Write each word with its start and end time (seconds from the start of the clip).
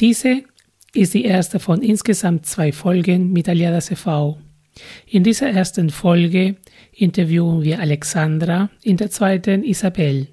Diese 0.00 0.44
ist 0.94 1.12
die 1.12 1.24
erste 1.24 1.60
von 1.60 1.82
insgesamt 1.82 2.46
zwei 2.46 2.72
Folgen 2.72 3.32
mit 3.32 3.50
Aliadas 3.50 3.90
e.V. 3.90 4.38
In 5.06 5.24
dieser 5.24 5.50
ersten 5.50 5.90
Folge 5.90 6.56
interviewen 6.92 7.62
wir 7.62 7.80
Alexandra, 7.80 8.70
in 8.82 8.96
der 8.96 9.10
zweiten 9.10 9.62
Isabel. 9.62 10.28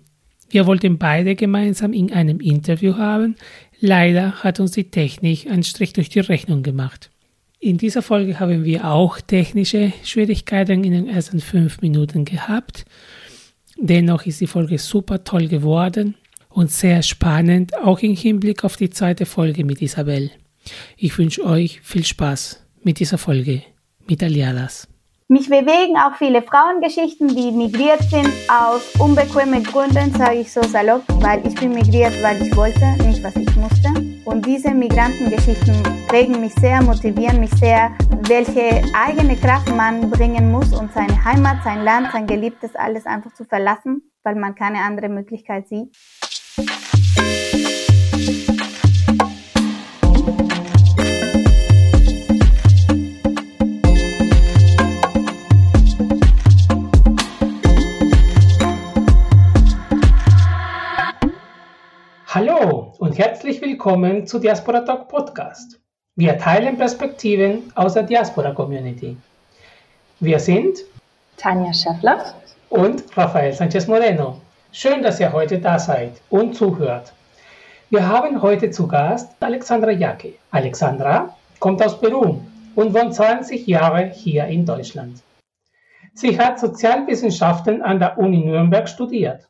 Wir 0.50 0.66
wollten 0.68 0.98
beide 0.98 1.36
gemeinsam 1.36 1.92
in 1.92 2.14
einem 2.14 2.40
Interview 2.40 2.96
haben, 2.96 3.36
leider 3.82 4.42
hat 4.42 4.62
uns 4.62 4.72
die 4.72 4.90
Technik 4.90 5.48
einen 5.48 5.64
Strich 5.64 5.92
durch 5.92 6.08
die 6.08 6.22
Rechnung 6.22 6.64
gemacht. 6.64 7.10
In 7.60 7.78
dieser 7.78 8.02
Folge 8.02 8.40
haben 8.40 8.64
wir 8.64 8.86
auch 8.88 9.20
technische 9.20 9.92
Schwierigkeiten 10.06 10.86
in 10.86 10.94
den 10.94 11.10
ersten 11.10 11.42
fünf 11.42 11.82
Minuten 11.82 12.24
gehabt. 12.24 12.86
Dennoch 13.78 14.26
ist 14.26 14.40
die 14.40 14.48
Folge 14.48 14.78
super 14.78 15.26
toll 15.26 15.50
geworden 15.50 16.16
und 16.58 16.72
sehr 16.72 17.04
spannend, 17.04 17.78
auch 17.78 18.00
im 18.00 18.16
Hinblick 18.16 18.64
auf 18.64 18.78
die 18.78 18.90
zweite 18.90 19.28
Folge 19.28 19.64
mit 19.64 19.80
Isabel. 19.80 20.32
Ich 20.98 21.16
wünsche 21.20 21.46
euch 21.46 21.82
viel 21.82 22.04
Spaß 22.04 22.66
mit 22.82 23.00
dieser 23.00 23.20
Folge 23.20 23.62
mit 24.08 24.24
Aliadas. 24.24 24.88
Mich 25.28 25.50
bewegen 25.50 25.98
auch 25.98 26.16
viele 26.18 26.42
Frauengeschichten, 26.42 27.28
die 27.28 27.52
migriert 27.52 28.02
sind 28.10 28.32
aus 28.50 28.82
unbequemen 28.98 29.64
Gründen, 29.66 30.12
sage 30.18 30.40
ich 30.40 30.52
so 30.52 30.64
salopp, 30.64 31.04
weil 31.22 31.46
ich 31.46 31.54
bin 31.54 31.74
migriert, 31.74 32.14
weil 32.24 32.42
ich 32.42 32.56
wollte, 32.56 32.86
nicht 33.06 33.22
was 33.24 33.36
ich 33.36 33.56
musste. 33.56 33.90
Und 34.26 34.44
diese 34.46 34.72
Migrantengeschichten 34.72 35.84
prägen 36.08 36.42
mich 36.42 36.54
sehr, 36.56 36.82
motivieren 36.82 37.40
mich 37.40 37.52
sehr, 37.60 37.96
welche 38.28 38.82
eigene 38.96 39.36
Kraft 39.36 39.70
man 39.76 40.10
bringen 40.10 40.50
muss, 40.52 40.74
um 40.74 40.90
seine 40.92 41.24
Heimat, 41.24 41.64
sein 41.64 41.84
Land, 41.84 42.14
sein 42.14 42.26
Geliebtes 42.26 42.74
alles 42.76 43.06
einfach 43.06 43.34
zu 43.34 43.46
verlassen, 43.46 44.02
weil 44.24 44.36
man 44.36 44.56
keine 44.56 44.80
andere 44.80 45.10
Möglichkeit 45.10 45.68
sieht. 45.68 45.96
Hallo 46.58 46.66
und 62.98 63.20
herzlich 63.20 63.62
willkommen 63.62 64.26
zu 64.26 64.40
Diaspora 64.40 64.82
Talk 64.82 65.10
Podcast. 65.10 65.80
Wir 66.16 66.40
teilen 66.40 66.76
Perspektiven 66.80 67.72
aus 67.76 67.94
der 67.94 68.02
Diaspora 68.02 68.54
Community. 68.54 69.16
Wir 70.20 70.40
sind 70.40 70.80
Tanja 71.38 71.72
Schäffler 71.72 72.34
und 72.70 73.04
Rafael 73.16 73.54
Sanchez 73.54 73.86
Moreno. 73.86 74.42
Schön, 74.74 75.02
dass 75.02 75.20
ihr 75.20 75.32
heute 75.32 75.60
da 75.60 75.80
seid 75.80 76.22
und 76.30 76.54
zuhört. 76.54 77.14
Wir 77.90 78.06
haben 78.06 78.42
heute 78.42 78.70
zu 78.70 78.86
Gast 78.86 79.32
Alexandra 79.40 79.92
Jacke. 79.92 80.34
Alexandra 80.52 81.36
kommt 81.60 81.82
aus 81.84 82.00
Peru 82.00 82.42
und 82.76 82.94
wohnt 82.94 83.16
20 83.16 83.66
Jahre 83.66 84.08
hier 84.08 84.46
in 84.46 84.66
Deutschland. 84.66 85.24
Sie 86.14 86.38
hat 86.38 86.60
Sozialwissenschaften 86.60 87.82
an 87.82 88.00
der 88.00 88.18
Uni 88.18 88.40
Nürnberg 88.40 88.90
studiert. 88.90 89.48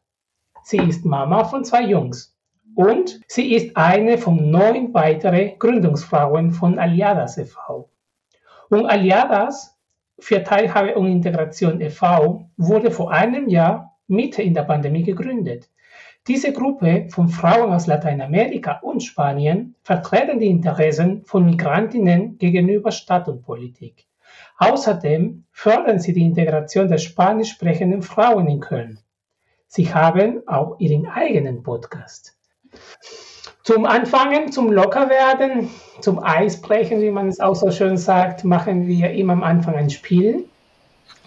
Sie 0.64 0.78
ist 0.78 1.04
Mama 1.04 1.46
von 1.46 1.66
zwei 1.66 1.82
Jungs 1.82 2.38
und 2.76 3.20
sie 3.28 3.56
ist 3.56 3.76
eine 3.76 4.20
von 4.20 4.52
neun 4.52 4.94
weiteren 4.94 5.58
Gründungsfrauen 5.58 6.52
von 6.52 6.78
Aliadas 6.78 7.40
e.V. 7.40 7.90
Und 8.70 8.86
Aliadas 8.86 9.76
für 10.20 10.44
Teilhabe 10.44 10.94
und 10.96 11.08
Integration 11.08 11.82
e.V. 11.82 12.50
wurde 12.58 12.92
vor 12.92 13.12
einem 13.12 13.50
Jahr 13.50 13.87
Mitte 14.08 14.42
in 14.42 14.54
der 14.54 14.64
Pandemie 14.64 15.04
gegründet. 15.04 15.70
Diese 16.28 16.52
Gruppe 16.52 17.08
von 17.10 17.30
Frauen 17.30 17.72
aus 17.72 17.88
Lateinamerika 17.88 18.80
und 18.82 19.02
Spanien 19.02 19.76
vertreten 19.84 20.40
die 20.40 20.48
Interessen 20.48 21.24
von 21.24 21.46
Migrantinnen 21.46 22.38
gegenüber 22.38 22.92
Staat 22.92 23.30
und 23.30 23.44
Politik. 23.44 24.08
Außerdem 24.58 25.46
fördern 25.52 26.00
sie 26.00 26.14
die 26.14 26.24
Integration 26.24 26.88
der 26.88 26.98
spanisch 26.98 27.52
sprechenden 27.52 28.02
Frauen 28.02 28.48
in 28.48 28.60
Köln. 28.60 29.00
Sie 29.68 29.94
haben 29.94 30.42
auch 30.48 30.80
ihren 30.80 31.08
eigenen 31.08 31.64
Podcast. 31.64 32.38
Zum 33.64 33.86
Anfangen, 33.86 34.52
zum 34.52 34.72
Lockerwerden, 34.72 35.70
zum 36.02 36.24
Eisbrechen, 36.24 37.02
wie 37.02 37.12
man 37.12 37.28
es 37.28 37.40
auch 37.40 37.56
so 37.56 37.70
schön 37.70 37.98
sagt, 37.98 38.44
machen 38.44 38.88
wir 38.88 39.12
immer 39.12 39.34
am 39.34 39.44
Anfang 39.44 39.76
ein 39.76 39.90
Spiel. 39.90 40.46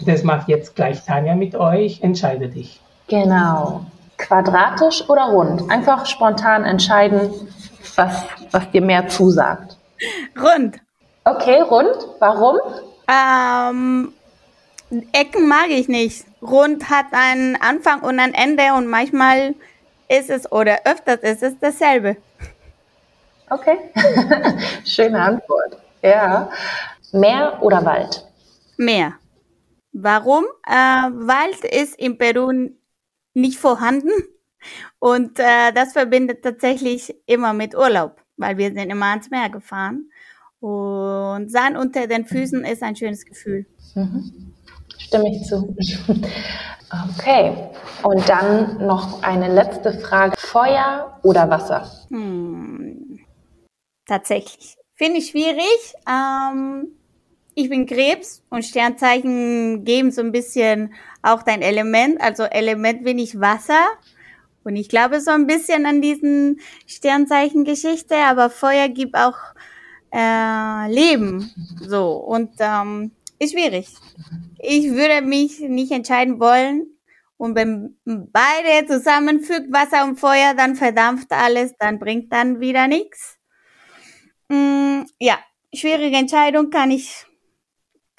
Das 0.07 0.23
macht 0.23 0.49
jetzt 0.49 0.77
gleich 0.77 1.05
Tanja 1.05 1.35
mit 1.35 1.55
euch. 1.55 2.03
Entscheide 2.03 2.49
dich. 2.49 2.81
Genau. 3.09 3.85
Quadratisch 4.17 5.09
oder 5.09 5.25
rund? 5.25 5.71
Einfach 5.71 6.07
spontan 6.07 6.65
entscheiden, 6.65 7.31
was, 7.97 8.25
was 8.51 8.71
dir 8.71 8.83
mehr 8.83 9.09
zusagt. 9.09 9.77
Rund. 10.41 10.79
Okay, 11.25 11.61
rund. 11.61 11.97
Warum? 12.19 12.59
Ähm, 13.09 14.13
Ecken 15.13 15.49
mag 15.49 15.69
ich 15.71 15.89
nicht. 15.89 16.25
Rund 16.43 16.91
hat 16.91 17.07
einen 17.13 17.57
Anfang 17.61 18.01
und 18.01 18.19
ein 18.19 18.35
Ende 18.35 18.75
und 18.77 18.87
manchmal 18.87 19.55
ist 20.09 20.31
es 20.31 20.51
oder 20.51 20.81
öfters 20.85 21.21
ist 21.21 21.43
es 21.43 21.59
dasselbe. 21.61 22.17
Okay, 23.49 23.79
schöne 24.85 25.21
Antwort. 25.21 25.77
Ja. 26.03 26.49
Meer 27.13 27.59
oder 27.61 27.85
Wald? 27.85 28.25
Meer. 28.77 29.15
Warum? 29.93 30.45
Äh, 30.67 30.73
Wald 30.73 31.65
ist 31.65 31.99
in 31.99 32.19
Peru 32.19 32.53
nicht 33.35 33.59
vorhanden 33.59 34.11
und 34.99 35.39
äh, 35.39 35.73
das 35.75 35.93
verbindet 35.93 36.43
tatsächlich 36.43 37.15
immer 37.27 37.53
mit 37.53 37.75
Urlaub, 37.75 38.23
weil 38.37 38.57
wir 38.57 38.73
sind 38.73 38.91
immer 38.91 39.07
ans 39.07 39.31
Meer 39.31 39.51
gefahren 39.51 40.11
und 40.61 41.51
Sand 41.51 41.77
unter 41.77 42.07
den 42.07 42.27
Füßen 42.27 42.65
ist 42.65 42.83
ein 42.83 42.97
schönes 42.97 43.25
Gefühl. 43.25 43.67
Mhm. 43.95 44.55
Stimme 44.99 45.31
ich 45.31 45.43
zu. 45.47 45.75
Okay, 47.17 47.71
und 48.03 48.29
dann 48.29 48.85
noch 48.87 49.23
eine 49.23 49.53
letzte 49.53 49.93
Frage. 49.93 50.37
Feuer 50.37 51.19
oder 51.23 51.49
Wasser? 51.49 51.89
Hm. 52.09 53.21
Tatsächlich. 54.07 54.77
Finde 54.97 55.19
ich 55.19 55.29
schwierig. 55.29 55.95
Ähm, 56.09 56.89
ich 57.55 57.69
bin 57.69 57.87
Krebs 57.87 58.43
und 58.51 58.65
Sternzeichen 58.65 59.85
geben 59.85 60.11
so 60.11 60.21
ein 60.21 60.33
bisschen 60.33 60.95
auch 61.23 61.43
dein 61.43 61.63
Element. 61.63 62.21
Also 62.21 62.45
Element 62.45 63.05
bin 63.05 63.19
ich 63.19 63.41
Wasser. 63.41 63.89
Und 64.63 64.77
ich 64.77 64.89
glaube 64.89 65.21
so 65.21 65.31
ein 65.31 65.47
bisschen 65.47 65.87
an 65.87 66.03
diesen 66.03 66.61
Sternzeichen-Geschichte, 66.87 68.15
aber 68.17 68.51
Feuer 68.51 68.89
gibt 68.89 69.17
auch 69.17 69.37
äh, 70.13 70.93
Leben. 70.93 71.51
So. 71.81 72.13
Und 72.13 72.51
ähm, 72.59 73.13
ist 73.39 73.53
schwierig. 73.53 73.89
Ich 74.59 74.91
würde 74.91 75.27
mich 75.27 75.61
nicht 75.61 75.93
entscheiden 75.93 76.41
wollen. 76.41 76.87
Und 77.39 77.55
wenn 77.55 77.97
beide 78.05 78.87
zusammenfügt, 78.87 79.73
Wasser 79.73 80.05
und 80.05 80.21
Feuer, 80.21 80.53
dann 80.55 80.77
verdampft 80.77 81.33
alles, 81.33 81.75
dann 81.79 81.99
bringt 81.99 82.31
dann 82.31 82.61
wieder 82.61 82.87
nichts. 82.87 83.39
Mm, 84.51 85.05
ja, 85.19 85.39
schwierige 85.73 86.19
Entscheidung 86.19 86.69
kann 86.69 86.91
ich, 86.91 87.25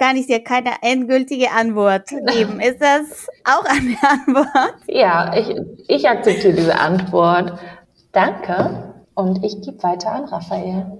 kann 0.01 0.17
ich 0.17 0.25
dir 0.25 0.43
keine 0.43 0.71
endgültige 0.81 1.51
Antwort 1.51 2.07
geben. 2.33 2.59
Ist 2.59 2.81
das 2.81 3.27
auch 3.43 3.65
eine 3.65 3.95
Antwort? 4.01 4.75
Ja, 4.87 5.35
ich, 5.37 5.55
ich 5.87 6.09
akzeptiere 6.09 6.55
diese 6.55 6.79
Antwort. 6.79 7.59
Danke. 8.11 9.05
Und 9.13 9.43
ich 9.45 9.61
gebe 9.61 9.81
weiter 9.83 10.11
an 10.11 10.25
Raphael. 10.25 10.97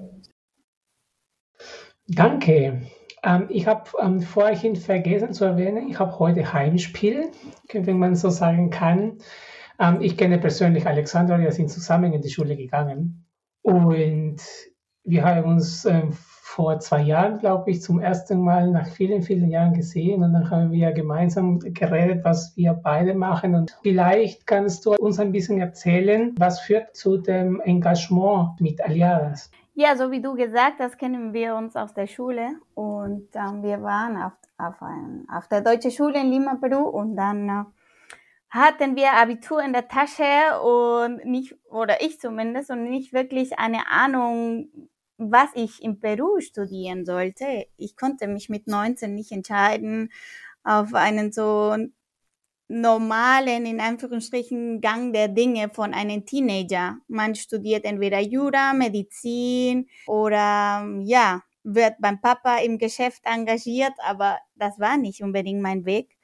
Danke. 2.08 2.82
Ähm, 3.24 3.48
ich 3.50 3.66
habe 3.66 3.90
ähm, 4.00 4.22
vorhin 4.22 4.76
vergessen 4.76 5.34
zu 5.34 5.46
erwähnen, 5.46 5.88
ich 5.90 5.98
habe 5.98 6.20
heute 6.20 6.54
Heimspiel, 6.54 7.32
wenn 7.72 7.98
man 7.98 8.16
so 8.16 8.30
sagen 8.30 8.70
kann. 8.70 9.18
Ähm, 9.80 10.02
ich 10.02 10.16
kenne 10.16 10.38
persönlich 10.38 10.86
Alexandra, 10.86 11.40
wir 11.40 11.52
sind 11.52 11.70
zusammen 11.70 12.14
in 12.14 12.22
die 12.22 12.30
Schule 12.30 12.56
gegangen 12.56 13.26
und 13.64 14.38
wir 15.04 15.24
haben 15.24 15.50
uns 15.50 15.86
ähm, 15.86 16.14
vor 16.52 16.80
zwei 16.80 17.02
Jahren, 17.02 17.40
glaube 17.40 17.72
ich, 17.72 17.82
zum 17.82 18.02
ersten 18.02 18.42
Mal 18.42 18.70
nach 18.70 18.88
vielen, 18.88 19.22
vielen 19.22 19.50
Jahren 19.50 19.74
gesehen. 19.74 20.22
Und 20.22 20.34
dann 20.34 20.50
haben 20.50 20.72
wir 20.72 20.92
gemeinsam 20.92 21.60
geredet, 21.60 22.26
was 22.26 22.58
wir 22.58 22.74
beide 22.74 23.14
machen. 23.14 23.56
Und 23.56 23.78
vielleicht 23.84 24.46
kannst 24.46 24.86
du 24.86 24.92
uns 24.96 25.18
ein 25.18 25.32
bisschen 25.32 25.62
erzählen, 25.62 26.36
was 26.38 26.60
führt 26.60 26.94
zu 26.94 27.18
dem 27.18 27.62
Engagement 27.62 28.60
mit 28.60 28.84
Aliadas? 28.84 29.50
Ja, 29.76 29.96
so 29.96 30.12
wie 30.12 30.22
du 30.22 30.36
gesagt 30.36 30.80
hast, 30.80 31.00
kennen 31.00 31.32
wir 31.32 31.56
uns 31.56 31.78
aus 31.78 31.94
der 31.94 32.08
Schule. 32.08 32.50
Und 32.74 33.30
ähm, 33.34 33.64
wir 33.64 33.82
waren 33.82 34.18
auf, 34.22 34.34
auf, 34.58 34.82
ein, 34.82 35.26
auf 35.34 35.48
der 35.48 35.62
deutschen 35.62 35.92
Schule 35.92 36.20
in 36.20 36.32
Lima, 36.32 36.56
Peru. 36.56 36.84
Und 36.84 37.16
dann 37.16 37.48
äh, 37.48 37.64
hatten 38.50 38.98
wir 38.98 39.14
Abitur 39.14 39.64
in 39.64 39.72
der 39.72 39.88
Tasche. 39.88 40.60
Und 40.62 41.24
nicht, 41.24 41.56
oder 41.70 42.02
ich 42.02 42.20
zumindest, 42.20 42.70
und 42.72 42.84
nicht 42.84 43.14
wirklich 43.14 43.58
eine 43.58 43.88
Ahnung, 43.90 44.68
was 45.30 45.50
ich 45.56 45.84
in 45.84 46.00
Peru 46.00 46.40
studieren 46.40 47.06
sollte. 47.06 47.68
Ich 47.78 47.96
konnte 47.96 48.28
mich 48.28 48.50
mit 48.50 48.68
19 48.68 49.14
nicht 49.14 49.32
entscheiden 49.32 50.12
auf 50.64 50.94
einen 50.94 51.32
so 51.32 51.76
normalen, 52.68 53.66
in 53.66 53.82
Anführungsstrichen, 53.82 54.80
Gang 54.82 55.14
der 55.14 55.28
Dinge 55.28 55.70
von 55.70 55.94
einem 55.94 56.26
Teenager. 56.26 56.98
Man 57.08 57.36
studiert 57.36 57.86
entweder 57.86 58.20
Jura, 58.20 58.74
Medizin 58.74 59.88
oder 60.08 60.88
ja, 61.04 61.42
wird 61.64 61.96
beim 62.00 62.22
Papa 62.22 62.58
im 62.60 62.78
Geschäft 62.78 63.22
engagiert, 63.26 63.94
aber 64.04 64.40
das 64.56 64.80
war 64.80 64.98
nicht 64.98 65.22
unbedingt 65.22 65.62
mein 65.62 65.86
Weg. 65.86 66.18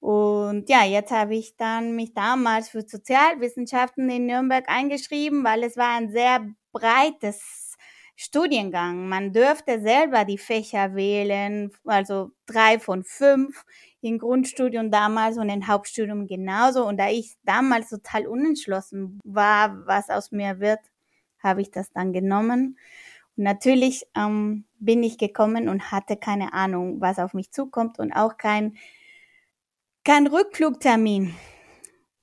Und 0.00 0.68
ja, 0.68 0.84
jetzt 0.84 1.10
habe 1.10 1.34
ich 1.34 1.56
dann 1.56 1.96
mich 1.96 2.14
damals 2.14 2.68
für 2.68 2.82
Sozialwissenschaften 2.82 4.08
in 4.08 4.26
Nürnberg 4.26 4.68
eingeschrieben, 4.68 5.44
weil 5.44 5.62
es 5.62 5.76
war 5.76 5.96
ein 5.96 6.10
sehr 6.10 6.46
breites 6.72 7.65
Studiengang. 8.16 9.08
Man 9.08 9.32
dürfte 9.32 9.80
selber 9.80 10.24
die 10.24 10.38
Fächer 10.38 10.94
wählen, 10.94 11.70
also 11.84 12.32
drei 12.46 12.78
von 12.78 13.04
fünf 13.04 13.64
im 14.00 14.18
Grundstudium 14.18 14.90
damals 14.90 15.36
und 15.36 15.50
im 15.50 15.66
Hauptstudium 15.66 16.26
genauso. 16.26 16.86
Und 16.86 16.98
da 16.98 17.10
ich 17.10 17.36
damals 17.44 17.90
total 17.90 18.26
unentschlossen 18.26 19.20
war, 19.22 19.86
was 19.86 20.08
aus 20.08 20.32
mir 20.32 20.60
wird, 20.60 20.80
habe 21.40 21.60
ich 21.60 21.70
das 21.70 21.92
dann 21.92 22.14
genommen. 22.14 22.78
Und 23.36 23.44
natürlich 23.44 24.06
ähm, 24.16 24.64
bin 24.78 25.02
ich 25.02 25.18
gekommen 25.18 25.68
und 25.68 25.92
hatte 25.92 26.16
keine 26.16 26.54
Ahnung, 26.54 27.02
was 27.02 27.18
auf 27.18 27.34
mich 27.34 27.52
zukommt 27.52 27.98
und 27.98 28.12
auch 28.12 28.38
kein, 28.38 28.76
kein 30.04 30.26
Rückflugtermin. 30.26 31.34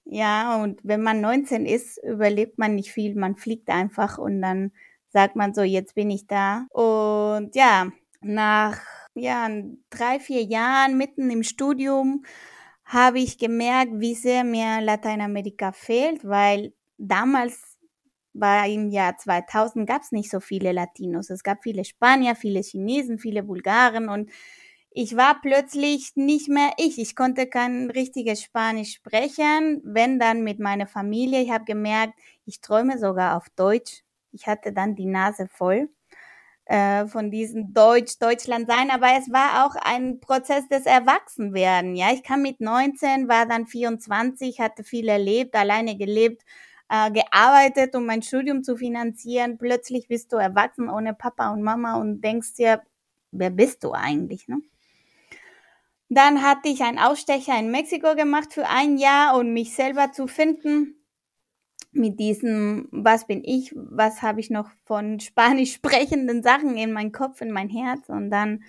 Ja, 0.06 0.62
und 0.62 0.80
wenn 0.84 1.04
man 1.04 1.22
19 1.22 1.66
ist, 1.66 1.98
überlebt 2.04 2.58
man 2.58 2.76
nicht 2.76 2.92
viel, 2.92 3.16
man 3.16 3.36
fliegt 3.36 3.70
einfach 3.70 4.18
und 4.18 4.42
dann 4.42 4.72
sagt 5.14 5.36
man 5.36 5.54
so, 5.54 5.62
jetzt 5.64 5.96
bin 5.96 6.10
ich 6.12 6.28
da. 6.28 6.66
Und 6.72 7.56
ja, 7.56 7.88
nach 8.22 8.80
ja, 9.16 9.48
drei, 9.90 10.20
vier 10.20 10.44
Jahren 10.44 10.98
mitten 10.98 11.30
im 11.30 11.44
Studium 11.44 12.24
habe 12.86 13.20
ich 13.20 13.38
gemerkt, 13.38 13.94
wie 13.96 14.16
sehr 14.16 14.44
mir 14.44 14.82
Lateinamerika 14.82 15.72
fehlt, 15.72 16.26
weil 16.28 16.74
damals 16.98 17.78
war 18.34 18.68
im 18.68 18.90
Jahr 18.90 19.18
2000 19.18 19.88
gab 19.88 20.02
es 20.02 20.12
nicht 20.12 20.32
so 20.32 20.40
viele 20.40 20.72
Latinos. 20.72 21.30
Es 21.30 21.44
gab 21.44 21.64
viele 21.64 21.86
Spanier, 21.86 22.36
viele 22.36 22.62
Chinesen, 22.62 23.20
viele 23.20 23.44
Bulgaren 23.44 24.10
und 24.10 24.32
ich 24.96 25.16
war 25.18 25.42
plötzlich 25.42 26.12
nicht 26.16 26.50
mehr 26.50 26.72
ich. 26.78 27.00
Ich 27.00 27.16
konnte 27.16 27.48
kein 27.48 27.90
richtiges 27.90 28.44
Spanisch 28.44 28.94
sprechen, 28.94 29.82
wenn 29.84 30.20
dann 30.20 30.44
mit 30.44 30.60
meiner 30.60 30.88
Familie. 30.88 31.42
Ich 31.42 31.52
habe 31.52 31.66
gemerkt, 31.66 32.14
ich 32.46 32.62
träume 32.62 33.00
sogar 33.00 33.38
auf 33.38 33.48
Deutsch. 33.56 34.03
Ich 34.34 34.48
hatte 34.48 34.74
dann 34.74 34.96
die 34.96 35.06
Nase 35.06 35.48
voll 35.48 35.90
äh, 36.66 37.06
von 37.08 37.30
diesem 37.30 37.74
Deutsch, 37.74 38.18
Deutschland 38.20 38.68
sein, 38.68 38.90
aber 38.90 39.08
es 39.18 39.32
war 39.32 39.66
auch 39.66 39.76
ein 39.76 40.20
Prozess 40.20 40.68
des 40.70 40.86
Erwachsenwerden. 40.86 41.96
Ja, 41.96 42.12
ich 42.14 42.24
kam 42.24 42.42
mit 42.42 42.62
19, 42.62 43.28
war 43.28 43.46
dann 43.46 43.68
24, 43.68 44.60
hatte 44.60 44.84
viel 44.84 45.08
erlebt, 45.08 45.56
alleine 45.56 45.98
gelebt, 45.98 46.44
äh, 46.90 47.12
gearbeitet, 47.12 47.96
um 47.96 48.06
mein 48.06 48.22
Studium 48.22 48.64
zu 48.64 48.78
finanzieren. 48.78 49.58
Plötzlich 49.58 50.08
bist 50.08 50.32
du 50.32 50.38
erwachsen 50.38 50.90
ohne 50.90 51.14
Papa 51.14 51.52
und 51.52 51.62
Mama 51.64 51.96
und 51.96 52.22
denkst 52.22 52.56
dir, 52.56 52.82
wer 53.32 53.50
bist 53.50 53.84
du 53.84 53.92
eigentlich? 53.92 54.48
Ne? 54.48 54.62
Dann 56.10 56.44
hatte 56.44 56.70
ich 56.70 56.82
einen 56.82 57.00
Ausstecher 57.00 57.58
in 57.58 57.72
Mexiko 57.72 58.16
gemacht 58.16 58.54
für 58.54 58.68
ein 58.68 58.98
Jahr 58.98 59.36
und 59.38 59.52
mich 59.54 59.76
selber 59.76 60.12
zu 60.12 60.28
finden 60.28 61.03
mit 61.94 62.20
diesem, 62.20 62.88
was 62.92 63.28
bin 63.28 63.44
ich, 63.44 63.74
was 63.76 64.22
habe 64.22 64.40
ich 64.40 64.50
noch 64.50 64.70
von 64.86 65.20
spanisch 65.22 65.74
sprechenden 65.74 66.44
Sachen 66.44 66.78
in 66.78 66.92
meinen 66.92 67.12
Kopf, 67.12 67.42
in 67.42 67.52
mein 67.52 67.70
Herz 67.70 68.10
und 68.10 68.30
dann 68.30 68.64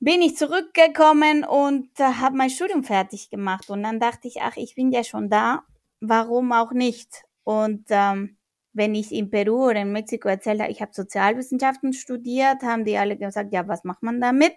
bin 0.00 0.20
ich 0.20 0.36
zurückgekommen 0.36 1.44
und 1.44 1.88
äh, 2.00 2.04
habe 2.04 2.36
mein 2.36 2.50
Studium 2.50 2.82
fertig 2.82 3.30
gemacht 3.30 3.70
und 3.70 3.84
dann 3.84 4.00
dachte 4.00 4.26
ich, 4.26 4.42
ach, 4.42 4.56
ich 4.56 4.74
bin 4.74 4.90
ja 4.90 5.04
schon 5.04 5.30
da, 5.30 5.62
warum 6.00 6.52
auch 6.52 6.72
nicht? 6.72 7.24
Und 7.44 7.84
ähm, 7.90 8.36
wenn 8.72 8.94
ich 8.94 9.12
in 9.12 9.30
Peru 9.30 9.68
oder 9.68 9.82
in 9.82 9.92
Mexiko 9.92 10.28
erzählt 10.28 10.60
habe, 10.60 10.72
ich 10.72 10.80
habe 10.82 10.92
Sozialwissenschaften 10.92 11.92
studiert, 11.92 12.62
haben 12.62 12.84
die 12.84 12.96
alle 12.96 13.16
gesagt, 13.16 13.52
ja, 13.52 13.68
was 13.68 13.84
macht 13.84 14.02
man 14.02 14.20
damit? 14.20 14.56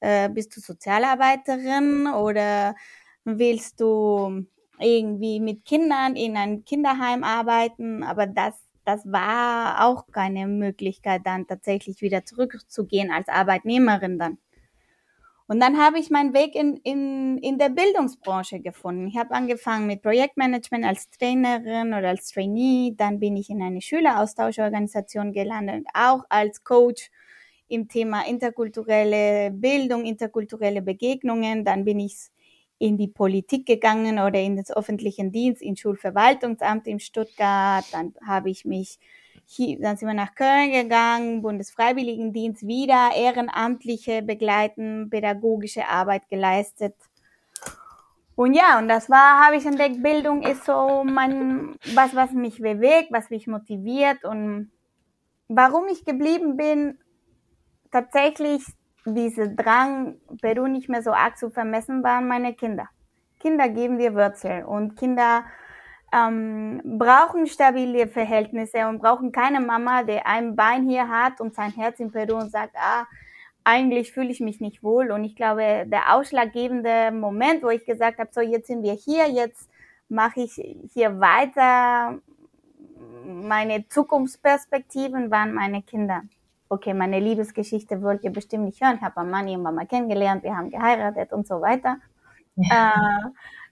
Äh, 0.00 0.28
bist 0.28 0.56
du 0.56 0.60
Sozialarbeiterin 0.60 2.06
oder 2.06 2.76
willst 3.24 3.80
du 3.80 4.46
irgendwie 4.80 5.40
mit 5.40 5.64
Kindern 5.64 6.16
in 6.16 6.36
einem 6.36 6.64
Kinderheim 6.64 7.24
arbeiten, 7.24 8.02
aber 8.02 8.26
das, 8.26 8.54
das 8.84 9.04
war 9.10 9.86
auch 9.86 10.06
keine 10.12 10.46
Möglichkeit, 10.46 11.22
dann 11.24 11.46
tatsächlich 11.46 12.00
wieder 12.02 12.24
zurückzugehen 12.24 13.10
als 13.10 13.28
Arbeitnehmerin 13.28 14.18
dann. 14.18 14.38
Und 15.50 15.60
dann 15.60 15.78
habe 15.78 15.98
ich 15.98 16.10
meinen 16.10 16.34
Weg 16.34 16.54
in, 16.54 16.76
in, 16.84 17.38
in 17.38 17.56
der 17.56 17.70
Bildungsbranche 17.70 18.60
gefunden. 18.60 19.06
Ich 19.08 19.16
habe 19.16 19.34
angefangen 19.34 19.86
mit 19.86 20.02
Projektmanagement 20.02 20.84
als 20.84 21.08
Trainerin 21.08 21.94
oder 21.94 22.08
als 22.08 22.30
Trainee. 22.32 22.92
Dann 22.94 23.18
bin 23.18 23.34
ich 23.34 23.48
in 23.48 23.62
eine 23.62 23.80
Schüleraustauschorganisation 23.80 25.32
gelandet, 25.32 25.86
auch 25.94 26.24
als 26.28 26.64
Coach 26.64 27.10
im 27.66 27.88
Thema 27.88 28.26
interkulturelle 28.26 29.50
Bildung, 29.50 30.04
interkulturelle 30.04 30.82
Begegnungen. 30.82 31.64
Dann 31.64 31.86
bin 31.86 31.98
ich 31.98 32.28
in 32.78 32.96
die 32.96 33.08
Politik 33.08 33.66
gegangen 33.66 34.18
oder 34.18 34.40
in 34.40 34.56
den 34.56 34.64
öffentlichen 34.74 35.32
Dienst, 35.32 35.62
in 35.62 35.76
Schulverwaltungsamt 35.76 36.86
in 36.86 37.00
Stuttgart. 37.00 37.84
Dann 37.92 38.14
habe 38.26 38.50
ich 38.50 38.64
mich 38.64 38.98
hier, 39.46 39.80
dann 39.80 39.96
sind 39.96 40.08
wir 40.08 40.14
nach 40.14 40.34
Köln 40.34 40.72
gegangen, 40.72 41.42
Bundesfreiwilligendienst 41.42 42.66
wieder, 42.66 43.10
ehrenamtliche 43.16 44.22
begleiten, 44.22 45.08
pädagogische 45.10 45.88
Arbeit 45.88 46.28
geleistet. 46.28 46.94
Und 48.36 48.54
ja, 48.54 48.78
und 48.78 48.88
das 48.88 49.10
war, 49.10 49.44
habe 49.44 49.56
ich 49.56 49.66
entdeckt, 49.66 50.00
Bildung 50.00 50.42
ist 50.42 50.64
so 50.64 51.02
mein, 51.02 51.74
was, 51.94 52.14
was 52.14 52.30
mich 52.32 52.60
bewegt, 52.60 53.10
was 53.10 53.30
mich 53.30 53.48
motiviert 53.48 54.22
und 54.24 54.70
warum 55.48 55.88
ich 55.88 56.04
geblieben 56.04 56.56
bin, 56.56 56.98
tatsächlich 57.90 58.62
diese 59.14 59.50
Drang, 59.50 60.16
Peru 60.40 60.66
nicht 60.66 60.88
mehr 60.88 61.02
so 61.02 61.12
arg 61.12 61.38
zu 61.38 61.50
vermessen, 61.50 62.02
waren 62.02 62.28
meine 62.28 62.54
Kinder. 62.54 62.88
Kinder 63.40 63.68
geben 63.68 63.98
dir 63.98 64.14
Wurzel 64.14 64.64
und 64.64 64.96
Kinder 64.96 65.44
ähm, 66.12 66.80
brauchen 66.84 67.46
stabile 67.46 68.08
Verhältnisse 68.08 68.88
und 68.88 69.00
brauchen 69.00 69.30
keine 69.32 69.60
Mama, 69.60 70.02
der 70.02 70.26
ein 70.26 70.56
Bein 70.56 70.88
hier 70.88 71.08
hat 71.08 71.40
und 71.40 71.54
sein 71.54 71.72
Herz 71.72 72.00
in 72.00 72.10
Peru 72.10 72.36
und 72.36 72.50
sagt, 72.50 72.74
ah, 72.76 73.06
eigentlich 73.64 74.12
fühle 74.12 74.30
ich 74.30 74.40
mich 74.40 74.60
nicht 74.60 74.82
wohl. 74.82 75.10
Und 75.10 75.24
ich 75.24 75.36
glaube, 75.36 75.84
der 75.86 76.14
ausschlaggebende 76.14 77.10
Moment, 77.12 77.62
wo 77.62 77.68
ich 77.68 77.84
gesagt 77.84 78.18
habe, 78.18 78.30
so 78.32 78.40
jetzt 78.40 78.68
sind 78.68 78.82
wir 78.82 78.94
hier, 78.94 79.28
jetzt 79.28 79.68
mache 80.08 80.40
ich 80.40 80.54
hier 80.94 81.20
weiter, 81.20 82.18
meine 83.26 83.86
Zukunftsperspektiven 83.88 85.30
waren 85.30 85.52
meine 85.52 85.82
Kinder 85.82 86.22
okay, 86.68 86.94
meine 86.94 87.20
Liebesgeschichte 87.20 88.02
wollt 88.02 88.24
ihr 88.24 88.30
bestimmt 88.30 88.64
nicht 88.64 88.80
hören. 88.82 88.96
Ich 88.96 89.02
habe 89.02 89.24
Mann 89.24 89.48
irgendwann 89.48 89.74
mal 89.74 89.86
kennengelernt, 89.86 90.42
wir 90.42 90.56
haben 90.56 90.70
geheiratet 90.70 91.32
und 91.32 91.46
so 91.46 91.60
weiter. 91.60 91.98
Ja. 92.56 93.24
Äh, 93.24 93.30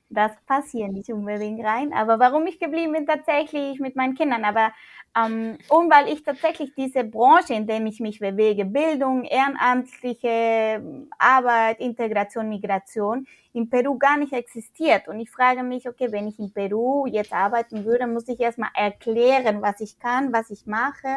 das 0.08 0.32
passt 0.46 0.70
hier 0.70 0.88
nicht 0.88 1.10
unbedingt 1.10 1.64
rein. 1.64 1.92
Aber 1.92 2.20
warum 2.20 2.46
ich 2.46 2.60
geblieben 2.60 2.92
bin, 2.92 3.06
tatsächlich 3.06 3.80
mit 3.80 3.96
meinen 3.96 4.14
Kindern. 4.14 4.44
Aber 4.44 4.70
ähm, 5.16 5.58
und 5.68 5.90
weil 5.90 6.12
ich 6.12 6.22
tatsächlich 6.22 6.74
diese 6.74 7.02
Branche, 7.02 7.54
in 7.54 7.66
der 7.66 7.84
ich 7.84 8.00
mich 8.00 8.20
bewege, 8.20 8.64
Bildung, 8.64 9.24
ehrenamtliche 9.24 11.08
Arbeit, 11.18 11.80
Integration, 11.80 12.48
Migration, 12.48 13.26
in 13.52 13.70
Peru 13.70 13.98
gar 13.98 14.18
nicht 14.18 14.32
existiert. 14.32 15.08
Und 15.08 15.18
ich 15.18 15.30
frage 15.30 15.62
mich, 15.62 15.88
okay, 15.88 16.12
wenn 16.12 16.28
ich 16.28 16.38
in 16.38 16.52
Peru 16.52 17.06
jetzt 17.06 17.32
arbeiten 17.32 17.84
würde, 17.84 18.06
muss 18.06 18.28
ich 18.28 18.38
erstmal 18.38 18.70
erklären, 18.74 19.62
was 19.62 19.80
ich 19.80 19.98
kann, 19.98 20.32
was 20.32 20.50
ich 20.50 20.66
mache. 20.66 21.08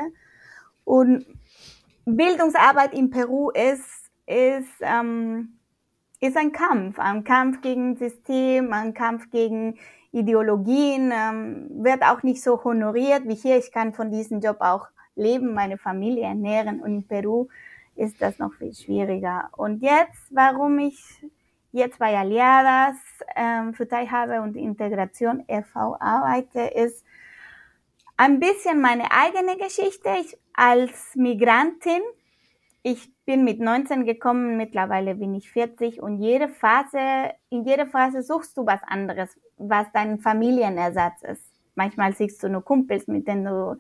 Und 0.90 1.24
Bildungsarbeit 2.06 2.96
in 2.96 3.12
Peru 3.12 3.52
ist, 3.52 4.10
ist, 4.26 4.74
ähm, 4.82 5.60
ist 6.20 6.36
ein 6.36 6.52
Kampf, 6.52 6.98
ein 6.98 7.24
Kampf 7.24 7.62
gegen 7.62 7.96
System, 7.96 8.74
ein 8.74 8.96
Kampf 8.96 9.30
gegen 9.30 9.78
Ideologien, 10.12 11.12
ähm, 11.14 11.70
wird 11.84 12.02
auch 12.02 12.24
nicht 12.24 12.42
so 12.42 12.64
honoriert 12.64 13.28
wie 13.28 13.36
hier. 13.36 13.60
Ich 13.60 13.72
kann 13.72 13.94
von 13.94 14.10
diesem 14.10 14.40
Job 14.40 14.62
auch 14.62 14.88
leben, 15.16 15.54
meine 15.54 15.78
Familie 15.78 16.24
ernähren 16.24 16.82
und 16.82 16.96
in 16.96 17.08
Peru 17.08 17.50
ist 17.96 18.20
das 18.20 18.40
noch 18.40 18.54
viel 18.54 18.74
schwieriger. 18.74 19.50
Und 19.56 19.84
jetzt, 19.84 20.32
warum 20.32 20.80
ich 20.80 21.24
jetzt 21.72 22.00
bei 22.00 22.18
Aliadas 22.18 22.96
ähm, 23.36 23.76
für 23.76 23.88
Teilhabe 23.88 24.42
und 24.42 24.58
Integration 24.58 25.44
e.V. 25.48 25.98
arbeite, 26.00 26.62
ist 26.62 27.06
ein 28.20 28.42
bisschen 28.42 28.82
meine 28.82 29.12
eigene 29.12 29.56
Geschichte. 29.56 30.10
Ich 30.20 30.38
als 30.54 31.16
Migrantin, 31.16 32.02
ich 32.84 33.10
bin 33.26 33.46
mit 33.46 33.62
19 33.62 34.06
gekommen, 34.06 34.58
mittlerweile 34.58 35.16
bin 35.16 35.36
ich 35.36 35.50
40 35.50 36.02
und 36.02 36.20
jede 36.20 36.50
Phase, 36.50 37.32
in 37.50 37.64
jeder 37.64 37.86
Phase 37.88 38.22
suchst 38.22 38.58
du 38.58 38.66
was 38.66 38.82
anderes, 38.86 39.30
was 39.58 39.88
dein 39.94 40.20
Familienersatz 40.20 41.24
ist. 41.24 41.44
Manchmal 41.76 42.14
siehst 42.14 42.44
du 42.44 42.50
nur 42.50 42.62
Kumpels, 42.62 43.08
mit 43.08 43.26
denen 43.26 43.46
du 43.46 43.78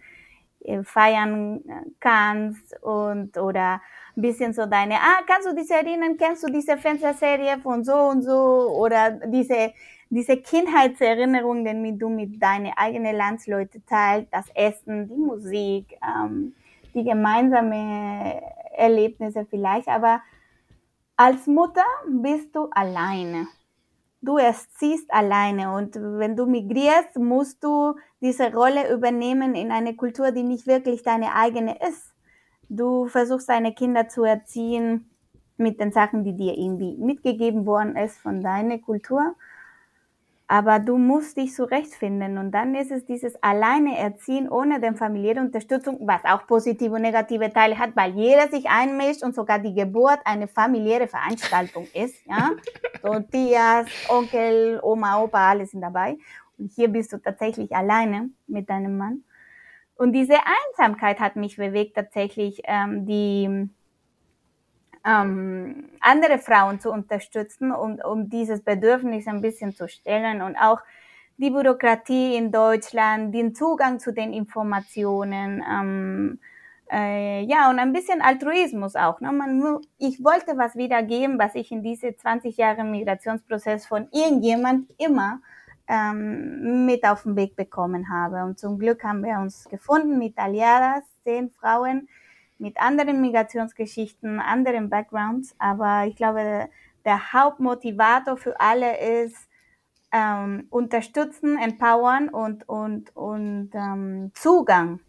äh, 0.61 0.83
feiern 0.83 1.61
kannst 1.99 2.81
und 2.81 3.37
oder 3.37 3.81
ein 4.15 4.21
bisschen 4.21 4.53
so 4.53 4.65
deine, 4.67 4.95
ah, 4.95 5.21
kannst 5.27 5.49
du 5.49 5.53
dich 5.53 5.69
erinnern, 5.69 6.15
kennst 6.17 6.43
du 6.43 6.47
diese 6.47 6.77
Fernsehserie 6.77 7.59
von 7.59 7.83
so 7.83 7.93
und 7.93 8.21
so 8.21 8.73
oder 8.73 9.11
diese, 9.11 9.73
diese 10.09 10.37
Kindheitserinnerungen, 10.37 11.83
die 11.83 11.97
du 11.97 12.09
mit 12.09 12.41
deinen 12.41 12.73
eigenen 12.75 13.15
Landsleuten 13.15 13.85
teilst, 13.85 14.33
das 14.33 14.49
Essen, 14.55 15.07
die 15.07 15.17
Musik, 15.17 15.97
ähm, 16.03 16.55
die 16.93 17.03
gemeinsame 17.03 18.41
Erlebnisse 18.75 19.45
vielleicht, 19.49 19.87
aber 19.87 20.21
als 21.15 21.45
Mutter 21.47 21.85
bist 22.07 22.55
du 22.55 22.69
alleine. 22.71 23.47
Du 24.21 24.37
erziehst 24.37 25.13
alleine 25.13 25.73
und 25.73 25.95
wenn 25.95 26.35
du 26.35 26.45
migrierst, 26.45 27.15
musst 27.17 27.63
du 27.63 27.95
diese 28.19 28.51
Rolle 28.51 28.91
übernehmen 28.91 29.55
in 29.55 29.71
eine 29.71 29.95
Kultur, 29.95 30.31
die 30.31 30.43
nicht 30.43 30.67
wirklich 30.67 31.03
deine 31.03 31.35
eigene 31.35 31.77
ist. 31.87 32.13
Du 32.67 33.07
versuchst 33.07 33.47
deine 33.47 33.73
Kinder 33.73 34.09
zu 34.09 34.23
erziehen 34.23 35.09
mit 35.57 35.79
den 35.79 35.91
Sachen, 35.91 36.23
die 36.23 36.35
dir 36.35 36.57
irgendwie 36.57 36.97
mitgegeben 36.97 37.65
worden 37.65 37.95
ist 37.95 38.17
von 38.17 38.41
deiner 38.41 38.79
Kultur 38.79 39.35
aber 40.51 40.79
du 40.79 40.97
musst 40.97 41.37
dich 41.37 41.53
zurechtfinden 41.53 42.39
und 42.39 42.49
dann 42.51 42.73
ist 42.73 42.89
es 42.89 43.05
dieses 43.05 43.41
alleine 43.43 43.95
Erziehen 43.99 44.49
ohne 44.49 44.81
den 44.81 44.95
familiäre 44.95 45.41
Unterstützung, 45.41 45.99
was 46.01 46.25
auch 46.25 46.47
positive 46.47 46.95
und 46.95 47.03
negative 47.03 47.53
Teile 47.53 47.77
hat, 47.77 47.95
weil 47.95 48.15
jeder 48.15 48.47
sich 48.47 48.67
einmischt 48.67 49.21
und 49.21 49.35
sogar 49.35 49.59
die 49.59 49.75
Geburt 49.75 50.17
eine 50.25 50.47
familiäre 50.47 51.07
Veranstaltung 51.07 51.85
ist, 51.93 52.25
ja. 52.25 52.49
So 53.03 53.19
Tias, 53.19 53.85
Onkel, 54.09 54.79
Oma, 54.81 55.21
Opa, 55.21 55.51
alle 55.51 55.67
sind 55.67 55.81
dabei. 55.81 56.17
Und 56.57 56.71
hier 56.71 56.87
bist 56.87 57.13
du 57.13 57.17
tatsächlich 57.17 57.73
alleine 57.73 58.31
mit 58.47 58.69
deinem 58.71 58.97
Mann. 58.97 59.23
Und 59.95 60.13
diese 60.13 60.33
Einsamkeit 60.33 61.19
hat 61.19 61.35
mich 61.35 61.57
bewegt, 61.57 61.95
tatsächlich 61.95 62.61
ähm, 62.65 63.05
die 63.05 63.69
ähm, 65.05 65.89
andere 66.01 66.39
Frauen 66.39 66.79
zu 66.79 66.91
unterstützen, 66.91 67.71
um, 67.71 67.99
um 67.99 68.29
dieses 68.29 68.61
Bedürfnis 68.63 69.27
ein 69.27 69.41
bisschen 69.41 69.75
zu 69.75 69.87
stellen 69.87 70.41
und 70.41 70.55
auch 70.55 70.81
die 71.37 71.49
Bürokratie 71.49 72.35
in 72.35 72.51
Deutschland, 72.51 73.33
den 73.33 73.55
Zugang 73.55 73.99
zu 73.99 74.11
den 74.11 74.33
Informationen, 74.33 75.63
ähm, 75.69 76.39
äh, 76.91 77.43
ja, 77.43 77.69
und 77.69 77.79
ein 77.79 77.93
bisschen 77.93 78.21
Altruismus 78.21 78.95
auch. 78.95 79.21
Ne? 79.21 79.31
Man, 79.31 79.79
ich 79.99 80.23
wollte 80.23 80.57
was 80.57 80.75
wiedergeben, 80.75 81.37
was 81.39 81.55
ich 81.55 81.71
in 81.71 81.83
diese 81.83 82.15
20 82.15 82.57
Jahre 82.57 82.83
Migrationsprozess 82.83 83.85
von 83.85 84.07
irgendjemand 84.11 84.89
immer 84.97 85.39
ähm, 85.87 86.85
mit 86.85 87.05
auf 87.05 87.23
den 87.23 87.35
Weg 87.35 87.55
bekommen 87.55 88.09
habe. 88.09 88.43
Und 88.43 88.59
zum 88.59 88.77
Glück 88.79 89.03
haben 89.03 89.23
wir 89.23 89.39
uns 89.39 89.67
gefunden 89.69 90.17
mit 90.17 90.37
Aliadas, 90.37 91.03
zehn 91.23 91.51
Frauen, 91.51 92.09
mit 92.59 92.79
anderen 92.79 93.21
Migrationsgeschichten, 93.21 94.39
anderen 94.39 94.89
Backgrounds. 94.89 95.55
Aber 95.57 96.05
ich 96.05 96.15
glaube, 96.15 96.69
der 97.05 97.33
Hauptmotivator 97.33 98.37
für 98.37 98.59
alle 98.59 99.23
ist 99.23 99.49
ähm, 100.11 100.67
unterstützen, 100.69 101.57
empowern 101.57 102.29
und, 102.29 102.67
und, 102.67 103.15
und 103.15 103.71
ähm, 103.73 104.31
Zugang 104.33 104.99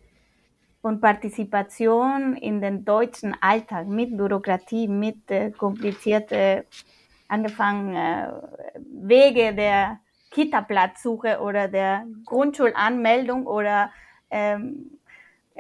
und 0.83 1.01
Partizipation 1.01 2.37
in 2.37 2.61
den 2.61 2.85
deutschen 2.85 3.37
Alltag 3.41 3.87
mit 3.87 4.17
Bürokratie, 4.17 4.89
mit 4.89 5.31
äh, 5.31 5.51
komplizierte 5.51 6.65
angefangen 7.29 7.95
äh, 7.95 8.29
Wege 8.93 9.55
der 9.55 10.01
Kita-Platzsuche 10.31 11.41
oder 11.41 11.69
der 11.69 12.07
Grundschulanmeldung 12.25 13.47
oder 13.47 13.91
ähm, 14.31 15.00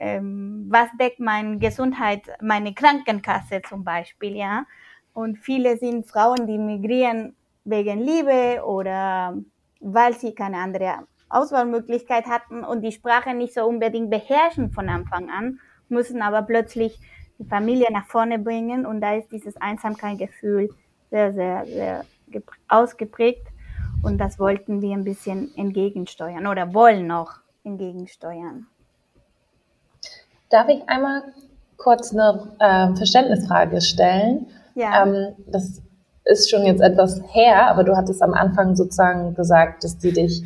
ähm, 0.00 0.66
was 0.70 0.88
deckt 0.98 1.20
meine 1.20 1.58
Gesundheit, 1.58 2.22
meine 2.40 2.72
Krankenkasse 2.72 3.60
zum 3.62 3.84
Beispiel, 3.84 4.34
ja. 4.34 4.64
Und 5.12 5.36
viele 5.38 5.76
sind 5.76 6.06
Frauen, 6.06 6.46
die 6.46 6.56
migrieren 6.58 7.36
wegen 7.64 8.00
Liebe 8.00 8.64
oder 8.64 9.36
weil 9.80 10.14
sie 10.14 10.34
keine 10.34 10.56
andere 10.58 11.06
Auswahlmöglichkeit 11.28 12.26
hatten 12.26 12.64
und 12.64 12.80
die 12.80 12.92
Sprache 12.92 13.34
nicht 13.34 13.52
so 13.52 13.64
unbedingt 13.66 14.10
beherrschen 14.10 14.70
von 14.70 14.88
Anfang 14.88 15.28
an, 15.30 15.60
müssen 15.88 16.22
aber 16.22 16.42
plötzlich 16.42 16.98
die 17.38 17.44
Familie 17.44 17.92
nach 17.92 18.06
vorne 18.06 18.38
bringen 18.38 18.86
und 18.86 19.02
da 19.02 19.14
ist 19.14 19.30
dieses 19.30 19.56
Einsamkeitsgefühl 19.58 20.70
sehr, 21.10 21.32
sehr, 21.34 21.66
sehr 21.66 22.04
ausgeprägt 22.68 23.46
und 24.02 24.18
das 24.18 24.38
wollten 24.38 24.80
wir 24.80 24.94
ein 24.94 25.04
bisschen 25.04 25.54
entgegensteuern 25.56 26.46
oder 26.46 26.72
wollen 26.72 27.06
noch 27.06 27.40
entgegensteuern. 27.64 28.66
Darf 30.50 30.68
ich 30.68 30.88
einmal 30.88 31.22
kurz 31.76 32.12
eine 32.12 32.48
äh, 32.58 32.94
Verständnisfrage 32.96 33.80
stellen? 33.80 34.46
Ja. 34.74 35.04
Ähm, 35.04 35.34
das 35.46 35.80
ist 36.24 36.50
schon 36.50 36.64
jetzt 36.66 36.80
etwas 36.80 37.22
her, 37.32 37.68
aber 37.68 37.84
du 37.84 37.96
hattest 37.96 38.22
am 38.22 38.34
Anfang 38.34 38.76
sozusagen 38.76 39.34
gesagt, 39.34 39.84
dass 39.84 39.98
die 39.98 40.12
dich 40.12 40.42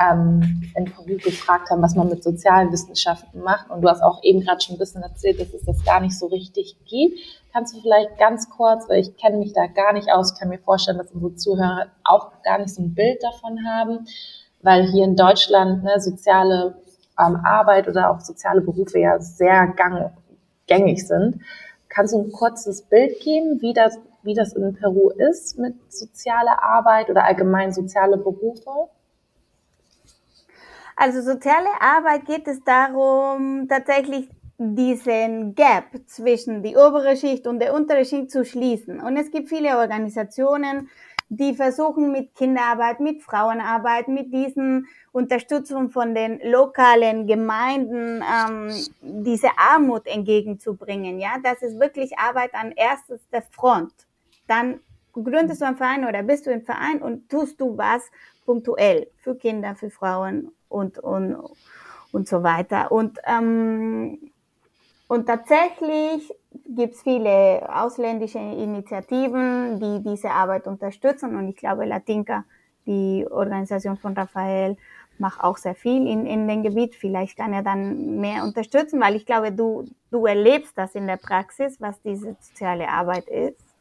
ähm, 0.00 0.62
in 0.74 0.86
Peru 0.86 1.18
gefragt 1.18 1.70
haben, 1.70 1.82
was 1.82 1.94
man 1.94 2.08
mit 2.08 2.24
Sozialwissenschaften 2.24 3.42
macht. 3.42 3.70
Und 3.70 3.82
du 3.82 3.88
hast 3.88 4.02
auch 4.02 4.22
eben 4.22 4.40
gerade 4.40 4.60
schon 4.60 4.76
ein 4.76 4.78
bisschen 4.78 5.02
erzählt, 5.02 5.40
dass 5.40 5.52
es 5.52 5.64
das 5.64 5.84
gar 5.84 6.00
nicht 6.00 6.18
so 6.18 6.26
richtig 6.26 6.76
gibt. 6.86 7.18
Kannst 7.52 7.76
du 7.76 7.80
vielleicht 7.80 8.18
ganz 8.18 8.48
kurz, 8.48 8.88
weil 8.88 9.00
ich 9.00 9.16
kenne 9.16 9.36
mich 9.36 9.52
da 9.52 9.66
gar 9.66 9.92
nicht 9.92 10.10
aus, 10.10 10.38
kann 10.38 10.48
mir 10.48 10.58
vorstellen, 10.58 10.98
dass 10.98 11.12
unsere 11.12 11.34
Zuhörer 11.34 11.86
auch 12.04 12.42
gar 12.42 12.58
nicht 12.58 12.74
so 12.74 12.82
ein 12.82 12.94
Bild 12.94 13.22
davon 13.22 13.66
haben, 13.66 14.06
weil 14.62 14.86
hier 14.86 15.04
in 15.04 15.16
Deutschland 15.16 15.84
ne, 15.84 16.00
soziale 16.00 16.81
ähm, 17.18 17.36
Arbeit 17.44 17.88
oder 17.88 18.10
auch 18.10 18.20
soziale 18.20 18.60
Berufe 18.60 18.98
ja 18.98 19.18
sehr 19.18 19.66
gang, 19.68 20.12
gängig 20.66 21.06
sind. 21.06 21.40
Kannst 21.88 22.14
du 22.14 22.22
ein 22.22 22.32
kurzes 22.32 22.82
Bild 22.82 23.20
geben, 23.20 23.60
wie 23.60 23.74
das, 23.74 23.98
wie 24.22 24.34
das 24.34 24.54
in 24.54 24.74
Peru 24.74 25.10
ist 25.10 25.58
mit 25.58 25.74
sozialer 25.92 26.62
Arbeit 26.62 27.10
oder 27.10 27.24
allgemein 27.24 27.72
soziale 27.72 28.16
Berufe? 28.16 28.88
Also 30.96 31.20
soziale 31.20 31.68
Arbeit 31.80 32.26
geht 32.26 32.46
es 32.46 32.62
darum, 32.64 33.66
tatsächlich 33.68 34.28
diesen 34.58 35.54
Gap 35.54 35.86
zwischen 36.06 36.62
die 36.62 36.76
obere 36.76 37.16
Schicht 37.16 37.46
und 37.46 37.58
der 37.58 37.74
untere 37.74 38.04
Schicht 38.04 38.30
zu 38.30 38.44
schließen. 38.44 39.00
Und 39.00 39.16
es 39.16 39.30
gibt 39.30 39.48
viele 39.48 39.78
Organisationen, 39.78 40.88
die 41.34 41.54
versuchen 41.54 42.12
mit 42.12 42.34
Kinderarbeit, 42.34 43.00
mit 43.00 43.22
Frauenarbeit, 43.22 44.06
mit 44.06 44.34
diesen 44.34 44.86
Unterstützung 45.12 45.88
von 45.88 46.14
den 46.14 46.38
lokalen 46.44 47.26
Gemeinden 47.26 48.22
ähm, 48.22 48.70
diese 49.00 49.48
Armut 49.56 50.06
entgegenzubringen. 50.06 51.18
Ja, 51.18 51.36
das 51.42 51.62
ist 51.62 51.80
wirklich 51.80 52.18
Arbeit 52.18 52.54
an 52.54 52.72
erster 52.72 53.16
Front. 53.50 53.94
Dann 54.46 54.80
gründest 55.14 55.62
du 55.62 55.64
einen 55.64 55.78
Verein 55.78 56.06
oder 56.06 56.22
bist 56.22 56.44
du 56.44 56.50
im 56.50 56.66
Verein 56.66 57.00
und 57.00 57.30
tust 57.30 57.58
du 57.58 57.78
was 57.78 58.02
punktuell 58.44 59.06
für 59.16 59.34
Kinder, 59.34 59.74
für 59.74 59.88
Frauen 59.88 60.52
und 60.68 60.98
und 60.98 61.34
und 62.12 62.28
so 62.28 62.42
weiter. 62.42 62.92
Und 62.92 63.18
ähm, 63.24 64.30
und 65.08 65.26
tatsächlich 65.26 66.30
gibt 66.66 66.94
es 66.94 67.02
viele 67.02 67.68
ausländische 67.72 68.38
Initiativen, 68.38 69.80
die 69.80 70.02
diese 70.02 70.30
Arbeit 70.30 70.66
unterstützen. 70.66 71.36
Und 71.36 71.48
ich 71.48 71.56
glaube, 71.56 71.84
Latinka, 71.84 72.44
die 72.86 73.26
Organisation 73.30 73.96
von 73.96 74.14
Raphael, 74.14 74.76
macht 75.18 75.42
auch 75.42 75.56
sehr 75.56 75.74
viel 75.74 76.06
in, 76.06 76.26
in 76.26 76.48
dem 76.48 76.62
Gebiet. 76.62 76.94
Vielleicht 76.94 77.36
kann 77.36 77.52
er 77.52 77.62
dann 77.62 78.20
mehr 78.20 78.44
unterstützen, 78.44 79.00
weil 79.00 79.16
ich 79.16 79.26
glaube, 79.26 79.52
du, 79.52 79.84
du 80.10 80.26
erlebst 80.26 80.76
das 80.76 80.94
in 80.94 81.06
der 81.06 81.16
Praxis, 81.16 81.80
was 81.80 82.00
diese 82.02 82.36
soziale 82.40 82.88
Arbeit 82.88 83.28
ist. 83.28 83.72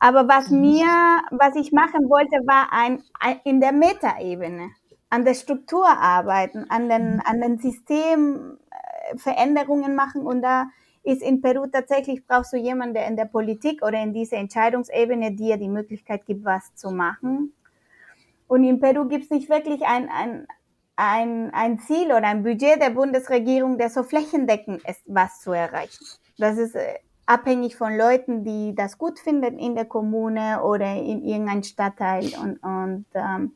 Aber 0.00 0.26
was 0.26 0.50
mhm. 0.50 0.62
mir, 0.62 1.20
was 1.30 1.54
ich 1.56 1.72
machen 1.72 2.08
wollte, 2.08 2.36
war 2.46 2.72
ein, 2.72 3.04
ein 3.20 3.38
in 3.44 3.60
der 3.60 3.72
Metaebene, 3.72 4.70
an 5.10 5.24
der 5.24 5.34
Struktur 5.34 5.86
arbeiten, 5.86 6.68
an 6.70 6.88
den, 6.88 7.16
mhm. 7.16 7.22
an 7.24 7.40
den 7.40 7.58
Systemveränderungen 7.58 9.94
machen 9.94 10.22
und 10.22 10.42
da 10.42 10.70
ist 11.02 11.22
in 11.22 11.40
Peru 11.40 11.66
tatsächlich, 11.66 12.26
brauchst 12.26 12.52
du 12.52 12.56
jemanden, 12.56 12.94
der 12.94 13.06
in 13.06 13.16
der 13.16 13.24
Politik 13.24 13.82
oder 13.82 14.02
in 14.02 14.12
dieser 14.12 14.36
Entscheidungsebene 14.36 15.32
dir 15.32 15.56
die 15.56 15.68
Möglichkeit 15.68 16.26
gibt, 16.26 16.44
was 16.44 16.74
zu 16.74 16.90
machen. 16.90 17.54
Und 18.46 18.64
in 18.64 18.80
Peru 18.80 19.06
gibt 19.06 19.24
es 19.24 19.30
nicht 19.30 19.48
wirklich 19.48 19.82
ein, 19.82 20.08
ein, 20.08 20.46
ein, 20.96 21.50
ein 21.54 21.78
Ziel 21.78 22.06
oder 22.06 22.24
ein 22.24 22.42
Budget 22.42 22.82
der 22.82 22.90
Bundesregierung, 22.90 23.78
der 23.78 23.90
so 23.90 24.02
flächendeckend 24.02 24.82
ist, 24.88 25.02
was 25.06 25.40
zu 25.40 25.52
erreichen. 25.52 26.04
Das 26.36 26.58
ist 26.58 26.74
äh, 26.74 26.94
abhängig 27.26 27.76
von 27.76 27.96
Leuten, 27.96 28.44
die 28.44 28.74
das 28.74 28.98
gut 28.98 29.18
finden 29.18 29.58
in 29.58 29.74
der 29.74 29.86
Kommune 29.86 30.62
oder 30.62 30.96
in 30.96 31.24
irgendeinem 31.24 31.62
Stadtteil. 31.62 32.24
Und, 32.42 32.62
und 32.62 33.06
ähm, 33.14 33.52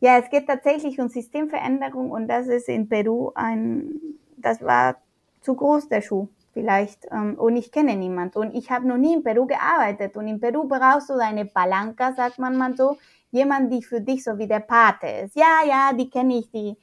ja, 0.00 0.18
es 0.18 0.30
geht 0.30 0.46
tatsächlich 0.46 0.98
um 1.00 1.08
Systemveränderung 1.08 2.10
und 2.10 2.28
das 2.28 2.46
ist 2.46 2.68
in 2.68 2.88
Peru 2.88 3.32
ein, 3.34 4.00
das 4.36 4.62
war 4.62 4.96
zu 5.42 5.54
groß 5.54 5.88
der 5.88 6.00
Schuh 6.00 6.28
vielleicht. 6.52 7.06
Ähm, 7.10 7.34
und 7.38 7.56
ich 7.56 7.72
kenne 7.72 7.96
niemand. 7.96 8.36
Und 8.36 8.54
ich 8.54 8.70
habe 8.70 8.86
noch 8.86 8.98
nie 8.98 9.14
in 9.14 9.22
Peru 9.22 9.46
gearbeitet. 9.46 10.16
Und 10.16 10.28
in 10.28 10.40
Peru 10.40 10.68
brauchst 10.68 11.10
du 11.10 11.16
deine 11.16 11.44
Palanca, 11.46 12.12
sagt 12.12 12.38
man 12.38 12.56
mal 12.56 12.76
so. 12.76 12.98
Jemand, 13.30 13.72
die 13.72 13.82
für 13.82 14.00
dich 14.00 14.24
so 14.24 14.36
wie 14.38 14.46
der 14.46 14.60
Pate 14.60 15.06
ist. 15.24 15.36
Ja, 15.36 15.60
ja, 15.66 15.92
die 15.94 16.10
kenne 16.10 16.38
ich, 16.38 16.50
die, 16.50 16.76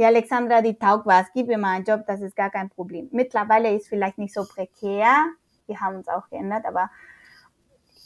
die 0.00 0.04
Alexandra, 0.04 0.62
die 0.62 0.78
taugt 0.78 1.04
was, 1.04 1.26
gib 1.34 1.46
mir 1.46 1.58
mal 1.58 1.76
einen 1.76 1.84
Job, 1.84 2.04
das 2.06 2.22
ist 2.22 2.34
gar 2.34 2.48
kein 2.48 2.70
Problem. 2.70 3.08
Mittlerweile 3.12 3.74
ist 3.76 3.88
vielleicht 3.88 4.16
nicht 4.16 4.32
so 4.32 4.46
prekär, 4.46 5.14
wir 5.66 5.78
haben 5.78 5.96
uns 5.96 6.08
auch 6.08 6.26
geändert, 6.30 6.64
aber 6.64 6.90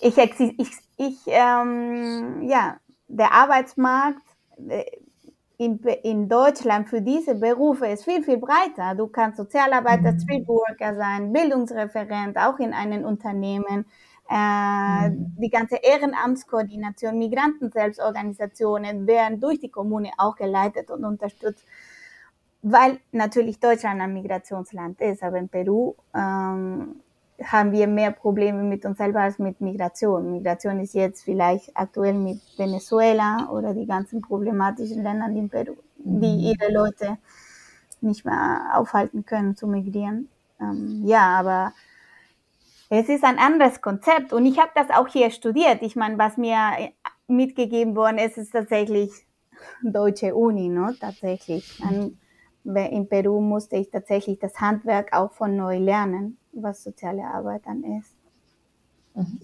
ich, 0.00 0.18
ich, 0.18 0.72
ich 0.96 1.18
ähm, 1.26 2.42
ja, 2.48 2.78
der 3.06 3.32
Arbeitsmarkt 3.32 4.22
äh, 4.68 4.84
in, 5.56 5.78
in 6.02 6.28
Deutschland 6.28 6.88
für 6.88 7.00
diese 7.00 7.36
Berufe 7.36 7.86
ist 7.86 8.04
viel, 8.04 8.22
viel 8.24 8.38
breiter. 8.38 8.94
Du 8.94 9.06
kannst 9.06 9.36
Sozialarbeiter, 9.36 10.12
mhm. 10.12 10.20
Streetworker 10.20 10.94
sein, 10.94 11.32
Bildungsreferent, 11.32 12.36
auch 12.36 12.58
in 12.58 12.72
einem 12.72 13.04
Unternehmen. 13.04 13.86
Äh, 14.28 15.10
mhm. 15.10 15.36
Die 15.38 15.50
ganze 15.50 15.76
Ehrenamtskoordination, 15.76 17.18
Migranten-Selbstorganisationen 17.18 19.06
werden 19.06 19.40
durch 19.40 19.60
die 19.60 19.70
Kommune 19.70 20.10
auch 20.18 20.34
geleitet 20.34 20.90
und 20.90 21.04
unterstützt, 21.04 21.64
weil 22.62 22.98
natürlich 23.12 23.60
Deutschland 23.60 24.00
ein 24.00 24.14
Migrationsland 24.14 25.00
ist, 25.00 25.22
aber 25.22 25.36
in 25.36 25.48
Peru 25.48 25.94
ähm, 26.14 27.00
haben 27.42 27.72
wir 27.72 27.86
mehr 27.86 28.12
Probleme 28.12 28.62
mit 28.62 28.84
uns 28.84 28.98
selber 28.98 29.20
als 29.20 29.38
mit 29.38 29.60
Migration. 29.60 30.30
Migration 30.30 30.80
ist 30.80 30.94
jetzt 30.94 31.24
vielleicht 31.24 31.76
aktuell 31.76 32.14
mit 32.14 32.40
Venezuela 32.56 33.48
oder 33.50 33.74
die 33.74 33.86
ganzen 33.86 34.20
problematischen 34.20 35.02
Länder 35.02 35.26
in 35.26 35.48
Peru, 35.48 35.74
die 35.96 36.28
mhm. 36.28 36.38
ihre 36.38 36.72
Leute 36.72 37.18
nicht 38.00 38.24
mehr 38.24 38.72
aufhalten 38.74 39.24
können 39.24 39.56
zu 39.56 39.66
migrieren. 39.66 40.28
Ähm, 40.60 41.02
ja, 41.04 41.38
aber 41.38 41.72
es 42.88 43.08
ist 43.08 43.24
ein 43.24 43.38
anderes 43.38 43.80
Konzept 43.80 44.32
und 44.32 44.46
ich 44.46 44.58
habe 44.58 44.70
das 44.74 44.90
auch 44.90 45.08
hier 45.08 45.30
studiert. 45.30 45.82
Ich 45.82 45.96
meine, 45.96 46.18
was 46.18 46.36
mir 46.36 46.92
mitgegeben 47.26 47.96
worden 47.96 48.18
ist, 48.18 48.36
ist 48.36 48.52
tatsächlich 48.52 49.10
deutsche 49.82 50.34
Uni, 50.34 50.68
ne? 50.68 50.94
Tatsächlich. 51.00 51.80
In 52.64 53.08
Peru 53.08 53.40
musste 53.40 53.76
ich 53.76 53.90
tatsächlich 53.90 54.38
das 54.38 54.60
Handwerk 54.60 55.12
auch 55.12 55.32
von 55.32 55.56
neu 55.56 55.78
lernen 55.78 56.38
was 56.56 56.82
soziale 56.82 57.24
Arbeit 57.24 57.62
dann 57.66 57.84
ist. 57.84 58.16
Mhm. 59.14 59.40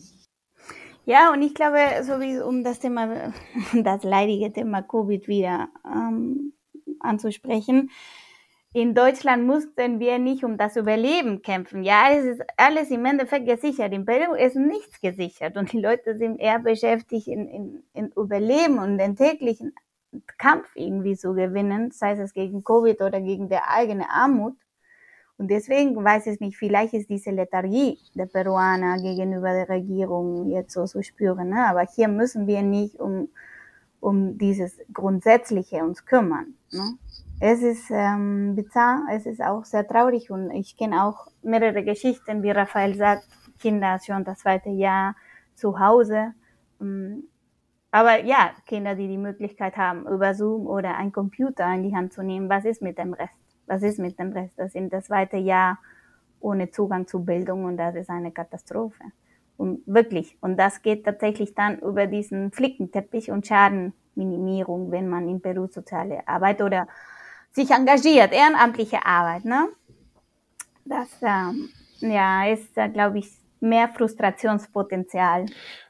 Ja, 1.07 1.33
und 1.33 1.43
ich 1.43 1.55
glaube, 1.55 1.79
so 2.03 2.21
wie 2.21 2.41
um 2.41 2.63
das 2.63 2.79
Thema, 2.79 3.33
das 3.75 4.05
leidige 4.05 4.53
Thema 4.53 4.83
Covid 4.83 5.27
wieder 5.29 5.69
ähm, 5.85 6.53
anzusprechen, 7.01 7.91
in 8.73 8.95
Deutschland 8.95 9.45
mussten 9.45 9.99
wir 9.99 10.21
nicht 10.21 10.45
um 10.45 10.57
das 10.57 10.77
Überleben 10.77 11.43
kämpfen. 11.43 11.83
Ja, 11.83 12.13
es 12.13 12.25
ist 12.25 12.43
alles 12.57 12.91
im 12.91 13.05
Endeffekt 13.05 13.47
gesichert. 13.47 13.93
In 13.93 14.05
Peru 14.05 14.35
ist 14.35 14.55
nichts 14.55 15.01
gesichert 15.01 15.57
und 15.57 15.73
die 15.73 15.81
Leute 15.81 16.17
sind 16.17 16.39
eher 16.39 16.61
beschäftigt 16.61 17.27
in, 17.27 17.49
in, 17.49 17.83
in 17.95 18.13
Überleben 18.13 18.79
und 18.79 18.99
den 18.99 19.17
täglichen 19.17 19.75
Kampf 20.39 20.69
irgendwie 20.75 21.17
zu 21.17 21.35
gewinnen, 21.35 21.91
sei 21.91 22.13
es 22.13 22.35
gegen 22.35 22.65
Covid 22.65 23.01
oder 23.01 23.21
gegen 23.21 23.49
die 23.49 23.57
eigene 23.57 24.11
Armut. 24.11 24.55
Und 25.39 25.51
deswegen 25.51 25.97
weiß 25.97 26.27
ich 26.27 26.41
nicht, 26.41 26.59
vielleicht 26.59 26.93
ist 26.93 27.09
diese 27.09 27.31
Lethargie 27.31 27.99
der 28.15 28.27
Peruaner 28.27 29.01
gegenüber 29.01 29.53
der 29.55 29.69
Regierung 29.69 30.51
jetzt 30.51 30.75
so 30.75 30.85
zu 30.85 31.03
spüren. 31.03 31.49
Ne? 31.49 31.67
Aber 31.67 31.81
hier 31.83 32.09
müssen 32.09 32.47
wir 32.47 32.63
nicht 32.63 33.01
um, 33.01 33.29
um 34.01 34.37
dieses 34.37 34.79
Grundsätzliche 34.93 35.83
uns 35.83 36.05
kümmern. 36.05 36.55
Ne? 36.73 36.99
Es 37.41 37.63
ist 37.63 37.91
ähm, 37.91 38.55
bizarr, 38.55 39.07
es 39.11 39.25
ist 39.25 39.41
auch 39.41 39.65
sehr 39.65 39.89
traurig 39.89 40.31
und 40.31 40.51
ich 40.51 40.77
kenne 40.77 41.05
auch 41.05 41.29
mehrere 41.43 41.83
Geschichten, 41.85 42.43
wie 42.43 42.51
Raphael 42.51 42.95
sagt, 42.95 43.27
Kinder 43.59 43.99
schon 44.05 44.25
das 44.25 44.41
zweite 44.41 44.69
Jahr 44.69 45.17
zu 45.55 45.79
Hause. 45.81 46.35
Ähm, 46.83 47.30
aber 47.91 48.25
ja, 48.25 48.51
Kinder, 48.67 48.95
die 48.95 49.09
die 49.09 49.19
Möglichkeit 49.19 49.77
haben, 49.77 50.07
über 50.07 50.35
Zoom 50.35 50.67
oder 50.67 50.97
ein 50.97 51.13
Computer 51.13 51.73
in 51.75 51.83
die 51.83 51.95
Hand 51.95 52.13
zu 52.13 52.23
nehmen, 52.23 52.49
was 52.49 52.65
ist 52.65 52.83
mit 52.83 52.99
dem 52.99 53.13
Rest? 53.13 53.35
was 53.71 53.83
ist 53.85 54.01
mit 54.01 54.19
dem 54.19 54.33
Rest? 54.33 54.53
Das 54.57 54.73
sind 54.73 54.93
das 54.93 55.07
zweite 55.07 55.37
Jahr 55.37 55.79
ohne 56.41 56.71
Zugang 56.71 57.07
zu 57.07 57.25
Bildung 57.25 57.65
und 57.65 57.77
das 57.77 57.95
ist 57.95 58.11
eine 58.11 58.33
Katastrophe. 58.33 59.05
Und 59.57 59.83
wirklich. 59.87 60.37
Und 60.41 60.57
das 60.57 60.83
geht 60.83 61.05
tatsächlich 61.05 61.55
dann 61.55 61.79
über 61.79 62.07
diesen 62.07 62.51
Flickenteppich 62.51 63.31
und 63.31 63.47
Schadenminimierung, 63.47 64.91
wenn 64.91 65.09
man 65.09 65.29
in 65.29 65.41
Peru 65.41 65.69
soziale 65.69 66.27
Arbeit 66.27 66.63
oder 66.63 66.89
sich 67.53 67.71
engagiert, 67.71 68.33
ehrenamtliche 68.33 69.05
Arbeit, 69.07 69.45
ne? 69.45 69.69
Das, 70.85 71.09
ähm, 71.23 71.69
ja, 72.01 72.47
ist, 72.47 72.77
äh, 72.77 72.89
glaube 72.89 73.19
ich, 73.19 73.31
mehr 73.61 73.89
Frustrationspotenzial 73.89 75.47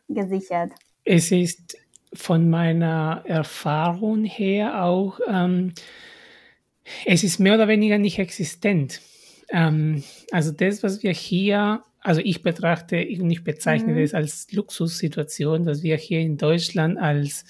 gesichert. 0.08 0.72
Es 1.04 1.30
ist 1.30 1.78
von 2.12 2.50
meiner 2.50 3.22
Erfahrung 3.24 4.24
her 4.24 4.84
auch, 4.84 5.20
ähm, 5.28 5.72
es 7.06 7.22
ist 7.22 7.38
mehr 7.38 7.54
oder 7.54 7.68
weniger 7.68 7.98
nicht 7.98 8.18
existent. 8.18 9.00
Ähm, 9.48 10.02
also 10.32 10.50
das, 10.50 10.82
was 10.82 11.02
wir 11.02 11.12
hier, 11.12 11.82
also 12.00 12.20
ich 12.24 12.42
betrachte 12.42 12.96
und 13.20 13.30
ich 13.30 13.44
bezeichne 13.44 13.92
mhm. 13.92 14.00
das 14.00 14.14
als 14.14 14.50
Luxussituation, 14.52 15.64
dass 15.64 15.82
wir 15.82 15.96
hier 15.96 16.20
in 16.20 16.36
Deutschland 16.36 16.98
als 16.98 17.44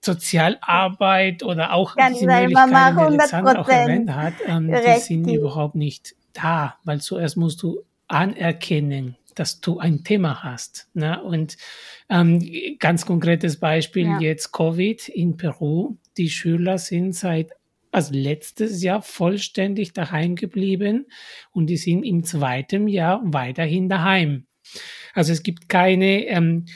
Sozialarbeit 0.00 1.42
oder 1.42 1.72
auch 1.72 1.96
Kann 1.96 2.12
diese 2.12 2.26
Möglichkeiten, 2.26 3.18
die 3.18 3.58
auch 3.58 3.68
erwähnt 3.68 4.14
hat, 4.14 4.34
ähm, 4.46 4.70
die 4.70 5.00
sind 5.00 5.28
überhaupt 5.28 5.74
nicht 5.74 6.14
da, 6.32 6.76
weil 6.84 7.00
zuerst 7.00 7.36
musst 7.36 7.62
du 7.62 7.82
anerkennen, 8.06 9.16
dass 9.38 9.60
du 9.60 9.78
ein 9.78 10.04
Thema 10.04 10.42
hast. 10.42 10.88
Ne? 10.94 11.22
Und 11.22 11.56
ähm, 12.08 12.42
ganz 12.78 13.06
konkretes 13.06 13.58
Beispiel 13.58 14.06
ja. 14.06 14.20
jetzt 14.20 14.52
Covid 14.52 15.08
in 15.08 15.36
Peru. 15.36 15.96
Die 16.16 16.30
Schüler 16.30 16.78
sind 16.78 17.14
seit 17.14 17.52
also 17.90 18.12
letztes 18.14 18.82
Jahr 18.82 19.02
vollständig 19.02 19.92
daheim 19.92 20.36
geblieben 20.36 21.06
und 21.52 21.66
die 21.66 21.76
sind 21.76 22.02
im 22.02 22.22
zweiten 22.24 22.86
Jahr 22.88 23.22
weiterhin 23.24 23.88
daheim. 23.88 24.46
Also 25.14 25.32
es 25.32 25.42
gibt 25.42 25.68
keine, 25.68 26.26
ähm, 26.26 26.66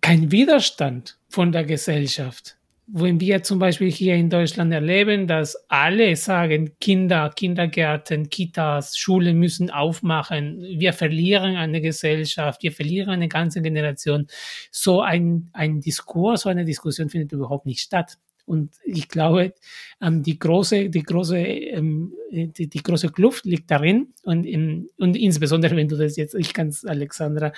kein 0.00 0.30
Widerstand 0.30 1.18
von 1.28 1.52
der 1.52 1.64
Gesellschaft. 1.64 2.59
Wenn 2.92 3.20
wir 3.20 3.42
zum 3.44 3.60
Beispiel 3.60 3.90
hier 3.90 4.16
in 4.16 4.30
Deutschland 4.30 4.72
erleben, 4.72 5.28
dass 5.28 5.54
alle 5.68 6.16
sagen, 6.16 6.72
Kinder, 6.80 7.30
Kindergärten, 7.30 8.30
Kitas, 8.30 8.96
Schulen 8.96 9.38
müssen 9.38 9.70
aufmachen, 9.70 10.60
wir 10.60 10.92
verlieren 10.92 11.54
eine 11.56 11.80
Gesellschaft, 11.80 12.64
wir 12.64 12.72
verlieren 12.72 13.10
eine 13.10 13.28
ganze 13.28 13.62
Generation. 13.62 14.26
So 14.72 15.02
ein, 15.02 15.50
ein 15.52 15.80
Diskurs, 15.80 16.42
so 16.42 16.48
eine 16.48 16.64
Diskussion 16.64 17.10
findet 17.10 17.30
überhaupt 17.30 17.66
nicht 17.66 17.80
statt. 17.80 18.18
Und 18.50 18.72
ich 18.82 19.08
glaube, 19.08 19.54
ähm, 20.02 20.24
die 20.24 20.36
große, 20.36 20.90
die 20.90 21.04
große, 21.04 21.38
ähm, 21.38 22.12
die, 22.32 22.66
die, 22.66 22.82
große 22.82 23.10
Kluft 23.10 23.44
liegt 23.44 23.70
darin 23.70 24.08
und, 24.24 24.44
in, 24.44 24.88
und 24.98 25.16
insbesondere, 25.16 25.76
wenn 25.76 25.86
du 25.86 25.96
das 25.96 26.16
jetzt, 26.16 26.34
ich 26.34 26.52
kann 26.52 26.66
es 26.66 26.84
Alexandra 26.84 27.52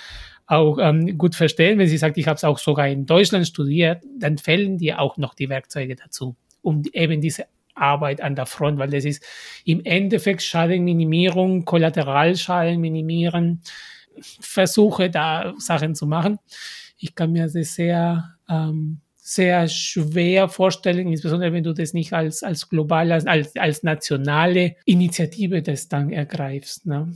auch 0.47 0.77
ähm, 0.79 1.17
gut 1.17 1.35
verstehen, 1.35 1.79
wenn 1.79 1.89
sie 1.89 1.97
sagt, 1.97 2.19
ich 2.19 2.27
habe 2.27 2.37
es 2.37 2.45
auch 2.45 2.59
sogar 2.59 2.89
in 2.89 3.07
Deutschland 3.07 3.47
studiert, 3.47 4.05
dann 4.19 4.37
fällen 4.37 4.77
dir 4.77 5.01
auch 5.01 5.17
noch 5.17 5.33
die 5.33 5.49
Werkzeuge 5.49 5.97
dazu, 5.97 6.37
um 6.61 6.83
eben 6.93 7.23
diese 7.23 7.47
Arbeit 7.75 8.21
an 8.21 8.35
der 8.35 8.45
Front, 8.45 8.79
weil 8.79 8.91
das 8.91 9.07
ist 9.07 9.25
im 9.65 9.83
Endeffekt 9.87 10.43
Schadenminimierung, 10.43 11.65
Kollateralschaden 11.65 12.79
minimieren, 12.79 13.63
Versuche 14.21 15.09
da 15.09 15.55
Sachen 15.57 15.95
zu 15.95 16.07
machen. 16.07 16.39
Ich 16.99 17.15
kann 17.15 17.33
mir 17.33 17.49
das 17.49 17.75
sehr 17.77 18.37
ähm, 18.47 19.01
sehr 19.25 19.69
schwer 19.69 20.49
vorstellen, 20.49 21.07
insbesondere 21.07 21.53
wenn 21.53 21.63
du 21.63 21.73
das 21.73 21.95
nicht 21.95 22.13
als, 22.13 22.43
als 22.43 22.69
globale, 22.69 23.15
als, 23.15 23.57
als 23.57 23.85
nationale 23.85 24.75
Initiative 24.85 25.63
das 25.63 25.89
dann 25.89 26.11
ergreifst. 26.11 26.87
Ne? 26.87 27.15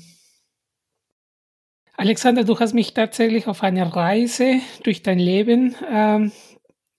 Alexander, 1.96 2.44
du 2.44 2.58
hast 2.60 2.74
mich 2.74 2.94
tatsächlich 2.94 3.48
auf 3.48 3.64
eine 3.64 3.94
Reise 3.94 4.60
durch 4.84 5.02
dein 5.02 5.18
Leben 5.18 5.74
ähm, 5.90 6.30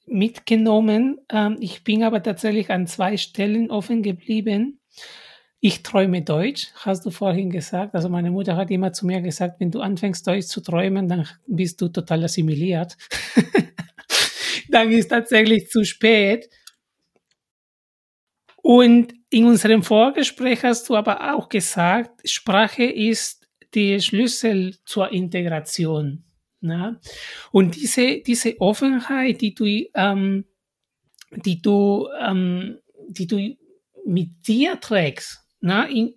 mitgenommen. 0.07 1.19
Ähm, 1.31 1.55
ich 1.61 1.85
bin 1.85 2.03
aber 2.03 2.21
tatsächlich 2.21 2.69
an 2.69 2.85
zwei 2.85 3.15
Stellen 3.15 3.71
offen 3.71 4.03
geblieben. 4.03 4.81
Ich 5.61 5.83
träume 5.83 6.21
Deutsch, 6.21 6.67
hast 6.75 7.05
du 7.05 7.11
vorhin 7.11 7.49
gesagt. 7.49 7.95
Also 7.95 8.09
meine 8.09 8.29
Mutter 8.29 8.57
hat 8.57 8.71
immer 8.71 8.91
zu 8.91 9.05
mir 9.05 9.21
gesagt, 9.21 9.61
wenn 9.61 9.71
du 9.71 9.79
anfängst 9.79 10.27
Deutsch 10.27 10.47
zu 10.47 10.59
träumen, 10.59 11.07
dann 11.07 11.27
bist 11.47 11.79
du 11.79 11.87
total 11.87 12.25
assimiliert. 12.25 12.97
dann 14.69 14.91
ist 14.91 15.09
tatsächlich 15.09 15.69
zu 15.69 15.83
spät. 15.83 16.49
Und 18.57 19.13
in 19.29 19.45
unserem 19.45 19.83
Vorgespräch 19.83 20.63
hast 20.63 20.89
du 20.89 20.95
aber 20.95 21.33
auch 21.33 21.49
gesagt, 21.49 22.29
Sprache 22.29 22.83
ist 22.83 23.47
der 23.73 23.99
Schlüssel 23.99 24.75
zur 24.85 25.11
Integration. 25.11 26.23
Ne? 26.61 26.99
Und 27.51 27.75
diese, 27.75 28.21
diese 28.21 28.59
Offenheit, 28.59 29.41
die 29.41 29.53
du, 29.53 29.85
ähm, 29.93 30.45
die 31.31 31.61
du, 31.61 32.07
ähm, 32.19 32.79
die 33.07 33.27
du 33.27 33.55
mit 34.05 34.47
dir 34.47 34.79
trägst, 34.79 35.39
ne? 35.61 35.89
In, 35.91 36.13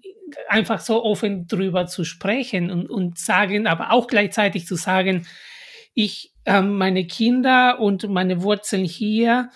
einfach 0.48 0.80
so 0.80 1.02
offen 1.02 1.46
drüber 1.46 1.86
zu 1.86 2.04
sprechen 2.04 2.70
und, 2.70 2.88
und 2.88 3.18
sagen, 3.18 3.66
aber 3.66 3.92
auch 3.92 4.06
gleichzeitig 4.06 4.66
zu 4.66 4.76
sagen, 4.76 5.26
ich, 5.94 6.29
ähm, 6.46 6.76
meine 6.76 7.06
Kinder 7.06 7.80
und 7.80 8.08
meine 8.08 8.42
Wurzeln 8.42 8.84
hier 8.84 9.50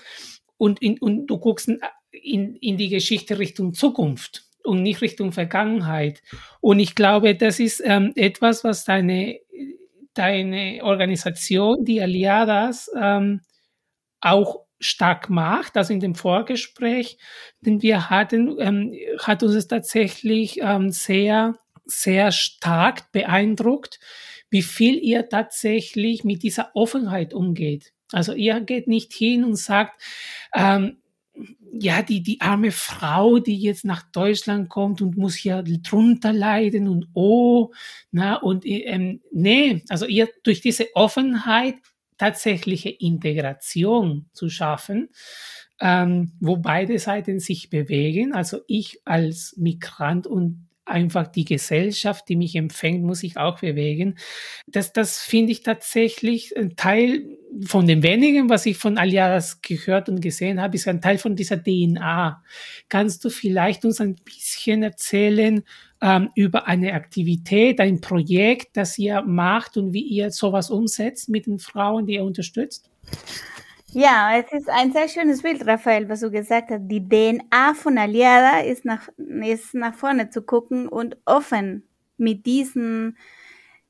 und, 0.57 0.81
in, 0.83 0.99
und 0.99 1.27
du 1.27 1.39
guckst 1.39 1.69
in, 2.11 2.57
in 2.57 2.77
die 2.77 2.89
Geschichte 2.89 3.39
Richtung 3.39 3.75
Zukunft 3.75 4.45
und 4.65 4.83
nicht 4.83 5.01
Richtung 5.01 5.33
Vergangenheit. 5.33 6.23
Und 6.61 6.79
ich 6.79 6.95
glaube, 6.95 7.35
das 7.35 7.61
ist 7.61 7.83
ähm, 7.85 8.13
etwas, 8.17 8.65
was 8.65 8.85
deine, 8.85 9.39
deine 10.15 10.81
Organisation, 10.83 11.85
die 11.85 12.01
Aliadas, 12.01 12.91
ähm, 12.99 13.43
auch 14.21 14.65
stark 14.81 15.31
macht. 15.31 15.77
Also 15.77 15.93
in 15.93 16.01
dem 16.01 16.15
Vorgespräch, 16.15 17.19
den 17.61 17.83
wir 17.83 18.11
hatten, 18.11 18.57
ähm, 18.59 18.95
hat 19.19 19.43
uns 19.43 19.55
es 19.55 19.69
tatsächlich 19.69 20.61
ähm, 20.61 20.91
sehr, 20.91 21.57
sehr 21.85 22.33
stark 22.33 23.13
beeindruckt, 23.13 24.01
wie 24.55 24.63
viel 24.63 25.03
ihr 25.03 25.29
tatsächlich 25.29 26.23
mit 26.23 26.45
dieser 26.45 26.71
Offenheit 26.77 27.35
umgeht. 27.35 27.93
Also 28.13 28.35
ihr 28.35 28.61
geht 28.61 28.87
nicht 28.87 29.13
hin 29.13 29.43
und 29.43 29.57
sagt, 29.57 30.01
ähm, 30.55 30.99
ja, 31.73 32.03
die, 32.03 32.23
die 32.23 32.41
arme 32.41 32.71
Frau, 32.71 33.41
die 33.41 33.57
jetzt 33.57 33.85
nach 33.85 34.05
Deutschland 34.13 34.69
kommt 34.69 35.03
und 35.03 35.17
muss 35.17 35.35
hier 35.35 35.65
drunter 35.65 36.33
leiden 36.33 36.87
und 36.87 37.09
oh, 37.15 37.73
na, 38.13 38.37
und 38.37 38.65
ähm, 38.65 39.23
nee, 39.33 39.83
also 39.89 40.07
ihr 40.07 40.29
durch 40.45 40.61
diese 40.61 40.87
Offenheit 40.95 41.75
tatsächliche 42.17 42.91
Integration 42.91 44.27
zu 44.35 44.49
schaffen, 44.51 45.09
ähm, 45.81 46.31
wo 46.39 46.59
beide 46.59 47.01
Seiten 47.01 47.41
sich 47.41 47.71
bewegen. 47.71 48.33
Also 48.33 48.61
ich 48.69 49.01
als 49.05 49.57
Migrant 49.57 50.29
und 50.29 50.69
einfach 50.87 51.27
die 51.29 51.45
Gesellschaft, 51.45 52.29
die 52.29 52.37
mich 52.37 52.55
empfängt, 52.57 53.03
muss 53.05 53.21
sich 53.21 53.37
auch 53.37 53.61
bewegen. 53.61 54.17
Das, 54.67 54.93
das 54.93 55.19
finde 55.19 55.53
ich 55.53 55.63
tatsächlich 55.63 56.57
ein 56.57 56.77
Teil 56.77 57.39
von 57.65 57.87
dem 57.87 58.03
wenigen, 58.03 58.49
was 58.49 58.67
ich 58.67 58.77
von 58.77 58.99
Alias 58.99 59.63
gehört 59.63 60.09
und 60.09 60.21
gesehen 60.21 60.61
habe, 60.61 60.77
ist 60.77 60.89
ein 60.89 61.01
Teil 61.01 61.19
von 61.19 61.37
dieser 61.37 61.63
DNA. 61.63 62.43
Kannst 62.89 63.25
du 63.25 63.31
vielleicht 63.31 63.85
uns 63.85 64.01
ein 64.01 64.17
bisschen 64.17 64.83
erzählen 64.83 65.63
ähm, 66.03 66.31
über 66.35 66.67
eine 66.67 66.95
Aktivität, 66.95 67.81
ein 67.81 68.01
Projekt, 68.01 68.77
das 68.77 68.99
ihr 68.99 69.23
macht 69.23 69.77
und 69.77 69.93
wie 69.93 70.03
ihr 70.03 70.31
sowas 70.31 70.71
umsetzt 70.71 71.29
mit 71.29 71.47
den 71.47 71.59
Frauen, 71.59 72.07
die 72.07 72.15
ihr 72.15 72.25
unterstützt? 72.25 72.91
Ja, 73.97 74.37
es 74.37 74.51
ist 74.53 74.69
ein 74.69 74.93
sehr 74.93 75.09
schönes 75.09 75.43
Bild, 75.43 75.65
Raphael, 75.67 76.09
was 76.09 76.19
du 76.21 76.31
gesagt 76.31 76.71
hast. 76.71 76.81
Die 76.89 77.09
DNA 77.09 77.75
von 77.75 77.97
Aliada 77.97 78.59
ist 78.61 78.85
nach, 78.85 79.09
ist 79.17 79.73
nach 79.75 79.95
vorne 79.95 80.31
zu 80.31 80.43
gucken 80.43 80.89
und 80.89 81.17
offen 81.27 81.89
mit 82.17 82.45
diesen, 82.45 83.17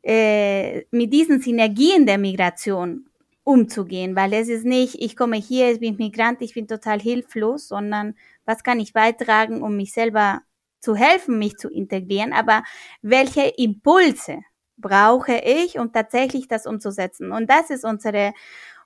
äh, 0.02 0.82
mit 0.90 1.10
diesen 1.12 1.40
Synergien 1.40 2.04
der 2.06 2.18
Migration 2.18 3.06
umzugehen, 3.44 4.14
weil 4.14 4.34
es 4.34 4.48
ist 4.48 4.64
nicht, 4.66 4.96
ich 5.00 5.16
komme 5.16 5.36
hier, 5.36 5.72
ich 5.72 5.80
bin 5.80 5.96
Migrant, 5.96 6.42
ich 6.42 6.52
bin 6.54 6.68
total 6.68 7.00
hilflos, 7.00 7.68
sondern 7.68 8.14
was 8.44 8.62
kann 8.62 8.80
ich 8.80 8.92
beitragen, 8.92 9.62
um 9.62 9.76
mich 9.76 9.92
selber 9.94 10.42
zu 10.80 10.94
helfen, 10.96 11.38
mich 11.38 11.56
zu 11.56 11.70
integrieren, 11.70 12.32
aber 12.34 12.62
welche 13.02 13.42
Impulse 13.56 14.40
brauche 14.76 15.36
ich, 15.36 15.78
um 15.78 15.92
tatsächlich 15.92 16.48
das 16.48 16.66
umzusetzen? 16.66 17.32
Und 17.32 17.48
das 17.50 17.70
ist 17.70 17.84
unsere, 17.84 18.32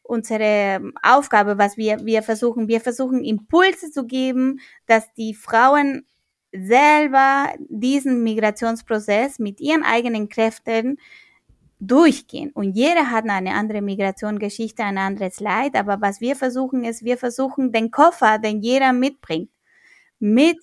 unsere 0.08 0.92
Aufgabe, 1.02 1.58
was 1.58 1.76
wir, 1.76 2.04
wir 2.04 2.22
versuchen. 2.22 2.66
Wir 2.66 2.80
versuchen 2.80 3.22
Impulse 3.22 3.90
zu 3.90 4.06
geben, 4.06 4.60
dass 4.86 5.12
die 5.14 5.34
Frauen 5.34 6.06
selber 6.52 7.52
diesen 7.68 8.22
Migrationsprozess 8.22 9.38
mit 9.38 9.60
ihren 9.60 9.82
eigenen 9.84 10.28
Kräften 10.28 10.98
durchgehen. 11.78 12.50
Und 12.54 12.72
jeder 12.72 13.10
hat 13.10 13.28
eine 13.28 13.54
andere 13.54 13.82
Migrationsgeschichte, 13.82 14.82
ein 14.82 14.98
anderes 14.98 15.40
Leid. 15.40 15.76
Aber 15.76 16.00
was 16.00 16.20
wir 16.20 16.36
versuchen 16.36 16.84
ist, 16.84 17.04
wir 17.04 17.18
versuchen 17.18 17.70
den 17.72 17.90
Koffer, 17.90 18.38
den 18.38 18.62
jeder 18.62 18.92
mitbringt, 18.92 19.50
mit 20.18 20.58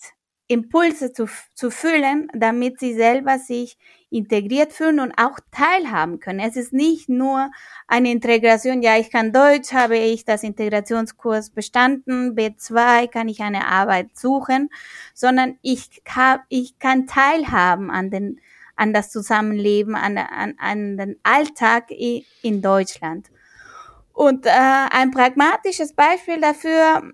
Impulse 0.47 1.11
zu, 1.11 1.27
zu 1.55 1.71
füllen, 1.71 2.27
damit 2.33 2.79
sie 2.79 2.93
selber 2.93 3.39
sich 3.39 3.77
integriert 4.11 4.73
fühlen 4.73 4.99
und 4.99 5.13
auch 5.17 5.39
teilhaben 5.51 6.19
können. 6.19 6.39
Es 6.39 6.55
ist 6.55 6.71
nicht 6.71 7.09
nur 7.09 7.49
eine 7.87 8.11
Integration, 8.11 8.81
ja, 8.83 8.97
ich 8.97 9.09
kann 9.09 9.33
Deutsch, 9.33 9.73
habe 9.73 9.97
ich 9.97 10.23
das 10.23 10.43
Integrationskurs 10.43 11.49
bestanden, 11.49 12.35
B2 12.35 13.07
kann 13.07 13.27
ich 13.27 13.41
eine 13.41 13.65
Arbeit 13.67 14.15
suchen, 14.15 14.69
sondern 15.13 15.57
ich, 15.63 16.01
hab, 16.07 16.43
ich 16.49 16.77
kann 16.77 17.07
teilhaben 17.07 17.89
an 17.89 18.11
den, 18.11 18.39
an 18.75 18.93
das 18.93 19.09
Zusammenleben, 19.09 19.95
an, 19.95 20.17
an, 20.17 20.53
an 20.59 20.97
den 20.97 21.19
Alltag 21.23 21.89
in 21.89 22.61
Deutschland. 22.61 23.31
Und 24.13 24.45
äh, 24.45 24.49
ein 24.51 25.11
pragmatisches 25.11 25.93
Beispiel 25.93 26.39
dafür, 26.39 27.11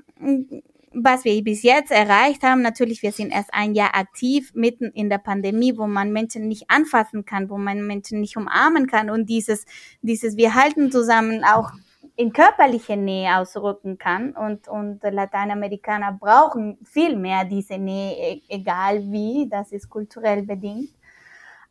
was 0.94 1.24
wir 1.24 1.42
bis 1.44 1.64
jetzt 1.64 1.92
erreicht 1.92 2.44
haben, 2.44 2.62
natürlich, 2.62 3.02
wir 3.02 3.12
sind 3.12 3.32
erst 3.32 3.54
ein 3.54 3.74
Jahr 3.74 3.96
aktiv 3.96 4.52
mitten 4.54 4.92
in 4.92 5.10
der 5.10 5.20
Pandemie, 5.20 5.78
wo 5.78 5.88
man 5.88 6.12
Menschen 6.12 6.48
nicht 6.48 6.70
anfassen 6.70 7.24
kann, 7.24 7.50
wo 7.50 7.58
man 7.58 7.88
Menschen 7.88 8.20
nicht 8.20 8.36
umarmen 8.36 8.88
kann 8.88 9.10
und 9.10 9.30
dieses, 9.30 9.66
dieses, 10.02 10.36
wir 10.36 10.54
halten 10.54 10.92
zusammen 10.92 11.44
auch 11.44 11.72
in 12.18 12.34
körperliche 12.34 12.98
Nähe 12.98 13.38
ausrücken 13.38 13.98
kann 13.98 14.32
und, 14.34 14.68
und 14.68 15.02
Lateinamerikaner 15.02 16.18
brauchen 16.20 16.78
viel 16.84 17.16
mehr 17.16 17.46
diese 17.46 17.78
Nähe, 17.78 18.36
e, 18.36 18.42
egal 18.50 19.02
wie, 19.12 19.48
das 19.50 19.72
ist 19.72 19.90
kulturell 19.90 20.44
bedingt. 20.44 20.90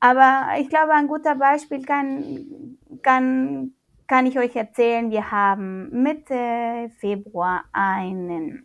Aber 0.00 0.58
ich 0.58 0.70
glaube, 0.70 0.94
ein 0.94 1.08
guter 1.08 1.34
Beispiel 1.34 1.82
kann, 1.84 2.78
kann, 3.02 3.74
kann 4.06 4.24
ich 4.24 4.38
euch 4.38 4.56
erzählen. 4.56 5.10
Wir 5.10 5.30
haben 5.30 5.90
Mitte 6.02 6.90
Februar 6.98 7.64
einen 7.72 8.64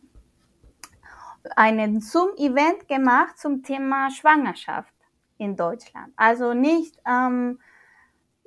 einen 1.55 2.01
Zoom-Event 2.01 2.87
gemacht 2.87 3.37
zum 3.37 3.63
Thema 3.63 4.09
Schwangerschaft 4.11 4.93
in 5.37 5.55
Deutschland. 5.55 6.13
Also 6.15 6.53
nicht, 6.53 6.97
ähm, 7.07 7.59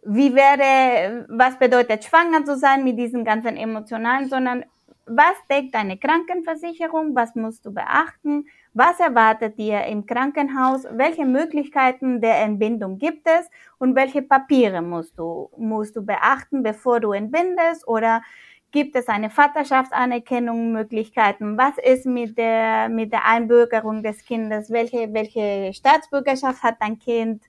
wie 0.03 0.35
wäre, 0.35 1.27
was 1.29 1.59
bedeutet 1.59 2.05
schwanger 2.05 2.45
zu 2.45 2.57
sein 2.57 2.85
mit 2.85 2.99
diesen 2.99 3.25
ganzen 3.25 3.57
emotionalen, 3.57 4.29
sondern 4.29 4.65
was 5.09 5.35
deckt 5.51 5.75
deine 5.75 5.97
Krankenversicherung, 5.97 7.15
was 7.15 7.35
musst 7.35 7.65
du 7.65 7.73
beachten, 7.73 8.47
was 8.75 9.01
erwartet 9.01 9.59
dir 9.59 9.85
im 9.85 10.07
Krankenhaus, 10.07 10.85
welche 10.93 11.25
Möglichkeiten 11.25 12.21
der 12.21 12.43
Entbindung 12.43 12.99
gibt 12.99 13.27
es 13.27 13.49
und 13.79 13.97
welche 13.97 14.23
Papiere 14.23 14.83
musst 14.83 15.19
du, 15.19 15.51
musst 15.57 15.97
du 15.97 16.05
beachten, 16.05 16.63
bevor 16.63 17.01
du 17.01 17.13
entbindest 17.13 17.89
oder 17.89 18.23
Gibt 18.71 18.95
es 18.97 19.09
eine 19.09 19.31
Vaterschaftsanerkennung, 19.31 20.73
Möglichkeiten? 20.73 21.57
Was 21.57 21.79
ist 21.79 22.05
mit 22.05 22.37
der, 22.37 22.91
mit 22.91 23.13
der 23.13 23.25
Einbürgerung 23.25 24.03
des 24.03 24.23
Kindes? 24.25 24.71
Welche, 24.71 25.13
welche 25.15 25.73
Staatsbürgerschaft 25.73 26.63
hat 26.63 26.77
dein 26.81 26.99
Kind? 26.99 27.43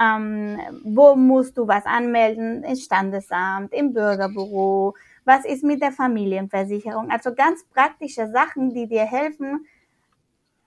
Ähm, 0.00 0.58
wo 0.82 1.14
musst 1.14 1.58
du 1.58 1.68
was 1.68 1.84
anmelden? 1.84 2.64
Im 2.64 2.76
Standesamt, 2.76 3.74
im 3.74 3.92
Bürgerbüro? 3.92 4.94
Was 5.26 5.44
ist 5.44 5.62
mit 5.62 5.82
der 5.82 5.92
Familienversicherung? 5.92 7.10
Also 7.10 7.34
ganz 7.34 7.64
praktische 7.64 8.28
Sachen, 8.30 8.72
die 8.72 8.88
dir 8.88 9.04
helfen, 9.04 9.66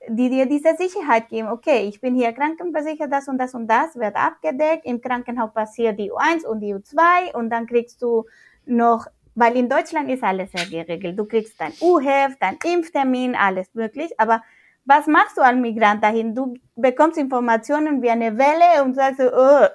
die 0.07 0.29
dir 0.29 0.45
diese 0.45 0.75
Sicherheit 0.75 1.29
geben. 1.29 1.47
Okay, 1.47 1.87
ich 1.87 1.99
bin 1.99 2.13
hier 2.13 2.31
krankenversichert, 2.31 3.11
das 3.11 3.27
und 3.27 3.39
das 3.39 3.55
und 3.55 3.67
das 3.67 3.95
wird 3.95 4.15
abgedeckt. 4.15 4.85
Im 4.85 5.01
Krankenhaus 5.01 5.51
passiert 5.51 5.97
die 5.97 6.11
U1 6.11 6.45
und 6.45 6.59
die 6.59 6.75
U2 6.75 7.33
und 7.33 7.49
dann 7.49 7.65
kriegst 7.65 8.03
du 8.03 8.25
noch 8.67 9.07
weil 9.35 9.55
in 9.57 9.69
Deutschland 9.69 10.09
ist 10.09 10.23
alles 10.23 10.51
sehr 10.51 10.65
geregelt. 10.65 11.19
Du 11.19 11.25
kriegst 11.25 11.59
dein 11.59 11.73
U-Heft, 11.81 12.41
dein 12.41 12.57
Impftermin, 12.63 13.35
alles 13.35 13.73
möglich. 13.73 14.11
Aber 14.17 14.41
was 14.85 15.07
machst 15.07 15.37
du 15.37 15.41
als 15.41 15.57
Migrant 15.57 16.03
dahin? 16.03 16.33
Du 16.33 16.55
bekommst 16.75 17.17
Informationen 17.17 18.01
wie 18.01 18.09
eine 18.09 18.37
Welle 18.37 18.83
und 18.83 18.95
sagst, 18.95 19.19
oh, 19.19 19.67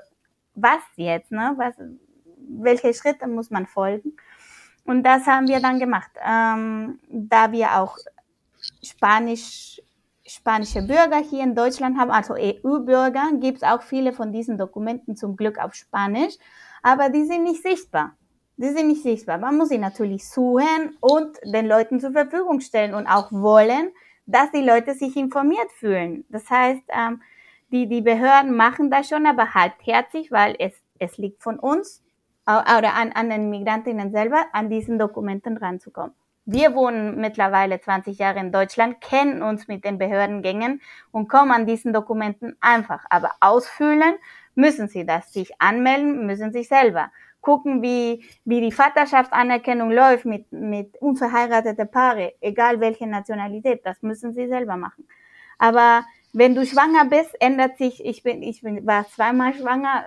was 0.54 0.80
jetzt? 0.96 1.30
Ne? 1.30 1.52
Was, 1.56 1.74
welche 2.48 2.94
Schritte 2.94 3.26
muss 3.26 3.50
man 3.50 3.66
folgen? 3.66 4.16
Und 4.84 5.02
das 5.02 5.26
haben 5.26 5.46
wir 5.46 5.60
dann 5.60 5.78
gemacht. 5.78 6.10
Ähm, 6.26 6.98
da 7.08 7.52
wir 7.52 7.76
auch 7.76 7.96
Spanisch, 8.82 9.80
spanische 10.26 10.82
Bürger 10.82 11.18
hier 11.18 11.42
in 11.42 11.54
Deutschland 11.54 11.98
haben, 11.98 12.10
also 12.10 12.34
EU-Bürger, 12.34 13.30
gibt 13.34 13.58
es 13.58 13.62
auch 13.62 13.82
viele 13.82 14.12
von 14.12 14.32
diesen 14.32 14.56
Dokumenten 14.56 15.16
zum 15.16 15.36
Glück 15.36 15.58
auf 15.58 15.74
Spanisch, 15.74 16.34
aber 16.82 17.10
die 17.10 17.24
sind 17.24 17.44
nicht 17.44 17.62
sichtbar. 17.62 18.16
Die 18.62 18.68
sind 18.68 18.88
nicht 18.88 19.02
sichtbar. 19.02 19.38
Man 19.38 19.56
muss 19.56 19.70
sie 19.70 19.78
natürlich 19.78 20.28
suchen 20.28 20.94
und 21.00 21.38
den 21.42 21.66
Leuten 21.66 21.98
zur 21.98 22.12
Verfügung 22.12 22.60
stellen 22.60 22.92
und 22.92 23.06
auch 23.06 23.32
wollen, 23.32 23.90
dass 24.26 24.50
die 24.50 24.60
Leute 24.60 24.92
sich 24.92 25.16
informiert 25.16 25.72
fühlen. 25.72 26.26
Das 26.28 26.50
heißt, 26.50 26.82
ähm, 26.88 27.22
die, 27.72 27.88
die 27.88 28.02
Behörden 28.02 28.54
machen 28.54 28.90
das 28.90 29.08
schon, 29.08 29.24
aber 29.24 29.54
halbherzig, 29.54 30.30
weil 30.30 30.56
es, 30.58 30.74
es 30.98 31.16
liegt 31.16 31.42
von 31.42 31.58
uns 31.58 32.02
oder 32.44 32.92
an, 32.96 33.12
an 33.12 33.30
den 33.30 33.48
Migrantinnen 33.48 34.12
selber, 34.12 34.44
an 34.52 34.68
diesen 34.68 34.98
Dokumenten 34.98 35.56
ranzukommen. 35.56 36.12
Wir 36.44 36.74
wohnen 36.74 37.18
mittlerweile 37.18 37.80
20 37.80 38.18
Jahre 38.18 38.40
in 38.40 38.52
Deutschland, 38.52 39.00
kennen 39.00 39.40
uns 39.40 39.68
mit 39.68 39.86
den 39.86 39.96
Behördengängen 39.96 40.82
und 41.12 41.28
kommen 41.28 41.52
an 41.52 41.64
diesen 41.64 41.94
Dokumenten 41.94 42.58
einfach. 42.60 43.06
Aber 43.08 43.30
ausfüllen 43.40 44.16
müssen 44.54 44.88
sie 44.88 45.06
das. 45.06 45.32
Sich 45.32 45.58
anmelden 45.62 46.26
müssen 46.26 46.52
sie 46.52 46.64
selber 46.64 47.10
gucken, 47.40 47.82
wie, 47.82 48.24
wie 48.44 48.60
die 48.60 48.72
Vaterschaftsanerkennung 48.72 49.90
läuft 49.90 50.24
mit, 50.24 50.50
mit 50.52 50.96
unverheirateten 51.00 51.90
Paare, 51.90 52.34
egal 52.40 52.80
welche 52.80 53.06
Nationalität, 53.06 53.80
das 53.84 54.02
müssen 54.02 54.34
sie 54.34 54.48
selber 54.48 54.76
machen. 54.76 55.06
Aber 55.58 56.04
wenn 56.32 56.54
du 56.54 56.64
schwanger 56.64 57.06
bist, 57.06 57.34
ändert 57.40 57.76
sich, 57.76 58.04
ich 58.04 58.22
bin, 58.22 58.42
ich 58.42 58.62
bin, 58.62 58.86
war 58.86 59.06
zweimal 59.08 59.54
schwanger, 59.54 60.04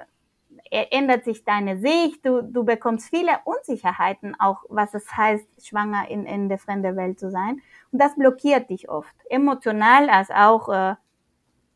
ändert 0.71 1.25
sich 1.25 1.43
deine 1.43 1.77
Sicht, 1.77 2.25
du, 2.25 2.41
du 2.41 2.63
bekommst 2.63 3.09
viele 3.09 3.39
Unsicherheiten, 3.45 4.35
auch 4.39 4.63
was 4.69 4.93
es 4.93 5.15
heißt, 5.15 5.45
schwanger 5.61 6.09
in, 6.09 6.25
in 6.25 6.49
der 6.49 6.57
fremden 6.57 6.95
Welt 6.95 7.19
zu 7.19 7.29
sein. 7.29 7.61
Und 7.91 8.01
das 8.01 8.15
blockiert 8.15 8.69
dich 8.69 8.89
oft, 8.89 9.13
emotional 9.29 10.09
als 10.09 10.29
auch 10.31 10.69
äh, 10.69 10.95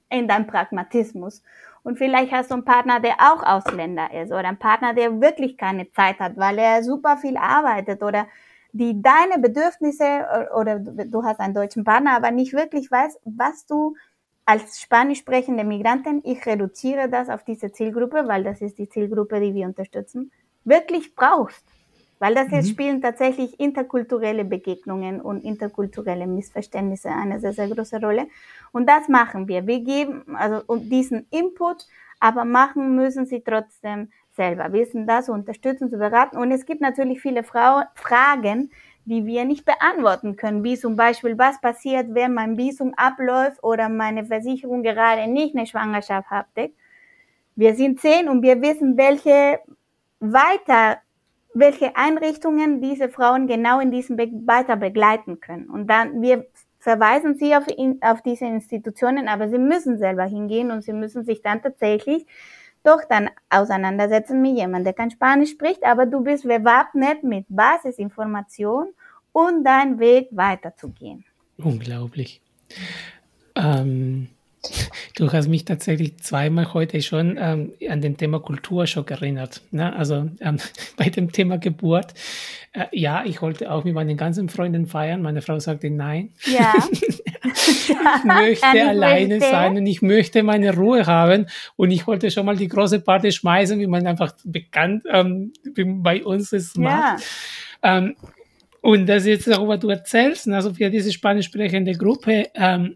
in 0.09 0.27
deinem 0.27 0.47
Pragmatismus. 0.47 1.43
Und 1.87 1.97
vielleicht 1.97 2.33
hast 2.33 2.51
du 2.51 2.55
einen 2.55 2.65
Partner, 2.65 2.99
der 2.99 3.15
auch 3.19 3.43
Ausländer 3.43 4.13
ist 4.13 4.33
oder 4.33 4.43
einen 4.43 4.59
Partner, 4.59 4.93
der 4.93 5.21
wirklich 5.21 5.55
keine 5.55 5.89
Zeit 5.89 6.19
hat, 6.19 6.35
weil 6.35 6.57
er 6.57 6.83
super 6.83 7.15
viel 7.15 7.37
arbeitet 7.37 8.03
oder 8.03 8.27
die 8.73 9.01
deine 9.01 9.39
Bedürfnisse 9.39 10.49
oder 10.53 10.79
du 10.79 11.23
hast 11.23 11.39
einen 11.39 11.53
deutschen 11.53 11.85
Partner, 11.85 12.17
aber 12.17 12.31
nicht 12.31 12.51
wirklich 12.51 12.91
weiß, 12.91 13.17
was 13.23 13.65
du 13.67 13.95
als 14.43 14.81
spanisch 14.81 15.19
sprechende 15.19 15.63
Migrantin, 15.63 16.21
ich 16.25 16.45
reduziere 16.45 17.07
das 17.07 17.29
auf 17.29 17.45
diese 17.45 17.71
Zielgruppe, 17.71 18.27
weil 18.27 18.43
das 18.43 18.59
ist 18.59 18.77
die 18.77 18.89
Zielgruppe, 18.89 19.39
die 19.39 19.53
wir 19.53 19.65
unterstützen, 19.65 20.33
wirklich 20.65 21.15
brauchst. 21.15 21.63
Weil 22.19 22.33
das 22.33 22.49
jetzt 22.51 22.67
mhm. 22.67 22.71
spielen 22.71 23.01
tatsächlich 23.01 23.59
interkulturelle 23.59 24.43
Begegnungen 24.43 25.21
und 25.21 25.43
interkulturelle 25.43 26.27
Missverständnisse 26.27 27.09
eine 27.09 27.39
sehr, 27.39 27.53
sehr 27.53 27.67
große 27.67 27.99
Rolle. 27.99 28.27
Und 28.71 28.89
das 28.89 29.07
machen 29.07 29.47
wir. 29.47 29.67
Wir 29.67 29.79
geben 29.81 30.35
also 30.35 30.63
diesen 30.77 31.27
Input, 31.29 31.85
aber 32.19 32.45
machen 32.45 32.95
müssen 32.95 33.25
sie 33.25 33.41
trotzdem 33.41 34.09
selber. 34.35 34.71
Wir 34.73 34.85
sind 34.85 35.07
da 35.07 35.21
zu 35.21 35.33
unterstützen, 35.33 35.89
zu 35.89 35.97
beraten. 35.97 36.37
Und 36.37 36.51
es 36.51 36.65
gibt 36.65 36.81
natürlich 36.81 37.21
viele 37.21 37.43
Frau 37.43 37.81
Fragen, 37.95 38.71
die 39.05 39.25
wir 39.25 39.45
nicht 39.45 39.65
beantworten 39.65 40.35
können, 40.35 40.63
wie 40.63 40.77
zum 40.77 40.95
Beispiel, 40.95 41.37
was 41.37 41.61
passiert, 41.61 42.13
wenn 42.13 42.33
mein 42.33 42.57
Visum 42.57 42.93
abläuft 42.95 43.63
oder 43.63 43.87
meine 43.87 44.25
Versicherung 44.25 44.83
gerade 44.83 45.27
nicht 45.27 45.55
eine 45.55 45.65
Schwangerschaft 45.65 46.31
abdeckt. 46.31 46.75
Wir 47.55 47.73
sind 47.75 48.01
zehn 48.01 48.27
und 48.27 48.41
wir 48.41 48.61
wissen, 48.61 48.97
welche 48.97 49.59
weiter, 50.19 50.97
welche 51.59 51.95
Einrichtungen 51.95 52.81
diese 52.81 53.09
Frauen 53.09 53.47
genau 53.47 53.79
in 53.79 53.91
diesem 53.91 54.15
Be 54.15 54.29
weiter 54.45 54.75
begleiten 54.75 55.39
können. 55.39 55.69
Und 55.69 55.87
dann, 55.87 56.21
wir 56.21 56.45
verweisen 56.79 57.35
sie 57.35 57.55
auf, 57.55 57.67
in, 57.67 58.01
auf 58.01 58.21
diese 58.21 58.45
Institutionen, 58.45 59.27
aber 59.27 59.49
sie 59.49 59.57
müssen 59.57 59.97
selber 59.97 60.25
hingehen 60.25 60.71
und 60.71 60.83
sie 60.83 60.93
müssen 60.93 61.23
sich 61.25 61.41
dann 61.41 61.61
tatsächlich 61.61 62.25
doch 62.83 63.03
dann 63.09 63.29
auseinandersetzen 63.49 64.41
mit 64.41 64.55
jemandem, 64.55 64.85
der 64.85 64.93
kein 64.93 65.11
Spanisch 65.11 65.51
spricht, 65.51 65.83
aber 65.83 66.05
du 66.05 66.21
bist 66.21 66.43
bewappnet 66.43 67.23
mit 67.23 67.45
Basisinformation 67.49 68.93
und 69.33 69.63
deinen 69.65 69.99
Weg 69.99 70.29
weiterzugehen. 70.31 71.25
Unglaublich. 71.57 72.41
Ähm, 73.55 74.29
du 75.15 75.31
hast 75.31 75.47
mich 75.47 75.65
tatsächlich 75.65 76.17
zweimal 76.17 76.73
heute 76.73 77.01
schon 77.01 77.37
ähm, 77.39 77.73
an 77.89 78.01
den 78.01 78.17
Thema 78.17 78.39
Kulturschock 78.39 79.11
erinnert. 79.11 79.61
Ne? 79.71 79.95
Also 79.95 80.29
ähm, 80.39 80.57
bei 80.97 81.09
dem 81.09 81.31
Thema 81.31 81.57
Geburt. 81.57 82.13
Äh, 82.73 82.85
ja, 82.91 83.23
ich 83.25 83.41
wollte 83.41 83.71
auch 83.71 83.83
mit 83.83 83.93
meinen 83.93 84.17
ganzen 84.17 84.49
Freunden 84.49 84.87
feiern. 84.87 85.21
Meine 85.21 85.41
Frau 85.41 85.59
sagte 85.59 85.89
nein. 85.89 86.29
Ja. 86.45 86.73
ich 86.91 88.23
möchte 88.23 88.65
alleine 88.87 89.35
möchte. 89.35 89.49
sein 89.49 89.77
und 89.77 89.85
ich 89.85 90.01
möchte 90.01 90.43
meine 90.43 90.75
Ruhe 90.75 91.05
haben. 91.05 91.47
Und 91.75 91.91
ich 91.91 92.07
wollte 92.07 92.31
schon 92.31 92.45
mal 92.45 92.55
die 92.55 92.67
große 92.67 92.99
Party 92.99 93.31
schmeißen, 93.31 93.79
wie 93.79 93.87
man 93.87 94.05
einfach 94.05 94.33
bekannt 94.43 95.03
ähm, 95.11 95.53
bei 95.75 96.23
uns 96.23 96.51
es 96.53 96.75
macht. 96.75 97.23
Ja. 97.83 97.97
Ähm, 97.97 98.15
und 98.81 99.05
das 99.07 99.25
jetzt 99.25 99.47
darüber 99.47 99.77
du 99.77 99.89
erzählst, 99.89 100.47
also 100.47 100.73
für 100.73 100.89
diese 100.89 101.11
spanisch 101.11 101.47
sprechende 101.47 101.93
Gruppe, 101.93 102.47
ähm, 102.53 102.95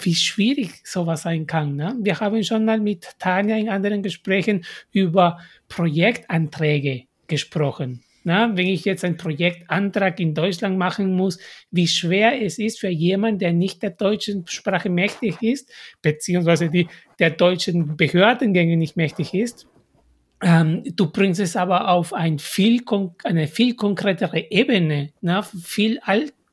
wie 0.00 0.14
schwierig 0.14 0.80
sowas 0.84 1.22
sein 1.22 1.46
kann. 1.46 1.76
Ne? 1.76 1.96
Wir 2.00 2.18
haben 2.20 2.42
schon 2.42 2.64
mal 2.64 2.80
mit 2.80 3.08
Tanja 3.18 3.56
in 3.56 3.68
anderen 3.68 4.02
Gesprächen 4.02 4.64
über 4.92 5.38
Projektanträge 5.68 7.04
gesprochen. 7.26 8.02
Na, 8.26 8.56
wenn 8.56 8.68
ich 8.68 8.86
jetzt 8.86 9.04
einen 9.04 9.18
Projektantrag 9.18 10.18
in 10.18 10.32
Deutschland 10.32 10.78
machen 10.78 11.14
muss, 11.14 11.38
wie 11.70 11.86
schwer 11.86 12.42
es 12.42 12.58
ist 12.58 12.80
für 12.80 12.88
jemanden, 12.88 13.38
der 13.38 13.52
nicht 13.52 13.82
der 13.82 13.90
deutschen 13.90 14.46
Sprache 14.46 14.88
mächtig 14.88 15.42
ist, 15.42 15.70
beziehungsweise 16.00 16.70
die 16.70 16.88
der 17.18 17.30
deutschen 17.30 17.98
Behördengänge 17.98 18.78
nicht 18.78 18.96
mächtig 18.96 19.34
ist. 19.34 19.66
Ähm, 20.40 20.84
du 20.96 21.12
bringst 21.12 21.38
es 21.38 21.54
aber 21.54 21.90
auf 21.90 22.14
ein 22.14 22.38
viel, 22.38 22.82
eine 23.24 23.46
viel 23.46 23.74
konkretere 23.74 24.50
Ebene, 24.50 25.12
na, 25.20 25.42
viel 25.42 26.00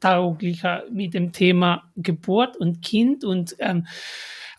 alltauglicher 0.01 0.83
mit 0.91 1.13
dem 1.13 1.31
Thema 1.31 1.83
Geburt 1.95 2.57
und 2.57 2.81
Kind 2.81 3.23
und 3.23 3.55
ähm, 3.59 3.87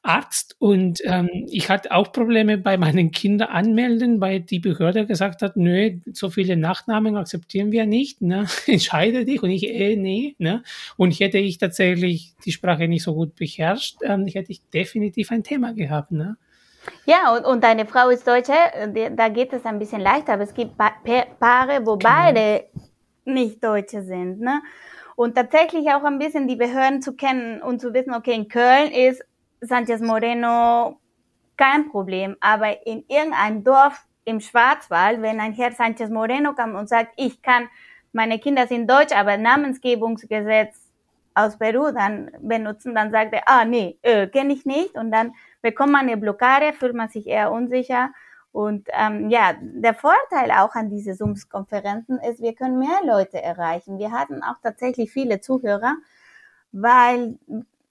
Arzt 0.05 0.57
und 0.59 1.00
ähm, 1.05 1.31
ich 1.48 1.70
hatte 1.70 1.92
auch 1.92 2.11
Probleme 2.11 2.59
bei 2.59 2.76
meinen 2.76 3.12
Kindern 3.12 3.50
anmelden, 3.50 4.20
weil 4.20 4.40
die 4.40 4.59
Behörde 4.59 5.07
gesagt 5.07 5.42
hat, 5.42 5.57
nö, 5.57 5.92
so 6.12 6.28
viele 6.28 6.57
Nachnamen 6.57 7.16
akzeptieren 7.16 7.70
wir 7.70 7.87
nicht, 7.87 8.20
ne? 8.20 8.46
entscheide 8.66 9.24
dich 9.24 9.40
und 9.44 9.50
ich, 9.50 9.68
äh, 9.68 9.94
nee, 9.94 10.35
ne? 10.38 10.64
und 10.96 11.12
hätte 11.12 11.38
ich 11.38 11.59
tatsächlich 11.59 12.35
die 12.44 12.50
Sprache 12.50 12.88
nicht 12.88 13.05
so 13.05 13.14
gut 13.14 13.37
beherrscht, 13.37 13.98
ähm, 14.02 14.26
hätte 14.26 14.50
ich 14.50 14.68
definitiv 14.70 15.31
ein 15.31 15.44
Thema 15.44 15.72
gehabt, 15.72 16.11
ne? 16.11 16.37
Ja, 17.07 17.37
und, 17.37 17.44
und 17.44 17.62
deine 17.62 17.87
Frau 17.87 18.09
ist 18.09 18.26
Deutsche, 18.26 18.55
da 19.14 19.28
geht 19.28 19.52
es 19.52 19.64
ein 19.64 19.78
bisschen 19.78 20.00
leichter, 20.00 20.33
aber 20.33 20.42
es 20.42 20.52
gibt 20.52 20.76
pa 20.76 20.90
Paare, 21.38 21.87
wo 21.87 21.96
genau. 21.96 22.12
beide 22.12 22.64
nicht 23.24 23.62
Deutsche 23.62 24.02
sind, 24.02 24.40
ne? 24.40 24.61
Und 25.22 25.37
tatsächlich 25.37 25.88
auch 25.92 26.02
ein 26.02 26.18
bisschen 26.18 26.48
die 26.48 26.56
Behörden 26.56 27.00
zu 27.00 27.12
kennen 27.14 27.62
und 27.62 27.80
zu 27.80 27.94
wissen, 27.94 28.12
okay, 28.12 28.35
in 28.35 28.48
Köln 28.48 28.90
ist 28.90 29.24
Sanchez 29.61 30.00
Moreno 30.00 30.98
kein 31.56 31.88
Problem, 31.90 32.37
aber 32.40 32.85
in 32.85 33.04
irgendeinem 33.06 33.62
Dorf 33.62 34.04
im 34.24 34.40
Schwarzwald, 34.40 35.22
wenn 35.22 35.38
ein 35.38 35.52
Herr 35.52 35.70
Sanchez 35.70 36.11
Moreno 36.11 36.54
kommt 36.54 36.74
und 36.74 36.88
sagt, 36.88 37.12
ich 37.14 37.40
kann, 37.40 37.68
meine 38.12 38.40
Kinder 38.40 38.66
sind 38.66 38.90
deutsch, 38.90 39.14
aber 39.14 39.37
Namensgebungsgesetz 39.37 40.90
aus 41.35 41.56
Peru 41.56 41.92
dann 41.92 42.32
benutzen, 42.40 42.92
dann 42.92 43.12
sagt 43.12 43.32
er, 43.32 43.42
ah 43.46 43.64
nee, 43.64 43.96
äh, 44.02 44.26
kenne 44.26 44.52
ich 44.52 44.66
nicht. 44.66 44.96
Und 44.96 45.12
dann 45.12 45.35
bekommt 45.61 45.92
man 45.92 46.08
eine 46.08 46.16
Blockade, 46.16 46.72
fühlt 46.72 46.96
man 46.96 47.11
sich 47.11 47.28
eher 47.28 47.52
unsicher 47.52 48.11
und 48.52 48.88
ähm, 48.92 49.30
ja, 49.30 49.54
der 49.60 49.94
Vorteil 49.94 50.50
auch 50.50 50.74
an 50.74 50.90
diese 50.90 51.14
Zoom-Konferenzen 51.14 52.18
ist, 52.18 52.40
wir 52.40 52.54
können 52.54 52.78
mehr 52.78 53.00
Leute 53.04 53.42
erreichen. 53.42 53.98
Wir 53.98 54.12
hatten 54.12 54.42
auch 54.42 54.56
tatsächlich 54.62 55.10
viele 55.10 55.40
Zuhörer, 55.40 55.94
weil 56.70 57.38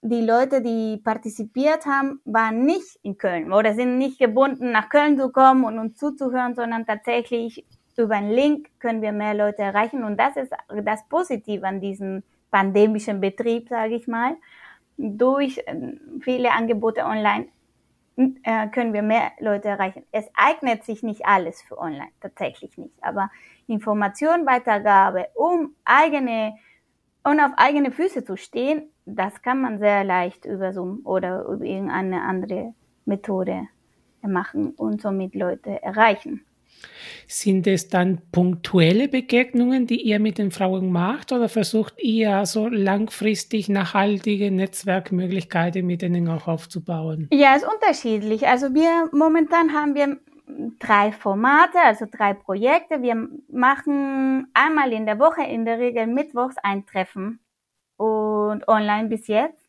die 0.04 0.22
Leute, 0.22 0.62
die 0.62 0.98
partizipiert 1.04 1.86
haben, 1.86 2.22
waren 2.26 2.66
nicht 2.66 3.00
in 3.04 3.18
Köln 3.18 3.52
oder 3.52 3.74
sind 3.74 3.98
nicht 3.98 4.20
gebunden, 4.20 4.72
nach 4.72 4.90
Köln 4.90 5.18
zu 5.18 5.30
kommen 5.32 5.64
und 5.64 5.80
uns 5.80 5.98
zuzuhören, 5.98 6.56
sondern 6.56 6.86
tatsächlich 6.86 7.66
über 7.98 8.16
einen 8.16 8.32
Link 8.32 8.70
können 8.80 9.02
wir 9.02 9.12
mehr 9.12 9.34
Leute 9.34 9.62
erreichen. 9.62 10.04
Und 10.04 10.20
das 10.20 10.36
ist 10.36 10.52
das 10.84 11.08
Positive 11.08 11.66
an 11.68 11.82
diesem 11.82 12.24
pandemischen 12.50 13.22
Betrieb, 13.22 13.70
sage 13.70 13.96
ich 13.96 14.08
mal. 14.08 14.36
Durch 14.98 15.60
äh, 15.60 15.98
viele 16.20 16.52
Angebote 16.52 17.06
online 17.06 17.48
äh, 18.18 18.68
können 18.70 18.94
wir 18.94 19.02
mehr 19.02 19.32
Leute 19.40 19.70
erreichen. 19.70 20.04
Es 20.12 20.30
eignet 20.36 20.84
sich 20.84 21.04
nicht 21.04 21.26
alles 21.26 21.62
für 21.62 21.78
online, 21.78 22.12
tatsächlich 22.20 22.78
nicht. 22.78 22.96
Aber 23.02 23.30
Information, 23.68 24.46
Weitergabe, 24.46 25.28
um 25.36 25.76
eigene 25.86 26.56
und 27.24 27.40
auf 27.40 27.52
eigene 27.58 27.92
Füße 27.92 28.24
zu 28.24 28.36
stehen, 28.36 28.90
das 29.06 29.42
kann 29.42 29.62
man 29.62 29.80
sehr 29.80 30.04
leicht 30.04 30.46
über 30.46 30.74
Zoom 30.74 31.02
oder 31.04 31.46
über 31.46 31.64
irgendeine 31.64 32.24
andere 32.24 32.74
Methode 33.06 33.68
machen 34.22 34.72
und 34.72 35.02
somit 35.02 35.36
Leute 35.36 35.82
erreichen. 35.82 36.46
Sind 37.28 37.68
es 37.68 37.88
dann 37.88 38.22
punktuelle 38.32 39.08
Begegnungen, 39.08 39.88
die 39.88 40.02
ihr 40.02 40.20
mit 40.20 40.38
den 40.38 40.52
Frauen 40.52 40.92
macht 40.92 41.32
oder 41.32 41.50
versucht 41.50 41.96
ihr 42.02 42.46
so 42.46 42.68
langfristig 42.68 43.70
nachhaltige 43.70 44.52
Netzwerkmöglichkeiten 44.52 45.86
mit 45.86 46.02
denen 46.02 46.28
auch 46.28 46.48
aufzubauen? 46.48 47.30
Ja, 47.32 47.56
es 47.56 47.64
ist 47.64 47.70
unterschiedlich. 47.74 48.48
Also 48.48 48.74
wir 48.74 49.10
momentan 49.12 49.74
haben 49.74 49.96
wir 49.96 50.18
drei 50.80 51.12
Formate, 51.12 51.80
also 51.84 52.06
drei 52.10 52.34
Projekte. 52.34 53.02
Wir 53.02 53.28
machen 53.50 54.48
einmal 54.54 54.92
in 54.92 55.06
der 55.06 55.20
Woche, 55.20 55.44
in 55.44 55.66
der 55.66 55.80
Regel 55.80 56.08
mittwochs 56.08 56.56
ein 56.62 56.86
Treffen 56.86 57.40
und 57.98 58.68
online 58.68 59.08
bis 59.08 59.28
jetzt. 59.28 59.61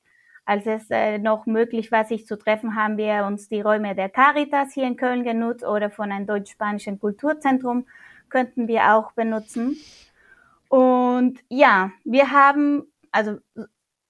Als 0.52 0.66
es 0.66 0.90
äh, 0.90 1.16
noch 1.16 1.46
möglich 1.46 1.90
war, 1.90 2.04
sich 2.04 2.26
zu 2.26 2.36
treffen, 2.36 2.76
haben 2.76 2.98
wir 2.98 3.24
uns 3.24 3.48
die 3.48 3.62
Räume 3.62 3.94
der 3.94 4.10
Caritas 4.10 4.74
hier 4.74 4.86
in 4.86 4.98
Köln 4.98 5.24
genutzt 5.24 5.64
oder 5.64 5.88
von 5.88 6.12
einem 6.12 6.26
deutsch-spanischen 6.26 7.00
Kulturzentrum 7.00 7.86
könnten 8.28 8.68
wir 8.68 8.94
auch 8.94 9.12
benutzen. 9.12 9.78
Und 10.68 11.38
ja, 11.48 11.90
wir 12.04 12.32
haben, 12.32 12.82
also 13.12 13.38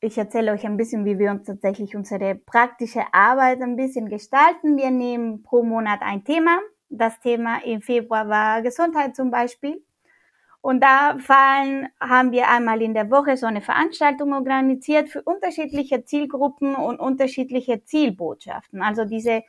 ich 0.01 0.19
erzähle 0.19 0.51
euch 0.51 0.67
ein 0.67 0.77
bisschen, 0.77 1.05
wie 1.05 1.17
wir 1.17 1.31
uns 1.31 1.47
tatsächlich 1.47 1.95
unsere 1.95 2.35
praktische 2.35 3.05
Arbeit 3.13 3.63
ein 3.63 3.77
bisschen 3.77 4.09
gestalten. 4.09 4.77
Wir 4.77 4.91
nehmen 4.91 5.45
pro 5.45 5.63
Monat 5.63 6.01
ein 6.03 6.25
Thema, 6.25 6.59
das 6.89 7.21
Thema 7.21 7.63
im 7.65 7.83
Februar 7.83 8.29
war 8.29 8.63
Gesundheit 8.63 9.15
zum 9.15 9.31
Beispiel. 9.31 9.81
Und 10.63 10.81
da 10.81 11.19
fallen, 11.19 11.89
haben 12.01 12.31
wir 12.31 12.49
einmal 12.49 12.81
in 12.83 12.95
der 12.95 13.11
Woche 13.11 13.37
so 13.37 13.47
eine 13.47 13.63
Veranstaltung 13.63 14.33
organisiert 14.33 15.09
für 15.09 15.21
unterschiedliche 15.23 16.05
Zielgruppen 16.05 16.77
und 16.77 17.01
unterschiedliche 17.01 17.85
Zielbotschaften. 17.85 18.81
Also 18.81 19.05
diese, 19.05 19.43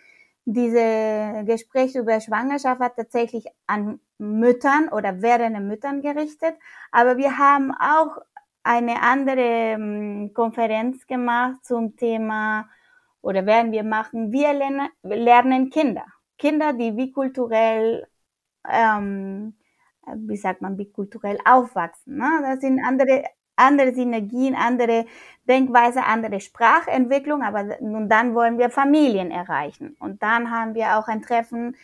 diese 0.46 1.44
Gespräche 1.46 2.00
über 2.00 2.20
Schwangerschaft 2.20 2.82
hat 2.82 2.96
tatsächlich 2.96 3.46
an 3.68 4.00
Müttern 4.18 4.90
oder 4.90 5.22
werdende 5.22 5.60
Müttern 5.60 6.02
gerichtet. 6.02 6.56
Aber 6.92 7.16
wir 7.18 7.38
haben 7.38 7.72
auch 7.72 8.18
eine 8.64 9.02
andere 9.04 9.42
ähm, 9.42 10.32
Konferenz 10.34 11.06
gemacht 11.06 11.64
zum 11.64 11.96
Thema 11.96 12.68
oder 13.22 13.46
werden 13.46 13.72
wir 13.72 13.84
machen, 13.84 14.32
wir 14.32 14.54
lernen, 14.54 14.90
lernen 15.04 15.70
Kinder. 15.70 16.06
Kinder, 16.40 16.74
die 16.74 16.92
bikulturell, 16.92 18.08
ähm, 18.68 19.56
wie 20.16 20.38
sagt 20.38 20.62
man, 20.62 20.78
bikulturell 20.78 21.38
aufwachsen. 21.46 22.18
Ne? 22.18 22.30
Das 22.44 22.60
sind 22.60 22.80
andere, 22.86 23.24
andere 23.56 23.94
Synergien, 23.94 24.56
andere 24.56 25.06
Denkweise, 25.48 26.04
andere 26.04 26.40
Sprachentwicklung, 26.40 27.44
aber 27.44 27.78
nun 27.82 28.10
dann 28.10 28.36
wollen 28.36 28.58
wir 28.58 28.70
Familien 28.70 29.32
erreichen. 29.32 29.96
Und 30.00 30.22
dann 30.24 30.52
haben 30.52 30.76
wir 30.76 30.98
auch 30.98 31.08
ein 31.08 31.22
Treffen 31.22 31.76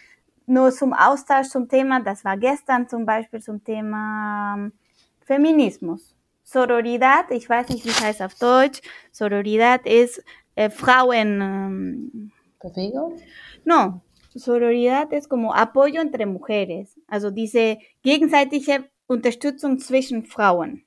nur 0.49 0.71
zum 0.71 0.93
Austausch 0.93 1.47
zum 1.47 1.69
Thema, 1.69 2.01
das 2.01 2.25
war 2.25 2.36
gestern 2.36 2.89
zum 2.89 3.05
Beispiel 3.05 3.39
zum 3.39 3.63
Thema 3.63 4.55
ähm, 4.58 4.73
Feminismus. 5.21 6.15
Sororidad, 6.43 7.29
ich 7.29 7.47
weiß 7.47 7.69
nicht, 7.69 7.86
wie 7.86 7.89
es 7.89 8.03
heißt 8.03 8.23
auf 8.23 8.34
Deutsch. 8.34 8.82
Sororidad 9.12 9.86
ist 9.86 10.23
eh, 10.55 10.71
Frauen... 10.71 12.32
Bewegung? 12.60 13.17
No, 13.63 14.01
Sororidad 14.36 15.12
es 15.13 15.28
como 15.28 15.54
apoyo 15.54 16.02
entre 16.02 16.26
mujeres. 16.26 17.00
Also 17.08 17.32
diese 17.32 17.80
gegenseitige 18.04 18.89
Unterstützung 19.08 19.80
zwischen 19.80 20.26
Frauen. 20.26 20.86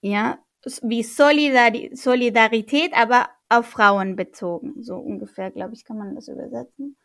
Ja, 0.00 0.38
wie 0.82 1.02
Solidari 1.02 1.90
Solidarität, 1.94 2.92
aber 2.94 3.28
auf 3.48 3.66
Frauen 3.66 4.16
bezogen. 4.16 4.82
So 4.82 4.96
ungefähr, 4.96 5.50
glaube 5.50 5.74
ich, 5.74 5.84
kann 5.84 5.98
man 5.98 6.14
das 6.14 6.28
übersetzen. 6.28 6.96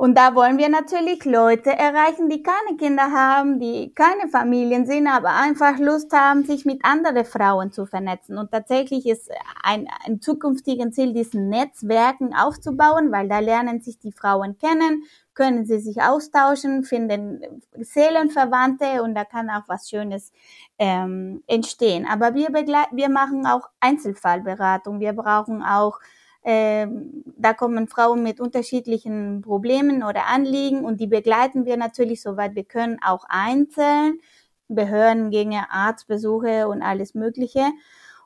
Und 0.00 0.16
da 0.16 0.36
wollen 0.36 0.58
wir 0.58 0.68
natürlich 0.68 1.24
Leute 1.24 1.70
erreichen, 1.70 2.28
die 2.28 2.40
keine 2.40 2.76
Kinder 2.76 3.10
haben, 3.10 3.58
die 3.58 3.92
keine 3.96 4.28
Familien 4.28 4.86
sind, 4.86 5.08
aber 5.08 5.30
einfach 5.30 5.76
Lust 5.80 6.12
haben, 6.12 6.44
sich 6.44 6.64
mit 6.64 6.84
anderen 6.84 7.24
Frauen 7.24 7.72
zu 7.72 7.84
vernetzen. 7.84 8.38
Und 8.38 8.52
tatsächlich 8.52 9.06
ist 9.06 9.28
ein, 9.60 9.88
ein 10.06 10.20
zukünftiges 10.20 10.94
Ziel, 10.94 11.14
diesen 11.14 11.48
Netzwerken 11.48 12.32
aufzubauen, 12.32 13.10
weil 13.10 13.28
da 13.28 13.40
lernen 13.40 13.80
sich 13.80 13.98
die 13.98 14.12
Frauen 14.12 14.56
kennen, 14.56 15.02
können 15.34 15.66
sie 15.66 15.80
sich 15.80 16.00
austauschen, 16.00 16.84
finden 16.84 17.60
Seelenverwandte 17.72 19.02
und 19.02 19.16
da 19.16 19.24
kann 19.24 19.50
auch 19.50 19.66
was 19.66 19.90
Schönes 19.90 20.30
ähm, 20.78 21.42
entstehen. 21.48 22.06
Aber 22.08 22.34
wir, 22.34 22.50
wir 22.50 23.08
machen 23.08 23.46
auch 23.46 23.68
Einzelfallberatung. 23.80 25.00
Wir 25.00 25.12
brauchen 25.14 25.60
auch 25.64 25.98
da 26.44 27.52
kommen 27.54 27.88
Frauen 27.88 28.22
mit 28.22 28.40
unterschiedlichen 28.40 29.42
Problemen 29.42 30.02
oder 30.02 30.26
Anliegen 30.26 30.84
und 30.84 31.00
die 31.00 31.06
begleiten 31.06 31.66
wir 31.66 31.76
natürlich, 31.76 32.22
soweit 32.22 32.54
wir 32.54 32.64
können, 32.64 32.98
auch 33.02 33.24
einzeln. 33.28 34.20
Behördengänge, 34.68 35.70
Arztbesuche 35.70 36.68
und 36.68 36.82
alles 36.82 37.14
Mögliche. 37.14 37.66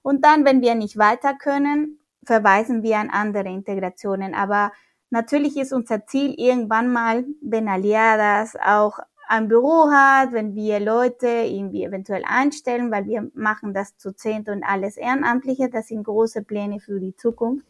Und 0.02 0.24
dann, 0.24 0.44
wenn 0.44 0.60
wir 0.60 0.74
nicht 0.74 0.98
weiter 0.98 1.34
können, 1.34 1.98
verweisen 2.24 2.82
wir 2.82 2.98
an 2.98 3.10
andere 3.10 3.48
Integrationen. 3.48 4.34
Aber 4.34 4.72
natürlich 5.10 5.56
ist 5.56 5.72
unser 5.72 6.06
Ziel 6.06 6.34
irgendwann 6.36 6.92
mal, 6.92 7.24
wenn 7.40 7.68
Aliadas 7.68 8.56
auch 8.56 8.98
ein 9.28 9.48
Büro 9.48 9.90
hat, 9.90 10.32
wenn 10.32 10.54
wir 10.54 10.80
Leute 10.80 11.28
irgendwie 11.28 11.84
eventuell 11.84 12.24
einstellen, 12.26 12.90
weil 12.90 13.06
wir 13.06 13.30
machen 13.34 13.72
das 13.72 13.96
zu 13.96 14.14
zehnt 14.14 14.48
und 14.48 14.64
alles 14.64 14.96
Ehrenamtliche. 14.96 15.70
Das 15.70 15.88
sind 15.88 16.04
große 16.04 16.42
Pläne 16.42 16.80
für 16.80 16.98
die 16.98 17.16
Zukunft 17.16 17.66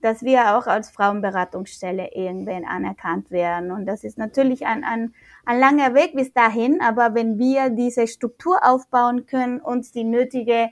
dass 0.00 0.22
wir 0.22 0.56
auch 0.56 0.66
als 0.66 0.90
Frauenberatungsstelle 0.90 2.10
irgendwann 2.14 2.64
anerkannt 2.64 3.30
werden. 3.30 3.70
Und 3.70 3.86
das 3.86 4.04
ist 4.04 4.18
natürlich 4.18 4.66
ein, 4.66 4.84
ein, 4.84 5.14
ein 5.44 5.60
langer 5.60 5.94
Weg 5.94 6.14
bis 6.14 6.32
dahin, 6.32 6.80
aber 6.80 7.14
wenn 7.14 7.38
wir 7.38 7.70
diese 7.70 8.06
Struktur 8.06 8.58
aufbauen 8.62 9.26
können, 9.26 9.60
uns 9.60 9.92
die 9.92 10.04
nötige 10.04 10.70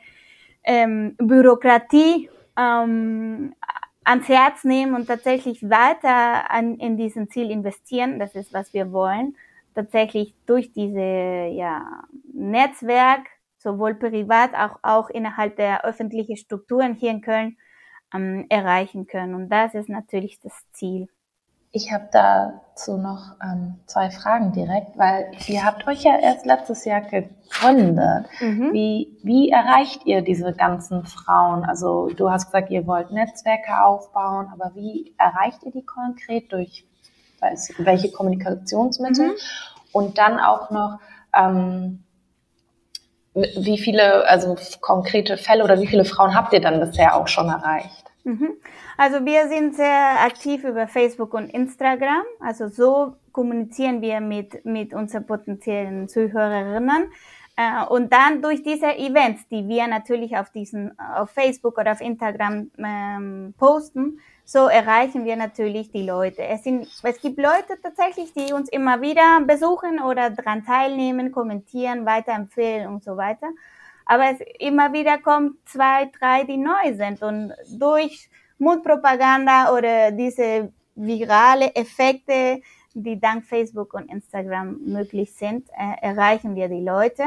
ähm, 0.65 1.15
Bürokratie 1.19 2.31
ähm, 2.59 3.55
ans 4.05 4.29
Herz 4.29 4.65
nehmen 4.65 4.95
und 4.95 5.07
tatsächlich 5.07 5.63
weiter 5.69 6.51
an, 6.51 6.77
in 6.77 6.97
diesen 6.97 7.29
Ziel 7.29 7.51
investieren, 7.51 8.19
das 8.19 8.35
ist, 8.35 8.55
was 8.55 8.73
wir 8.73 8.91
wollen, 8.93 9.37
tatsächlich 9.75 10.35
durch 10.47 10.73
diese 10.73 11.01
ja, 11.53 12.05
Netzwerk, 12.33 13.27
sowohl 13.59 13.95
privat, 13.95 14.55
auch, 14.55 14.79
auch 14.83 15.11
innerhalb 15.11 15.57
der 15.57 15.85
öffentlichen 15.85 16.37
Strukturen 16.37 16.95
hier 16.95 17.11
in 17.11 17.21
Köln, 17.21 17.57
ähm, 18.15 18.47
erreichen 18.49 19.07
können. 19.07 19.35
Und 19.35 19.49
das 19.49 19.75
ist 19.75 19.89
natürlich 19.89 20.41
das 20.41 20.53
Ziel. 20.73 21.09
Ich 21.71 21.93
habe 21.93 22.09
dazu 22.11 22.97
noch 22.97 23.37
ähm, 23.43 23.75
zwei 23.87 24.11
Fragen 24.11 24.53
direkt, 24.53 24.97
weil 24.97 25.31
ihr 25.49 25.65
habt 25.65 25.87
euch 25.87 26.03
ja 26.03 26.19
erst 26.19 26.47
letztes 26.47 26.87
Jahr 26.87 27.03
gegründet. 27.03 28.27
Mhm. 28.41 28.73
Wie, 28.73 29.19
wie 29.23 29.51
erreicht 29.51 30.07
ihr 30.07 30.23
diese 30.23 30.55
ganzen 30.55 31.05
Frauen? 31.05 31.65
Also 31.65 32.09
du 32.09 32.31
hast 32.31 32.47
gesagt, 32.47 32.71
ihr 32.71 32.87
wollt 32.87 33.11
Netzwerke 33.11 33.85
aufbauen, 33.85 34.49
aber 34.51 34.75
wie 34.75 35.15
erreicht 35.19 35.63
ihr 35.63 35.73
die 35.73 35.85
konkret? 35.85 36.51
Durch 36.53 36.87
weiß, 37.41 37.75
welche 37.79 38.11
Kommunikationsmittel? 38.13 39.29
Mhm. 39.29 39.37
Und 39.93 40.19
dann 40.19 40.39
auch 40.39 40.71
noch, 40.71 40.99
ähm, 41.35 42.03
wie 43.57 43.79
viele, 43.79 44.27
also 44.29 44.57
konkrete 44.81 45.37
Fälle 45.37 45.65
oder 45.65 45.81
wie 45.81 45.87
viele 45.87 46.05
Frauen 46.05 46.35
habt 46.35 46.53
ihr 46.53 46.61
dann 46.61 46.81
bisher 46.81 47.17
auch 47.17 47.29
schon 47.29 47.49
erreicht? 47.49 48.05
Mhm. 48.25 48.51
Also 48.97 49.25
wir 49.25 49.49
sind 49.49 49.77
sehr 49.77 50.23
aktiv 50.25 50.65
über 50.65 50.89
Facebook 50.89 51.33
und 51.35 51.49
Instagram. 51.51 52.25
Also 52.41 52.69
so 52.69 53.15
kommunizieren 53.33 54.03
wir 54.03 54.21
mit, 54.21 54.65
mit 54.65 54.93
unseren 54.93 55.27
potenziellen 55.27 56.09
Zuhörerinnen. 56.09 57.11
Äh, 57.59 57.85
und 57.87 58.13
dann 58.13 58.41
durch 58.41 58.63
diese 58.63 58.97
Events, 58.97 59.49
die 59.49 59.67
wir 59.67 59.89
natürlich 59.89 60.37
auf 60.37 60.51
diesen, 60.51 60.97
auf 60.97 61.31
Facebook 61.31 61.77
oder 61.77 61.91
auf 61.91 62.01
Instagram 62.01 62.71
ähm, 62.79 63.53
posten, 63.59 64.21
so 64.45 64.69
erreichen 64.69 65.25
wir 65.25 65.35
natürlich 65.35 65.91
die 65.91 66.05
Leute. 66.05 66.45
Es, 66.45 66.63
sind, 66.63 66.87
es 67.03 67.21
gibt 67.21 67.37
Leute 67.37 67.77
tatsächlich, 67.83 68.33
die 68.33 68.53
uns 68.53 68.69
immer 68.69 69.01
wieder 69.01 69.41
besuchen 69.41 70.01
oder 70.01 70.31
daran 70.31 70.65
teilnehmen, 70.65 71.33
kommentieren, 71.33 72.07
weiterempfehlen 72.07 72.87
und 72.87 73.03
so 73.03 73.17
weiter. 73.17 73.49
Aber 74.07 74.31
es 74.31 74.39
immer 74.61 74.93
wieder 74.93 75.19
kommt 75.19 75.57
zwei, 75.69 76.11
drei, 76.17 76.45
die 76.45 76.59
neu 76.59 76.95
sind 76.95 77.23
und 77.23 77.53
durch 77.77 78.31
Mundpropaganda 78.59 79.75
oder 79.77 80.13
diese 80.13 80.73
virale 80.95 81.75
Effekte, 81.75 82.63
die 82.95 83.21
dank 83.21 83.45
Facebook 83.45 83.95
und 83.95 84.11
Instagram 84.11 84.79
möglich 84.85 85.35
sind, 85.35 85.69
äh, 85.71 86.03
erreichen 86.03 86.55
wir 86.55 86.69
die 86.69 86.83
Leute. 86.83 87.25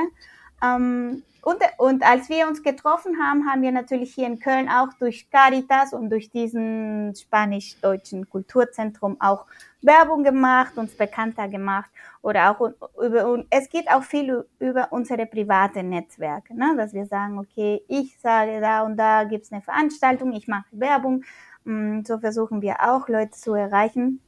Ähm, 0.63 1.23
und, 1.43 1.57
und 1.79 2.03
als 2.03 2.29
wir 2.29 2.47
uns 2.47 2.61
getroffen 2.61 3.17
haben, 3.19 3.49
haben 3.49 3.63
wir 3.63 3.71
natürlich 3.71 4.13
hier 4.13 4.27
in 4.27 4.39
Köln 4.39 4.69
auch 4.69 4.93
durch 4.99 5.27
Caritas 5.31 5.91
und 5.91 6.11
durch 6.11 6.29
diesen 6.29 7.15
spanisch-deutschen 7.15 8.29
Kulturzentrum 8.29 9.19
auch 9.19 9.47
Werbung 9.81 10.23
gemacht, 10.23 10.77
uns 10.77 10.95
bekannter 10.95 11.47
gemacht 11.47 11.89
oder 12.21 12.51
auch 12.51 12.71
über, 13.01 13.31
und 13.31 13.47
es 13.49 13.69
geht 13.69 13.89
auch 13.89 14.03
viel 14.03 14.45
über 14.59 14.89
unsere 14.91 15.25
private 15.25 15.81
Netzwerke, 15.81 16.55
ne? 16.55 16.75
dass 16.77 16.93
wir 16.93 17.07
sagen, 17.07 17.39
okay, 17.39 17.81
ich 17.87 18.19
sage 18.19 18.61
da 18.61 18.83
und 18.83 18.97
da 18.97 19.23
gibt's 19.23 19.51
eine 19.51 19.63
Veranstaltung, 19.63 20.33
ich 20.33 20.47
mache 20.47 20.65
Werbung, 20.71 21.23
mm, 21.63 22.01
so 22.05 22.19
versuchen 22.19 22.61
wir 22.61 22.75
auch 22.81 23.07
Leute 23.07 23.31
zu 23.31 23.55
erreichen. 23.55 24.21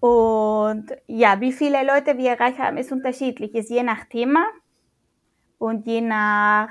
Und 0.00 0.86
ja, 1.06 1.40
wie 1.40 1.52
viele 1.52 1.84
Leute 1.84 2.18
wir 2.18 2.32
erreicht 2.32 2.58
haben, 2.58 2.76
ist 2.76 2.92
unterschiedlich, 2.92 3.54
ist 3.54 3.70
je 3.70 3.82
nach 3.82 4.04
Thema 4.04 4.44
und 5.58 5.86
je 5.86 6.00
nach, 6.00 6.68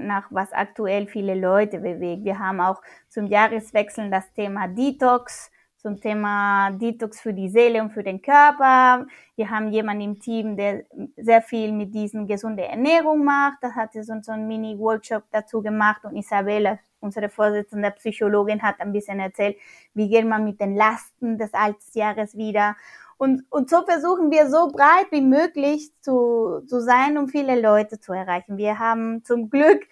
nach 0.00 0.28
was 0.30 0.52
aktuell 0.52 1.06
viele 1.06 1.34
Leute 1.34 1.78
bewegt. 1.78 2.24
Wir 2.24 2.38
haben 2.38 2.60
auch 2.60 2.80
zum 3.08 3.26
Jahreswechsel 3.26 4.10
das 4.10 4.32
Thema 4.32 4.68
Detox, 4.68 5.50
zum 5.76 6.00
Thema 6.00 6.70
Detox 6.72 7.20
für 7.20 7.32
die 7.32 7.48
Seele 7.48 7.82
und 7.82 7.90
für 7.90 8.02
den 8.02 8.20
Körper. 8.20 9.06
Wir 9.36 9.50
haben 9.50 9.68
jemanden 9.68 10.02
im 10.02 10.20
Team, 10.20 10.56
der 10.56 10.84
sehr 11.16 11.42
viel 11.42 11.72
mit 11.72 11.94
diesen 11.94 12.26
gesunde 12.26 12.64
Ernährung 12.64 13.24
macht. 13.24 13.58
Da 13.62 13.72
hat 13.74 13.94
uns 13.94 14.26
so 14.26 14.32
einen 14.32 14.46
Mini-Workshop 14.46 15.24
dazu 15.30 15.62
gemacht 15.62 16.04
und 16.04 16.16
Isabella, 16.16 16.78
unsere 17.00 17.28
Vorsitzende 17.28 17.90
Psychologin, 17.92 18.62
hat 18.62 18.80
ein 18.80 18.92
bisschen 18.92 19.20
erzählt, 19.20 19.56
wie 19.94 20.08
geht 20.08 20.26
man 20.26 20.44
mit 20.44 20.60
den 20.60 20.76
Lasten 20.76 21.38
des 21.38 21.54
Altjahres 21.54 22.36
wieder. 22.36 22.76
Und, 23.16 23.44
und 23.50 23.68
so 23.68 23.84
versuchen 23.84 24.30
wir 24.30 24.48
so 24.48 24.68
breit 24.68 25.08
wie 25.10 25.20
möglich 25.20 25.90
zu, 26.00 26.60
zu 26.66 26.80
sein, 26.80 27.18
um 27.18 27.28
viele 27.28 27.60
Leute 27.60 27.98
zu 27.98 28.12
erreichen. 28.12 28.56
Wir 28.56 28.78
haben 28.78 29.24
zum 29.24 29.50
Glück 29.50 29.82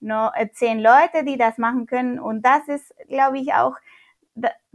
nur 0.00 0.32
zehn 0.52 0.80
Leute, 0.80 1.24
die 1.24 1.38
das 1.38 1.56
machen 1.56 1.86
können. 1.86 2.18
Und 2.18 2.44
das 2.44 2.68
ist, 2.68 2.94
glaube 3.08 3.38
ich, 3.38 3.54
auch 3.54 3.76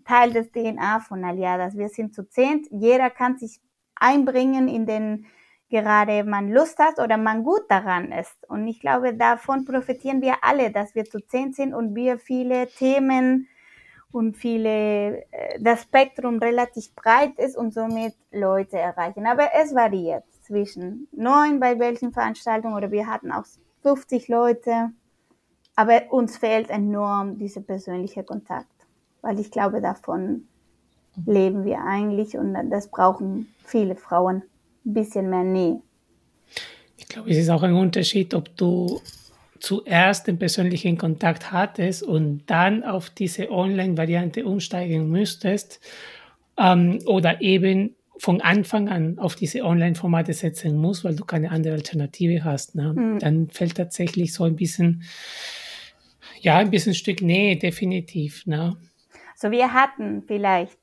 Teil 0.05 0.33
des 0.33 0.51
DNA 0.51 1.01
von 1.01 1.23
Aliadas. 1.23 1.77
Wir 1.77 1.89
sind 1.89 2.15
zu 2.15 2.27
zehn. 2.27 2.67
Jeder 2.71 3.11
kann 3.11 3.37
sich 3.37 3.61
einbringen 3.95 4.67
in 4.67 4.87
den 4.87 5.27
gerade 5.69 6.23
man 6.23 6.51
Lust 6.51 6.79
hat 6.79 6.99
oder 6.99 7.17
man 7.17 7.43
gut 7.43 7.63
daran 7.69 8.11
ist. 8.11 8.49
Und 8.49 8.67
ich 8.67 8.79
glaube, 8.79 9.13
davon 9.13 9.65
profitieren 9.65 10.21
wir 10.21 10.35
alle, 10.41 10.71
dass 10.71 10.95
wir 10.95 11.05
zu 11.05 11.19
zehn 11.19 11.53
sind 11.53 11.73
und 11.73 11.95
wir 11.95 12.17
viele 12.17 12.67
Themen 12.67 13.47
und 14.11 14.37
viele, 14.37 15.23
äh, 15.31 15.59
das 15.59 15.83
Spektrum 15.83 16.39
relativ 16.39 16.93
breit 16.95 17.37
ist 17.37 17.55
und 17.55 17.73
somit 17.73 18.15
Leute 18.31 18.77
erreichen. 18.77 19.27
Aber 19.27 19.49
es 19.53 19.73
variiert 19.73 20.23
zwischen 20.41 21.07
neun 21.11 21.59
bei 21.59 21.77
welchen 21.79 22.11
Veranstaltungen 22.11 22.75
oder 22.75 22.91
wir 22.91 23.07
hatten 23.07 23.31
auch 23.31 23.45
50 23.83 24.27
Leute. 24.27 24.91
Aber 25.75 26.01
uns 26.11 26.37
fehlt 26.37 26.69
enorm 26.69 27.37
dieser 27.37 27.61
persönliche 27.61 28.23
Kontakt, 28.23 28.67
weil 29.21 29.39
ich 29.39 29.51
glaube, 29.51 29.79
davon 29.79 30.47
leben 31.25 31.63
wir 31.63 31.83
eigentlich 31.83 32.37
und 32.37 32.57
das 32.69 32.89
brauchen 32.89 33.53
viele 33.63 33.95
Frauen. 33.95 34.43
Bisschen 34.93 35.29
mehr 35.29 35.43
Nähe. 35.43 35.81
Ich 36.97 37.07
glaube, 37.07 37.29
es 37.29 37.37
ist 37.37 37.49
auch 37.49 37.63
ein 37.63 37.73
Unterschied, 37.73 38.33
ob 38.33 38.55
du 38.57 39.01
zuerst 39.59 40.27
den 40.27 40.39
persönlichen 40.39 40.97
Kontakt 40.97 41.51
hattest 41.51 42.03
und 42.03 42.43
dann 42.47 42.83
auf 42.83 43.09
diese 43.09 43.51
Online-Variante 43.51 44.45
umsteigen 44.45 45.09
müsstest 45.09 45.79
ähm, 46.57 46.99
oder 47.05 47.41
eben 47.41 47.95
von 48.17 48.41
Anfang 48.41 48.89
an 48.89 49.17
auf 49.17 49.35
diese 49.35 49.63
Online-Formate 49.63 50.33
setzen 50.33 50.75
musst, 50.75 51.03
weil 51.05 51.15
du 51.15 51.23
keine 51.23 51.51
andere 51.51 51.75
Alternative 51.75 52.43
hast. 52.43 52.75
Ne? 52.75 52.93
Mhm. 52.93 53.19
Dann 53.19 53.49
fällt 53.49 53.75
tatsächlich 53.75 54.33
so 54.33 54.43
ein 54.43 54.55
bisschen, 54.55 55.03
ja, 56.41 56.57
ein 56.57 56.69
bisschen 56.69 56.93
Stück 56.93 57.21
Nähe, 57.21 57.57
definitiv. 57.57 58.45
Ne? 58.45 58.75
So, 59.35 59.51
wir 59.51 59.73
hatten 59.73 60.23
vielleicht 60.27 60.78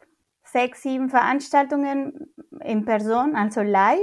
sechs, 0.57 0.82
sieben 0.82 1.11
Veranstaltungen 1.11 2.32
in 2.64 2.86
Person, 2.86 3.36
also 3.36 3.61
live 3.61 4.00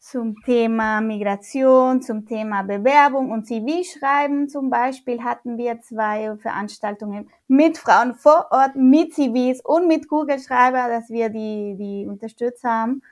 zum 0.00 0.34
Thema 0.44 1.00
Migration, 1.00 2.02
zum 2.02 2.26
Thema 2.26 2.62
Bewerbung 2.62 3.30
und 3.30 3.46
CV-Schreiben 3.46 4.48
zum 4.48 4.68
Beispiel 4.68 5.22
hatten 5.22 5.56
wir 5.56 5.80
zwei 5.80 6.36
Veranstaltungen 6.38 7.30
mit 7.46 7.78
Frauen 7.78 8.16
vor 8.16 8.48
Ort, 8.50 8.74
mit 8.74 9.14
CVs 9.14 9.60
und 9.64 9.86
mit 9.86 10.08
Kugelschreiber, 10.08 10.88
dass 10.88 11.08
wir 11.08 11.28
die, 11.28 11.76
die 11.78 12.08
unterstützt 12.08 12.64
haben. 12.64 13.02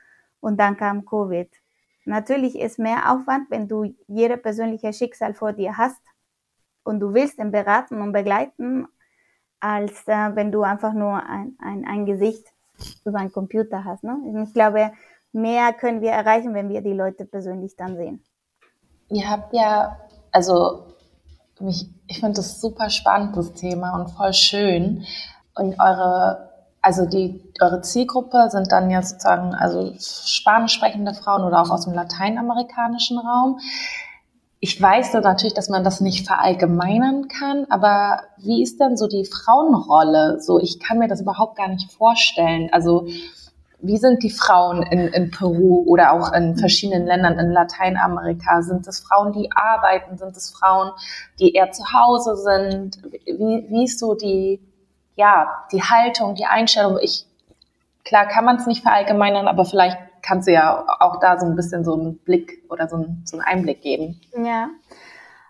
Und 0.41 0.59
dann 0.59 0.77
kam 0.77 1.05
Covid. 1.05 1.49
Natürlich 2.07 2.59
ist 2.59 2.81
mehr 2.81 3.13
Aufwand, 3.13 3.49
wenn 3.51 3.69
du 3.69 3.95
jede 4.09 4.37
persönliche 4.37 4.93
Schicksal 4.93 5.33
vor 5.33 5.53
dir 5.53 5.77
hast 5.77 6.03
und 6.83 6.99
du 6.99 7.15
willst 7.15 7.39
ihn 7.39 7.53
beraten 7.53 8.01
und 8.01 8.11
begleiten, 8.11 8.89
als 9.61 10.07
äh, 10.07 10.35
wenn 10.35 10.53
du 10.53 10.63
einfach 10.63 10.93
nur 10.93 11.23
ein, 11.25 11.57
ein, 11.61 11.85
ein 11.87 12.07
Gesicht 12.07 12.47
über 13.05 13.19
einen 13.19 13.33
Computer 13.33 13.85
hast. 13.85 14.05
Ne? 14.05 14.17
Ich 14.45 14.53
glaube, 14.53 14.93
mehr 15.33 15.73
können 15.73 16.01
wir 16.01 16.11
erreichen, 16.11 16.55
wenn 16.55 16.69
wir 16.69 16.81
die 16.81 16.93
Leute 16.93 17.25
persönlich 17.25 17.77
dann 17.77 17.97
sehen. 17.97 18.23
Ihr 19.09 19.29
habt 19.29 19.55
ja, 19.55 19.97
also 20.33 20.87
mich, 21.61 21.89
ich 22.07 22.21
finde 22.21 22.37
das 22.37 22.61
super 22.61 22.91
spannend, 22.91 23.37
das 23.37 23.53
Thema 23.55 23.99
und 23.99 24.11
voll 24.11 24.33
schön. 24.33 25.05
Und 25.55 25.79
eure, 25.81 26.51
also 26.83 27.07
die, 27.07 27.43
eure 27.61 27.81
Zielgruppe 27.81 28.49
sind 28.51 28.71
dann 28.73 28.91
ja 28.91 29.03
sozusagen, 29.03 29.55
also 29.55 29.95
spanisch 29.99 30.75
sprechende 30.75 31.15
Frauen 31.15 31.45
oder 31.45 31.63
auch 31.63 31.71
aus 31.71 31.85
dem 31.85 31.95
lateinamerikanischen 31.95 33.19
Raum. 33.19 33.59
Ich 34.59 34.81
weiß 34.81 35.13
da 35.13 35.21
natürlich, 35.21 35.53
dass 35.53 35.69
man 35.69 35.85
das 35.85 36.01
nicht 36.01 36.27
verallgemeinern 36.27 37.29
kann, 37.29 37.67
aber 37.69 38.23
wie 38.39 38.63
ist 38.63 38.81
denn 38.81 38.97
so 38.97 39.07
die 39.07 39.27
Frauenrolle? 39.27 40.41
So, 40.41 40.59
ich 40.59 40.81
kann 40.81 40.99
mir 40.99 41.09
das 41.09 41.21
überhaupt 41.21 41.57
gar 41.57 41.69
nicht 41.69 41.93
vorstellen. 41.93 42.71
Also, 42.73 43.07
wie 43.81 43.99
sind 43.99 44.23
die 44.23 44.31
Frauen 44.31 44.83
in, 44.83 45.09
in 45.09 45.31
Peru 45.31 45.85
oder 45.87 46.13
auch 46.13 46.33
in 46.33 46.57
verschiedenen 46.57 47.07
Ländern 47.07 47.39
in 47.39 47.51
Lateinamerika? 47.51 48.63
Sind 48.63 48.87
es 48.87 49.01
Frauen, 49.01 49.33
die 49.33 49.51
arbeiten? 49.53 50.17
Sind 50.17 50.35
es 50.35 50.51
Frauen, 50.51 50.93
die 51.39 51.53
eher 51.53 51.71
zu 51.73 51.85
Hause 51.93 52.37
sind? 52.37 53.03
Wie, 53.27 53.67
wie 53.69 53.85
ist 53.85 53.99
so 53.99 54.15
die, 54.15 54.61
ja, 55.17 55.67
die 55.71 55.83
Haltung, 55.83 56.35
die 56.35 56.47
Einstellung? 56.47 56.99
Ich, 57.03 57.27
klar 58.05 58.27
kann 58.27 58.47
man 58.47 58.57
es 58.57 58.67
nicht 58.67 58.83
verallgemeinern, 58.83 59.49
aber 59.49 59.67
vielleicht 59.67 59.99
kannst 60.27 60.49
du 60.49 60.53
ja 60.53 60.85
auch 61.01 61.21
da 61.21 61.39
so 61.39 61.47
ein 61.47 61.55
bisschen 61.55 61.85
so 61.85 61.95
einen 61.95 62.19
Blick 62.19 62.65
oder 62.69 62.89
so 62.89 62.97
einen, 62.97 63.23
so 63.25 63.39
einen 63.39 63.47
Einblick 63.47 63.81
geben. 63.81 64.21
Ja. 64.37 64.71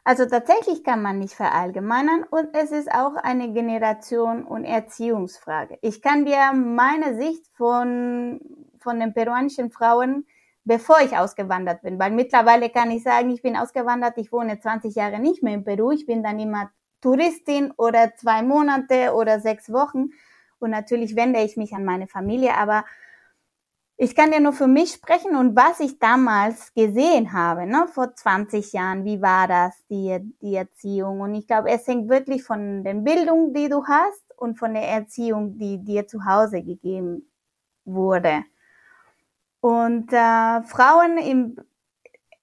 Also 0.04 0.24
tatsächlich 0.26 0.84
kann 0.84 1.02
man 1.02 1.18
nicht 1.18 1.34
verallgemeinern 1.34 2.24
und 2.30 2.50
es 2.52 2.70
ist 2.70 2.88
auch 2.92 3.16
eine 3.16 3.52
Generation- 3.52 4.44
und 4.44 4.64
Erziehungsfrage. 4.64 5.78
Ich 5.82 6.00
kann 6.00 6.24
dir 6.24 6.52
meine 6.52 7.16
Sicht 7.16 7.44
von, 7.54 8.38
von 8.78 9.00
den 9.00 9.14
peruanischen 9.14 9.72
Frauen, 9.72 10.24
bevor 10.64 11.00
ich 11.00 11.16
ausgewandert 11.16 11.82
bin, 11.82 11.98
weil 11.98 12.12
mittlerweile 12.12 12.70
kann 12.70 12.92
ich 12.92 13.02
sagen, 13.02 13.30
ich 13.30 13.42
bin 13.42 13.56
ausgewandert, 13.56 14.16
ich 14.18 14.30
wohne 14.30 14.60
20 14.60 14.94
Jahre 14.94 15.18
nicht 15.18 15.42
mehr 15.42 15.54
in 15.54 15.64
Peru, 15.64 15.90
ich 15.90 16.06
bin 16.06 16.22
dann 16.22 16.38
immer 16.38 16.70
Touristin 17.00 17.72
oder 17.76 18.14
zwei 18.14 18.42
Monate 18.42 19.12
oder 19.12 19.40
sechs 19.40 19.72
Wochen 19.72 20.10
und 20.60 20.70
natürlich 20.70 21.16
wende 21.16 21.40
ich 21.40 21.56
mich 21.56 21.74
an 21.74 21.84
meine 21.84 22.06
Familie, 22.06 22.56
aber 22.56 22.84
ich 23.98 24.14
kann 24.14 24.32
ja 24.32 24.40
nur 24.40 24.52
für 24.52 24.66
mich 24.66 24.92
sprechen 24.92 25.36
und 25.36 25.56
was 25.56 25.80
ich 25.80 25.98
damals 25.98 26.74
gesehen 26.74 27.32
habe, 27.32 27.66
ne, 27.66 27.88
vor 27.88 28.14
20 28.14 28.72
Jahren, 28.72 29.04
wie 29.04 29.22
war 29.22 29.48
das, 29.48 29.74
die, 29.88 30.18
die 30.42 30.54
Erziehung? 30.54 31.20
Und 31.20 31.34
ich 31.34 31.46
glaube, 31.46 31.70
es 31.70 31.86
hängt 31.86 32.10
wirklich 32.10 32.44
von 32.44 32.84
der 32.84 32.94
Bildung, 32.94 33.54
die 33.54 33.70
du 33.70 33.86
hast 33.86 34.22
und 34.36 34.58
von 34.58 34.74
der 34.74 34.86
Erziehung, 34.86 35.58
die 35.58 35.82
dir 35.82 36.06
zu 36.06 36.26
Hause 36.26 36.62
gegeben 36.62 37.30
wurde. 37.86 38.44
Und 39.60 40.12
äh, 40.12 40.62
Frauen 40.64 41.16
im, 41.16 41.56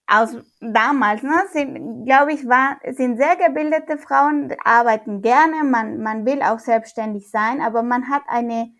aus 0.08 0.36
damals, 0.60 1.22
ne, 1.22 1.40
sind, 1.52 2.06
glaube 2.06 2.34
ich, 2.34 2.48
war, 2.48 2.80
sind 2.94 3.18
sehr 3.18 3.36
gebildete 3.36 4.00
Frauen, 4.00 4.56
arbeiten 4.64 5.22
gerne, 5.22 5.64
man, 5.64 6.02
man 6.02 6.26
will 6.26 6.42
auch 6.42 6.60
selbstständig 6.60 7.30
sein, 7.30 7.62
aber 7.62 7.84
man 7.84 8.10
hat 8.10 8.24
eine 8.28 8.72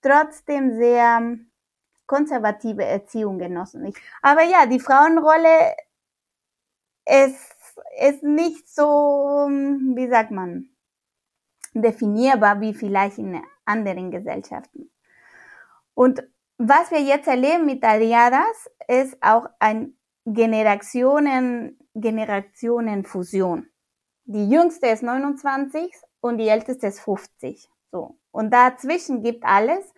trotzdem 0.00 0.72
sehr 0.78 1.36
konservative 2.06 2.84
Erziehung 2.84 3.38
genossen. 3.38 3.92
Aber 4.20 4.42
ja, 4.42 4.66
die 4.66 4.80
Frauenrolle 4.80 5.74
ist, 7.06 7.56
ist 8.00 8.22
nicht 8.22 8.68
so, 8.68 9.48
wie 9.48 10.08
sagt 10.08 10.30
man, 10.30 10.68
definierbar 11.74 12.60
wie 12.60 12.74
vielleicht 12.74 13.18
in 13.18 13.42
anderen 13.64 14.10
Gesellschaften. 14.10 14.90
Und 15.94 16.22
was 16.58 16.90
wir 16.90 17.00
jetzt 17.00 17.28
erleben 17.28 17.66
mit 17.66 17.82
Aliadas 17.82 18.70
ist 18.88 19.16
auch 19.20 19.46
ein 19.58 19.96
Generationen, 20.24 21.78
Generationenfusion. 21.94 23.68
Die 24.24 24.48
jüngste 24.48 24.86
ist 24.86 25.02
29 25.02 25.92
und 26.20 26.38
die 26.38 26.48
älteste 26.48 26.86
ist 26.86 27.00
50. 27.00 27.68
So. 27.90 28.18
Und 28.30 28.52
dazwischen 28.52 29.22
gibt 29.22 29.44
alles. 29.44 29.92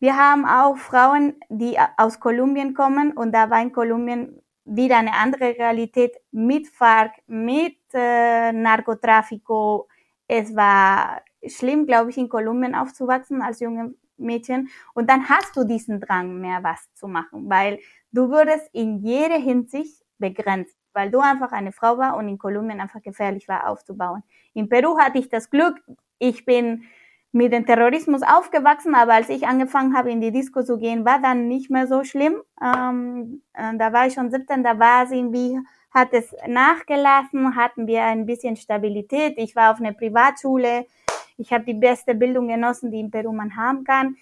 Wir 0.00 0.16
haben 0.16 0.44
auch 0.46 0.76
Frauen, 0.76 1.34
die 1.48 1.76
aus 1.96 2.20
Kolumbien 2.20 2.74
kommen 2.74 3.12
und 3.12 3.32
da 3.32 3.50
war 3.50 3.60
in 3.60 3.72
Kolumbien 3.72 4.40
wieder 4.64 4.98
eine 4.98 5.14
andere 5.14 5.56
Realität 5.58 6.12
mit 6.30 6.68
FARC, 6.68 7.12
mit 7.26 7.78
äh, 7.94 8.52
Narkotrafiko. 8.52 9.88
Es 10.28 10.54
war 10.54 11.22
schlimm, 11.46 11.86
glaube 11.86 12.10
ich, 12.10 12.18
in 12.18 12.28
Kolumbien 12.28 12.74
aufzuwachsen 12.74 13.42
als 13.42 13.60
junge 13.60 13.94
Mädchen. 14.18 14.68
Und 14.94 15.10
dann 15.10 15.28
hast 15.28 15.56
du 15.56 15.64
diesen 15.64 16.00
Drang, 16.00 16.40
mehr 16.40 16.62
was 16.62 16.92
zu 16.94 17.08
machen, 17.08 17.48
weil 17.48 17.78
du 18.12 18.30
würdest 18.30 18.68
in 18.72 18.98
jeder 18.98 19.38
Hinsicht 19.38 20.04
begrenzt, 20.18 20.76
weil 20.92 21.10
du 21.10 21.20
einfach 21.20 21.52
eine 21.52 21.72
Frau 21.72 21.98
war 21.98 22.16
und 22.16 22.28
in 22.28 22.38
Kolumbien 22.38 22.80
einfach 22.80 23.02
gefährlich 23.02 23.48
war 23.48 23.68
aufzubauen. 23.68 24.22
In 24.54 24.68
Peru 24.68 24.98
hatte 24.98 25.18
ich 25.18 25.28
das 25.28 25.50
Glück, 25.50 25.80
ich 26.18 26.44
bin 26.44 26.84
mit 27.32 27.52
dem 27.52 27.66
Terrorismus 27.66 28.22
aufgewachsen, 28.22 28.94
aber 28.94 29.14
als 29.14 29.28
ich 29.28 29.46
angefangen 29.46 29.96
habe, 29.96 30.10
in 30.10 30.20
die 30.20 30.32
Disco 30.32 30.62
zu 30.62 30.78
gehen, 30.78 31.04
war 31.04 31.20
dann 31.20 31.46
nicht 31.46 31.70
mehr 31.70 31.86
so 31.86 32.02
schlimm. 32.04 32.42
Ähm, 32.62 33.42
äh, 33.52 33.76
da 33.76 33.92
war 33.92 34.06
ich 34.06 34.14
schon 34.14 34.30
17, 34.30 34.64
da 34.64 34.78
war 34.78 35.04
es 35.04 35.10
irgendwie, 35.10 35.58
hat 35.92 36.08
es 36.12 36.34
nachgelassen, 36.46 37.54
hatten 37.54 37.86
wir 37.86 38.02
ein 38.04 38.24
bisschen 38.24 38.56
Stabilität. 38.56 39.34
Ich 39.36 39.54
war 39.54 39.72
auf 39.72 39.80
einer 39.80 39.92
Privatschule, 39.92 40.86
ich 41.36 41.52
habe 41.52 41.64
die 41.64 41.74
beste 41.74 42.14
Bildung 42.14 42.48
genossen, 42.48 42.90
die 42.90 43.00
in 43.00 43.10
Peru 43.10 43.32
man 43.32 43.56
haben 43.56 43.84
kann. 43.84 44.16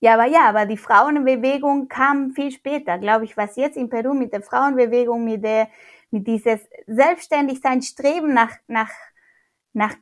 Ja, 0.00 0.14
aber 0.14 0.26
ja, 0.26 0.48
aber 0.48 0.66
die 0.66 0.76
Frauenbewegung 0.76 1.86
kam 1.86 2.32
viel 2.32 2.50
später, 2.50 2.98
glaube 2.98 3.24
ich, 3.24 3.36
was 3.36 3.54
jetzt 3.56 3.76
in 3.76 3.88
Peru 3.88 4.14
mit 4.14 4.32
der 4.32 4.42
Frauenbewegung, 4.42 5.24
mit 5.24 5.44
der, 5.44 5.68
mit 6.10 6.26
dieses 6.26 6.60
Selbstständigsein, 6.88 7.82
Streben 7.82 8.34
nach, 8.34 8.56
nach, 8.66 8.90
nach 9.72 9.94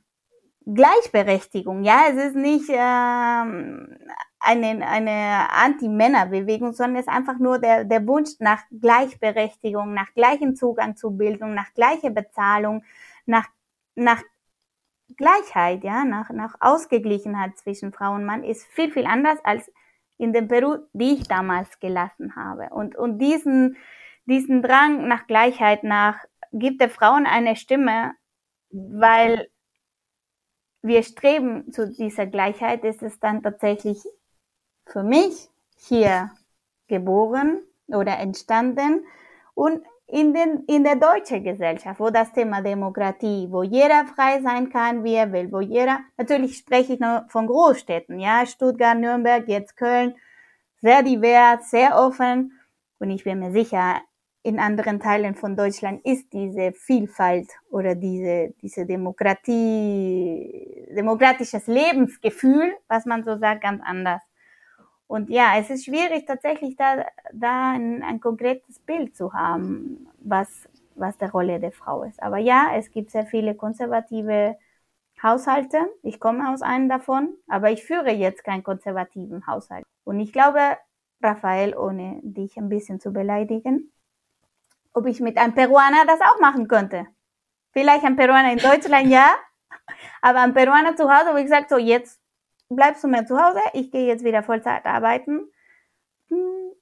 Gleichberechtigung. 0.67 1.83
Ja, 1.85 2.05
es 2.11 2.17
ist 2.17 2.37
nicht 2.37 2.69
ähm, 2.69 3.97
eine, 4.39 4.87
eine 4.87 5.51
Anti-Männer-Bewegung, 5.53 6.73
sondern 6.73 6.97
es 6.97 7.07
ist 7.07 7.13
einfach 7.13 7.39
nur 7.39 7.59
der, 7.59 7.85
der 7.85 8.07
Wunsch 8.07 8.31
nach 8.41 8.63
Gleichberechtigung, 8.71 9.95
nach 9.95 10.13
gleichem 10.15 10.57
Zugang 10.57 10.97
zu 10.97 11.11
Bildung, 11.17 11.55
nach 11.55 11.73
gleicher 11.75 12.11
Bezahlung, 12.11 12.85
nach, 13.27 13.47
nach 13.95 14.23
Gleichheit, 15.17 15.83
ja, 15.85 16.05
nach, 16.05 16.31
nach 16.31 16.57
Ausgeglichenheit 16.61 17.59
zwischen 17.59 17.93
Frau 17.93 18.15
und 18.15 18.25
Mann 18.25 18.45
ist 18.45 18.67
viel, 18.67 18.91
viel 18.91 19.07
anders 19.07 19.39
als 19.45 19.71
in 20.19 20.33
dem 20.33 20.49
Peru, 20.49 20.79
die 20.93 21.15
ich 21.15 21.29
damals 21.29 21.81
gelassen 21.81 22.37
habe. 22.37 22.69
Und, 22.71 22.97
und 22.97 23.19
diesen, 23.19 23.77
diesen 24.27 24.63
Drang 24.63 25.09
nach 25.09 25.27
Gleichheit, 25.27 25.83
nach, 25.83 26.19
gibt 26.53 26.81
der 26.81 26.91
Frauen 26.91 27.27
eine 27.27 27.57
Stimme, 27.57 28.13
weil 28.71 29.49
wir 30.83 31.03
streben 31.03 31.73
zu 31.73 31.89
dieser 31.89 32.27
Gleichheit, 32.27 32.85
ist 32.85 33.03
es 33.03 33.19
dann 33.21 33.43
tatsächlich 33.43 34.03
für 34.87 35.03
mich 35.03 35.49
hier 35.77 36.31
geboren 36.89 37.61
oder 37.89 38.19
entstanden 38.19 39.05
und 39.55 39.83
in, 40.07 40.35
den, 40.35 40.65
in 40.67 40.83
der 40.83 40.97
deutschen 40.97 41.45
Gesellschaft, 41.45 42.01
wo 42.01 42.11
das 42.11 42.33
Thema 42.33 42.63
Demokratie, 42.63 43.47
wo 43.51 43.63
jeder 43.63 44.07
frei 44.07 44.41
sein 44.43 44.71
kann, 44.71 45.05
wie 45.05 45.15
er 45.15 45.33
will, 45.33 45.53
wo 45.53 45.61
jeder, 45.61 46.01
natürlich 46.17 46.57
spreche 46.57 46.95
ich 46.95 47.01
nur 47.01 47.27
von 47.29 47.47
Großstädten, 47.47 48.19
ja, 48.19 48.45
Stuttgart, 48.45 48.99
Nürnberg, 48.99 49.47
jetzt 49.47 49.77
Köln, 49.77 50.15
sehr 50.81 51.03
divers, 51.03 51.71
sehr 51.71 51.97
offen 51.97 52.59
und 52.99 53.11
ich 53.11 53.23
bin 53.23 53.39
mir 53.39 53.53
sicher, 53.53 54.01
in 54.43 54.59
anderen 54.59 55.01
Teilen 55.01 55.35
von 55.35 55.57
Deutschland 55.57 56.05
ist 56.05 56.33
diese 56.33 56.73
Vielfalt 56.73 57.51
oder 57.71 57.95
diese, 57.95 58.55
diese 58.63 58.87
Demokratie, 58.87 60.87
demokratisches 60.97 61.67
Lebensgefühl, 61.67 62.75
was 62.89 63.05
man 63.05 63.25
so 63.25 63.37
sagt, 63.37 63.63
ganz 63.63 63.83
anders. 63.85 64.23
Und 65.07 65.29
ja, 65.29 65.59
es 65.59 65.71
ist 65.71 65.85
schwierig 65.85 66.25
tatsächlich 66.27 66.77
da, 66.77 67.05
da 67.33 67.73
ein, 67.73 68.03
ein 68.03 68.21
konkretes 68.21 68.79
Bild 68.79 69.17
zu 69.17 69.33
haben, 69.33 70.09
was, 70.21 70.69
was 70.95 71.19
der 71.19 71.33
Rolle 71.33 71.61
der 71.61 71.73
Frau 71.73 72.05
ist. 72.05 72.23
Aber 72.23 72.39
ja, 72.39 72.71
es 72.77 72.93
gibt 72.93 73.11
sehr 73.11 73.27
viele 73.27 73.55
konservative 73.55 74.57
Haushalte. 75.23 75.79
Ich 76.03 76.21
komme 76.21 76.51
aus 76.51 76.63
einem 76.63 76.89
davon, 76.89 77.35
aber 77.49 77.71
ich 77.71 77.85
führe 77.85 78.13
jetzt 78.13 78.45
keinen 78.45 78.63
konservativen 78.63 79.47
Haushalt. 79.47 79.85
Und 80.05 80.21
ich 80.21 80.33
glaube, 80.33 80.61
Raphael, 81.23 81.77
ohne 81.77 82.21
dich 82.23 82.57
ein 82.57 82.69
bisschen 82.69 83.01
zu 83.01 83.13
beleidigen, 83.13 83.93
ob 84.93 85.07
ich 85.07 85.21
mit 85.21 85.37
einem 85.37 85.55
Peruaner 85.55 86.05
das 86.07 86.21
auch 86.21 86.41
machen 86.41 86.69
könnte. 86.69 87.07
Vielleicht 87.73 88.05
ein 88.05 88.17
Peruaner 88.17 88.53
in 88.53 88.59
Deutschland, 88.59 89.09
ja, 89.09 89.29
aber 90.23 90.41
ein 90.41 90.55
Peruaner 90.55 90.97
zu 90.97 91.11
Hause, 91.11 91.33
wo 91.33 91.37
ich 91.37 91.49
sage, 91.49 91.67
so 91.69 91.79
jetzt 91.79 92.21
bleibst 92.69 93.05
du 93.05 93.09
mehr 93.09 93.27
zu 93.27 93.39
Hause, 93.39 93.61
ich 93.73 93.91
gehe 93.91 94.07
jetzt 94.07 94.25
wieder 94.25 94.43
Vollzeit 94.43 94.87
arbeiten. 94.87 95.51
Hm. 96.29 96.73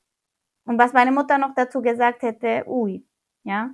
Und 0.64 0.78
was 0.78 0.92
meine 0.92 1.12
Mutter 1.12 1.38
noch 1.38 1.54
dazu 1.54 1.80
gesagt 1.80 2.22
hätte, 2.22 2.64
ui, 2.66 3.04
ja, 3.44 3.70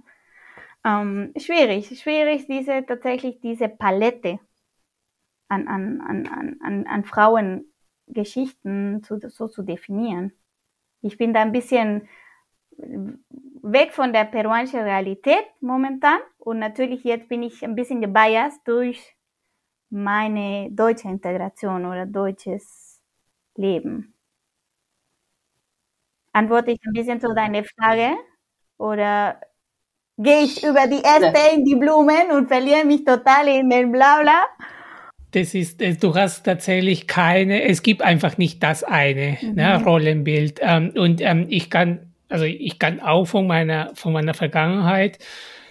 ähm, 0.85 1.33
schwierig, 1.37 2.01
schwierig, 2.01 2.47
diese 2.47 2.85
tatsächlich 2.87 3.41
diese 3.41 3.69
Palette 3.69 4.39
an, 5.49 5.67
an, 5.67 6.01
an, 6.01 6.57
an, 6.61 6.87
an 6.87 7.05
Frauengeschichten 7.05 9.03
zu, 9.03 9.19
so 9.29 9.49
zu 9.49 9.63
definieren. 9.63 10.33
Ich 11.01 11.19
bin 11.19 11.35
da 11.35 11.41
ein 11.41 11.53
bisschen 11.53 12.09
weg 12.77 13.93
von 13.93 14.13
der 14.13 14.25
peruanischen 14.25 14.81
Realität 14.81 15.45
momentan 15.61 16.21
und 16.39 16.59
natürlich 16.59 17.05
jetzt 17.05 17.29
bin 17.29 17.43
ich 17.43 17.63
ein 17.65 17.75
bisschen 17.75 18.01
gebiased 18.01 18.61
durch 18.67 19.17
meine 19.91 20.71
deutsche 20.71 21.09
Integration 21.09 21.85
oder 21.87 22.05
deutsches 22.05 23.01
Leben. 23.57 24.15
Antworte 26.33 26.73
ich 26.73 26.81
ein 26.85 26.93
bisschen 26.93 27.21
zu 27.21 27.33
deiner 27.33 27.63
Frage 27.65 28.17
oder 28.77 29.41
gehe 30.19 30.43
ich 30.43 30.63
über 30.65 30.87
die 30.87 31.03
Äste 31.03 31.55
in 31.55 31.65
die 31.65 31.77
Blumen 31.77 32.33
und 32.33 32.49
verliere 32.49 32.85
mich 32.85 33.05
total 33.05 33.49
in 33.49 33.71
den 33.71 33.93
Blabla? 33.93 34.47
Das 35.31 35.55
ist, 35.55 35.83
äh, 35.83 35.95
du 35.95 36.15
hast 36.15 36.45
tatsächlich 36.45 37.09
keine, 37.09 37.63
es 37.65 37.83
gibt 37.83 38.03
einfach 38.03 38.39
nicht 38.39 38.63
das 38.63 38.85
eine 38.85 39.33
ne, 39.33 39.39
mhm. 39.43 39.55
ne, 39.55 39.85
Rollenbild. 39.85 40.61
Ähm, 40.63 40.93
und 40.97 41.21
ähm, 41.21 41.47
ich 41.49 41.71
kann, 41.71 42.14
also 42.35 42.47
ich 42.47 42.81
kann 42.81 42.99
auch 42.99 43.27
von 43.27 43.47
meiner, 43.47 43.95
von 43.95 44.13
meiner 44.13 44.35
Vergangenheit 44.35 45.21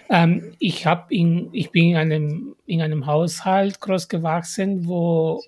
ähm, 0.08 0.54
ich 0.58 0.86
habe 0.86 1.14
in, 1.14 1.48
ich 1.52 1.70
bin 1.70 1.90
in 1.90 1.96
einem, 1.96 2.56
in 2.66 2.82
einem 2.82 3.06
Haushalt 3.06 3.80
groß 3.80 4.08
gewachsen, 4.08 4.86
wo, 4.86 5.42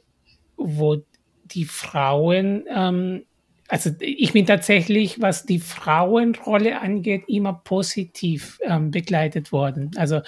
wo 0.57 1.03
die 1.45 1.65
Frauen, 1.65 2.65
ähm, 2.75 3.25
also 3.69 3.91
ich 3.99 4.33
bin 4.33 4.47
tatsächlich, 4.47 5.21
was 5.21 5.45
die 5.45 5.59
Frauenrolle 5.59 6.81
angeht, 6.81 7.25
immer 7.27 7.53
positiv 7.53 8.59
ähm, 8.63 8.91
begleitet 8.91 9.53
worden. 9.53 9.91
Also 9.97 10.21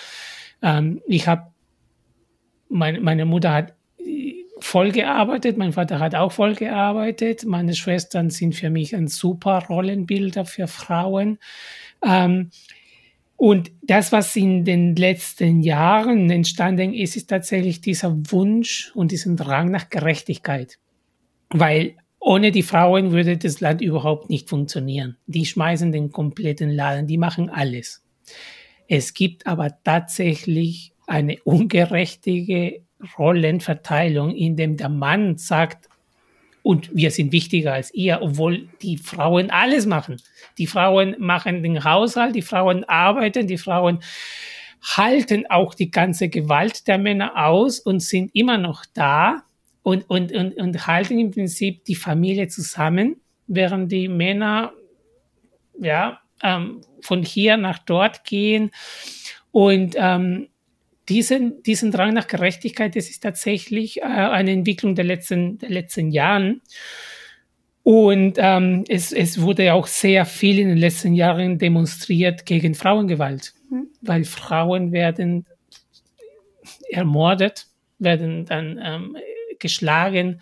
ähm, 0.63 1.01
ich 1.07 1.29
habe, 1.29 1.53
mein, 2.69 3.03
meine 3.03 3.27
Mutter 3.27 3.53
hat 3.53 3.75
voll 4.61 4.93
gearbeitet, 4.93 5.57
mein 5.57 5.73
Vater 5.73 5.99
hat 5.99 6.15
auch 6.15 6.33
voll 6.33 6.55
gearbeitet, 6.55 7.45
meine 7.45 7.75
Schwestern 7.75 8.31
sind 8.31 8.55
für 8.55 8.71
mich 8.71 8.95
ein 8.95 9.09
super 9.09 9.65
Rollenbilder 9.69 10.45
für 10.45 10.67
Frauen. 10.67 11.39
Ähm, 12.05 12.51
und 13.37 13.71
das, 13.83 14.11
was 14.11 14.35
in 14.35 14.65
den 14.65 14.97
letzten 14.97 15.63
Jahren 15.63 16.29
entstanden 16.29 16.93
ist, 16.93 17.17
ist 17.17 17.31
tatsächlich 17.31 17.81
dieser 17.81 18.17
Wunsch 18.33 18.91
und 18.95 19.13
diesen 19.13 19.37
Drang 19.37 19.71
nach 19.71 19.91
Gerechtigkeit. 19.91 20.79
Weil 21.51 21.95
ohne 22.19 22.51
die 22.51 22.65
Frauen 22.65 23.13
würde 23.13 23.39
das 23.39 23.61
Land 23.61 23.81
überhaupt 23.81 24.29
nicht 24.29 24.49
funktionieren. 24.49 25.17
Die 25.27 25.47
schmeißen 25.47 25.93
den 25.93 26.11
kompletten 26.11 26.71
Laden, 26.71 27.07
die 27.07 27.17
machen 27.17 27.49
alles. 27.49 28.03
Es 28.89 29.15
gibt 29.15 29.47
aber 29.47 29.83
tatsächlich 29.85 30.93
eine 31.07 31.39
ungerechtige 31.45 32.83
Rollenverteilung, 33.19 34.35
in 34.35 34.57
dem 34.57 34.77
der 34.77 34.89
Mann 34.89 35.39
sagt, 35.39 35.89
und 36.63 36.95
wir 36.95 37.11
sind 37.11 37.33
wichtiger 37.33 37.73
als 37.73 37.95
ihr, 37.95 38.19
obwohl 38.21 38.69
die 38.83 38.99
Frauen 38.99 39.51
alles 39.51 39.87
machen. 39.87 40.17
Die 40.59 40.67
Frauen 40.67 41.17
machen 41.19 41.63
den 41.63 41.83
Haushalt, 41.85 42.35
die 42.35 42.43
Frauen 42.43 42.85
arbeiten, 42.85 43.47
die 43.47 43.59
Frauen 43.59 44.01
halten 44.83 45.47
auch 45.49 45.75
die 45.75 45.91
ganze 45.91 46.29
Gewalt 46.29 46.87
der 46.87 46.99
Männer 46.99 47.47
aus 47.47 47.81
und 47.81 48.01
sind 48.01 48.35
immer 48.35 48.59
noch 48.59 48.85
da 48.93 49.45
und, 49.83 50.09
und, 50.11 50.33
und, 50.33 50.57
und 50.57 50.87
halten 50.87 51.19
im 51.19 51.31
Prinzip 51.31 51.85
die 51.85 51.95
Familie 51.95 52.49
zusammen, 52.49 53.21
während 53.47 53.91
die 53.91 54.09
Männer 54.09 54.73
ja, 55.81 56.21
ähm, 56.43 56.83
von 57.01 57.23
hier 57.23 57.57
nach 57.57 57.79
dort 57.79 58.25
gehen 58.25 58.71
und 59.53 59.95
ähm, 59.97 60.49
diesen, 61.09 61.63
diesen 61.63 61.91
Drang 61.91 62.15
nach 62.15 62.27
Gerechtigkeit, 62.27 62.97
das 62.97 63.09
ist 63.09 63.23
tatsächlich 63.23 63.99
äh, 63.99 64.05
eine 64.05 64.53
Entwicklung 64.53 64.95
der 64.95 65.05
letzten, 65.05 65.59
der 65.59 65.71
letzten 65.71 66.11
Jahren. 66.11 66.63
Und 67.83 68.35
ähm, 68.37 68.85
es, 68.89 69.13
es 69.13 69.41
wurde 69.41 69.73
auch 69.73 69.87
sehr 69.87 70.27
viel 70.27 70.59
in 70.59 70.69
den 70.69 70.77
letzten 70.77 71.15
Jahren 71.15 71.59
demonstriert 71.59 72.45
gegen 72.45 72.75
Frauengewalt, 72.75 73.55
mhm. 73.71 73.89
weil 74.03 74.25
Frauen 74.25 74.93
werden 74.93 75.47
ermordet, 76.91 77.67
werden 77.99 78.45
dann 78.45 78.79
ähm, 78.83 79.17
geschlagen 79.59 80.41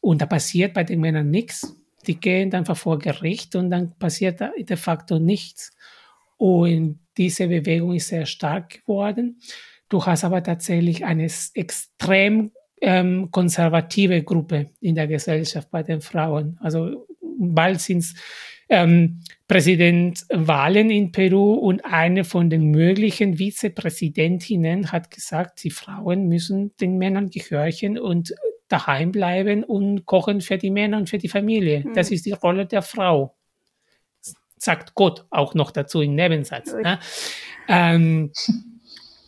und 0.00 0.22
da 0.22 0.26
passiert 0.26 0.74
bei 0.74 0.84
den 0.84 1.00
Männern 1.00 1.28
nichts. 1.28 1.76
Die 2.06 2.20
gehen 2.20 2.50
dann 2.50 2.64
vor 2.64 3.00
Gericht 3.00 3.56
und 3.56 3.70
dann 3.70 3.98
passiert 3.98 4.40
da 4.40 4.52
de 4.56 4.76
facto 4.76 5.18
nichts. 5.18 5.72
Und 6.36 7.00
diese 7.16 7.48
Bewegung 7.48 7.94
ist 7.94 8.08
sehr 8.08 8.26
stark 8.26 8.82
geworden. 8.82 9.40
Du 9.88 10.04
hast 10.04 10.24
aber 10.24 10.42
tatsächlich 10.42 11.04
eine 11.04 11.28
extrem 11.54 12.50
ähm, 12.80 13.30
konservative 13.30 14.22
Gruppe 14.22 14.70
in 14.80 14.94
der 14.94 15.06
Gesellschaft 15.06 15.70
bei 15.70 15.82
den 15.82 16.00
Frauen. 16.00 16.58
Also 16.60 17.06
bald 17.38 17.80
sind 17.80 17.98
es 17.98 18.14
ähm, 18.68 19.20
Präsidentwahlen 19.46 20.90
in 20.90 21.12
Peru 21.12 21.54
und 21.54 21.84
eine 21.84 22.24
von 22.24 22.50
den 22.50 22.70
möglichen 22.70 23.38
Vizepräsidentinnen 23.38 24.90
hat 24.90 25.10
gesagt, 25.10 25.62
die 25.62 25.70
Frauen 25.70 26.28
müssen 26.28 26.76
den 26.78 26.98
Männern 26.98 27.30
gehorchen 27.30 27.98
und 27.98 28.34
daheim 28.68 29.12
bleiben 29.12 29.62
und 29.62 30.04
kochen 30.06 30.40
für 30.40 30.58
die 30.58 30.70
Männer 30.70 30.96
und 30.96 31.08
für 31.08 31.18
die 31.18 31.28
Familie. 31.28 31.84
Mhm. 31.84 31.94
Das 31.94 32.10
ist 32.10 32.26
die 32.26 32.32
Rolle 32.32 32.66
der 32.66 32.82
Frau. 32.82 33.36
Sagt 34.58 34.94
Gott 34.94 35.26
auch 35.30 35.54
noch 35.54 35.70
dazu 35.70 36.00
im 36.00 36.16
Nebensatz. 36.16 36.72
Ne? 36.72 36.98
Ähm, 37.68 38.32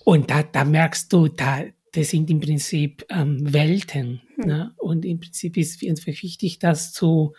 und 0.09 0.31
da, 0.31 0.43
da 0.43 0.65
merkst 0.65 1.13
du, 1.13 1.29
da, 1.29 1.65
das 1.93 2.09
sind 2.09 2.31
im 2.31 2.41
Prinzip 2.41 3.05
ähm, 3.11 3.53
Welten. 3.53 4.23
Mhm. 4.39 4.45
Ne? 4.47 4.75
Und 4.79 5.05
im 5.05 5.21
Prinzip 5.21 5.59
ist 5.59 5.83
es 5.83 6.07
wichtig, 6.07 6.59
das 6.59 6.95
zu, 6.95 7.35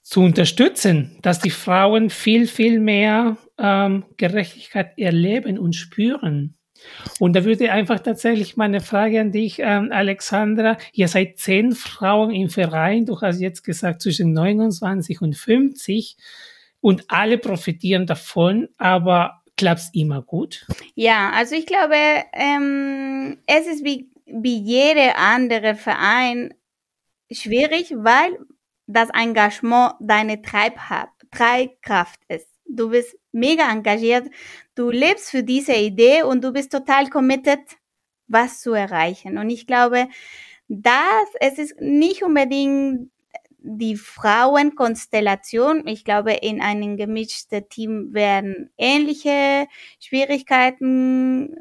zu 0.00 0.20
unterstützen, 0.20 1.18
dass 1.20 1.40
die 1.40 1.50
Frauen 1.50 2.10
viel, 2.10 2.46
viel 2.46 2.78
mehr 2.78 3.38
ähm, 3.58 4.04
Gerechtigkeit 4.18 4.96
erleben 4.96 5.58
und 5.58 5.74
spüren. 5.74 6.56
Und 7.18 7.34
da 7.34 7.44
würde 7.44 7.72
einfach 7.72 7.98
tatsächlich 7.98 8.56
meine 8.56 8.80
Frage 8.80 9.20
an 9.20 9.32
dich, 9.32 9.58
ähm, 9.58 9.88
Alexandra. 9.90 10.76
Ihr 10.92 11.08
seid 11.08 11.38
zehn 11.38 11.72
Frauen 11.72 12.30
im 12.30 12.50
Verein. 12.50 13.04
Du 13.04 13.20
hast 13.20 13.40
jetzt 13.40 13.64
gesagt 13.64 14.00
zwischen 14.00 14.32
29 14.32 15.20
und 15.22 15.34
50 15.36 16.16
und 16.80 17.04
alle 17.08 17.36
profitieren 17.36 18.06
davon. 18.06 18.68
Aber 18.76 19.37
klappt 19.58 19.90
immer 19.92 20.22
gut? 20.22 20.66
Ja, 20.94 21.30
also 21.30 21.54
ich 21.54 21.66
glaube, 21.66 21.96
ähm, 22.32 23.38
es 23.46 23.66
ist 23.66 23.84
wie 23.84 24.10
wie 24.30 24.58
jeder 24.58 25.16
andere 25.16 25.74
Verein 25.74 26.54
schwierig, 27.30 27.94
weil 27.96 28.38
das 28.86 29.10
Engagement 29.10 29.94
deine 30.00 30.40
Treibkraft 30.42 32.20
ist. 32.28 32.48
Du 32.66 32.90
bist 32.90 33.16
mega 33.32 33.70
engagiert, 33.70 34.30
du 34.74 34.90
lebst 34.90 35.30
für 35.30 35.42
diese 35.42 35.74
Idee 35.74 36.22
und 36.22 36.44
du 36.44 36.52
bist 36.52 36.72
total 36.72 37.08
committed, 37.08 37.60
was 38.26 38.60
zu 38.60 38.72
erreichen. 38.72 39.38
Und 39.38 39.50
ich 39.50 39.66
glaube, 39.66 40.08
dass 40.68 41.28
es 41.40 41.58
ist 41.58 41.80
nicht 41.80 42.22
unbedingt 42.22 43.10
die 43.58 43.96
Frauenkonstellation. 43.96 45.86
Ich 45.86 46.04
glaube, 46.04 46.32
in 46.32 46.60
einem 46.60 46.96
gemischten 46.96 47.68
Team 47.68 48.14
werden 48.14 48.70
ähnliche 48.78 49.66
Schwierigkeiten 50.00 51.56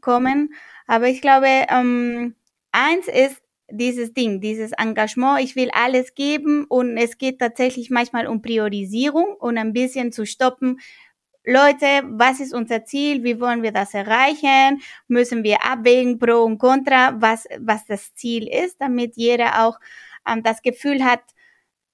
kommen. 0.00 0.54
Aber 0.86 1.08
ich 1.08 1.20
glaube, 1.20 1.48
ähm, 1.68 2.34
eins 2.72 3.08
ist 3.08 3.42
dieses 3.70 4.14
Ding, 4.14 4.40
dieses 4.40 4.72
Engagement. 4.72 5.40
Ich 5.40 5.54
will 5.54 5.70
alles 5.72 6.14
geben 6.14 6.64
und 6.64 6.96
es 6.96 7.18
geht 7.18 7.38
tatsächlich 7.38 7.90
manchmal 7.90 8.26
um 8.26 8.42
Priorisierung 8.42 9.36
und 9.38 9.58
ein 9.58 9.72
bisschen 9.72 10.12
zu 10.12 10.26
stoppen. 10.26 10.80
Leute, 11.44 12.02
was 12.04 12.40
ist 12.40 12.52
unser 12.52 12.84
Ziel? 12.84 13.24
Wie 13.24 13.40
wollen 13.40 13.62
wir 13.62 13.72
das 13.72 13.94
erreichen? 13.94 14.82
Müssen 15.06 15.44
wir 15.44 15.64
abwägen, 15.64 16.18
pro 16.18 16.44
und 16.44 16.58
contra, 16.58 17.20
was, 17.20 17.46
was 17.58 17.86
das 17.86 18.14
Ziel 18.14 18.46
ist, 18.48 18.80
damit 18.80 19.16
jeder 19.16 19.64
auch 19.66 19.78
ähm, 20.28 20.42
das 20.42 20.62
Gefühl 20.62 21.04
hat, 21.04 21.22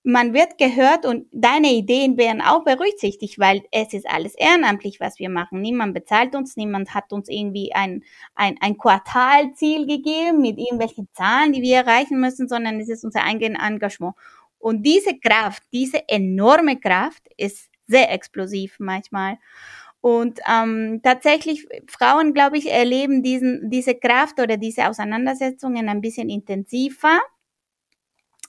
man 0.06 0.34
wird 0.34 0.58
gehört 0.58 1.06
und 1.06 1.26
deine 1.32 1.72
Ideen 1.72 2.18
werden 2.18 2.42
auch 2.42 2.62
berücksichtigt, 2.62 3.38
weil 3.38 3.62
es 3.72 3.94
ist 3.94 4.06
alles 4.06 4.34
ehrenamtlich, 4.34 5.00
was 5.00 5.18
wir 5.18 5.30
machen. 5.30 5.62
Niemand 5.62 5.94
bezahlt 5.94 6.34
uns, 6.34 6.56
niemand 6.56 6.94
hat 6.94 7.10
uns 7.10 7.30
irgendwie 7.30 7.74
ein, 7.74 8.04
ein, 8.34 8.56
ein 8.60 8.76
Quartalziel 8.76 9.86
gegeben 9.86 10.42
mit 10.42 10.58
irgendwelchen 10.58 11.08
Zahlen, 11.14 11.54
die 11.54 11.62
wir 11.62 11.78
erreichen 11.78 12.20
müssen, 12.20 12.48
sondern 12.48 12.78
es 12.80 12.90
ist 12.90 13.02
unser 13.02 13.24
eigenes 13.24 13.62
Engagement. 13.62 14.14
Und 14.58 14.82
diese 14.82 15.18
Kraft, 15.18 15.62
diese 15.72 16.06
enorme 16.06 16.78
Kraft 16.78 17.22
ist 17.38 17.70
sehr 17.86 18.12
explosiv 18.12 18.76
manchmal. 18.78 19.38
Und 20.02 20.38
ähm, 20.46 21.00
tatsächlich, 21.02 21.66
Frauen, 21.88 22.34
glaube 22.34 22.58
ich, 22.58 22.70
erleben 22.70 23.22
diesen, 23.22 23.70
diese 23.70 23.94
Kraft 23.94 24.38
oder 24.38 24.58
diese 24.58 24.86
Auseinandersetzungen 24.86 25.88
ein 25.88 26.02
bisschen 26.02 26.28
intensiver 26.28 27.20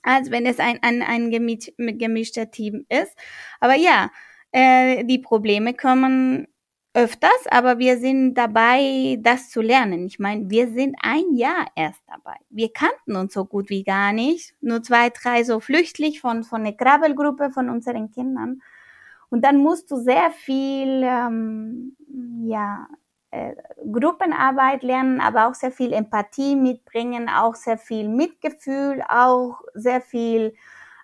als 0.06 0.32
wenn 0.32 0.46
es 0.46 0.60
ein, 0.60 0.80
ein, 0.82 1.02
ein 1.02 1.32
gemisch, 1.32 1.72
gemischter 1.78 2.52
Team 2.52 2.86
ist. 2.90 3.18
Aber 3.60 3.76
ja, 3.76 4.12
äh, 4.52 5.04
die 5.04 5.20
Probleme 5.20 5.74
kommen 5.74 6.48
öfters, 6.94 7.48
aber 7.50 7.78
wir 7.78 7.98
sind 7.98 8.36
dabei, 8.36 9.18
das 9.20 9.50
zu 9.50 9.62
lernen. 9.62 10.06
Ich 10.06 10.18
meine, 10.18 10.50
wir 10.50 10.70
sind 10.70 10.96
ein 11.02 11.34
Jahr 11.34 11.68
erst 11.76 12.02
dabei. 12.08 12.38
Wir 12.50 12.72
kannten 12.72 13.18
uns 13.18 13.34
so 13.34 13.44
gut 13.44 13.70
wie 13.70 13.84
gar 13.84 14.14
nicht. 14.14 14.56
Nur 14.62 14.82
zwei, 14.82 15.10
drei 15.10 15.44
so 15.44 15.60
flüchtlich 15.60 16.22
von, 16.22 16.44
von 16.44 16.64
der 16.64 16.74
Krabbelgruppe 16.74 17.52
von 17.52 17.70
unseren 17.70 18.12
Kindern. 18.12 18.62
Und 19.30 19.44
dann 19.44 19.58
musst 19.58 19.92
du 19.92 19.98
sehr 19.98 20.32
viel, 20.32 21.02
ähm, 21.04 21.98
ja, 22.46 22.88
äh, 23.36 23.56
Gruppenarbeit 23.92 24.84
lernen, 24.84 25.20
aber 25.20 25.48
auch 25.48 25.54
sehr 25.54 25.72
viel 25.72 25.94
Empathie 25.94 26.56
mitbringen, 26.56 27.30
auch 27.30 27.56
sehr 27.56 27.78
viel 27.78 28.08
Mitgefühl, 28.08 29.04
auch 29.08 29.62
sehr 29.74 30.02
viel 30.02 30.56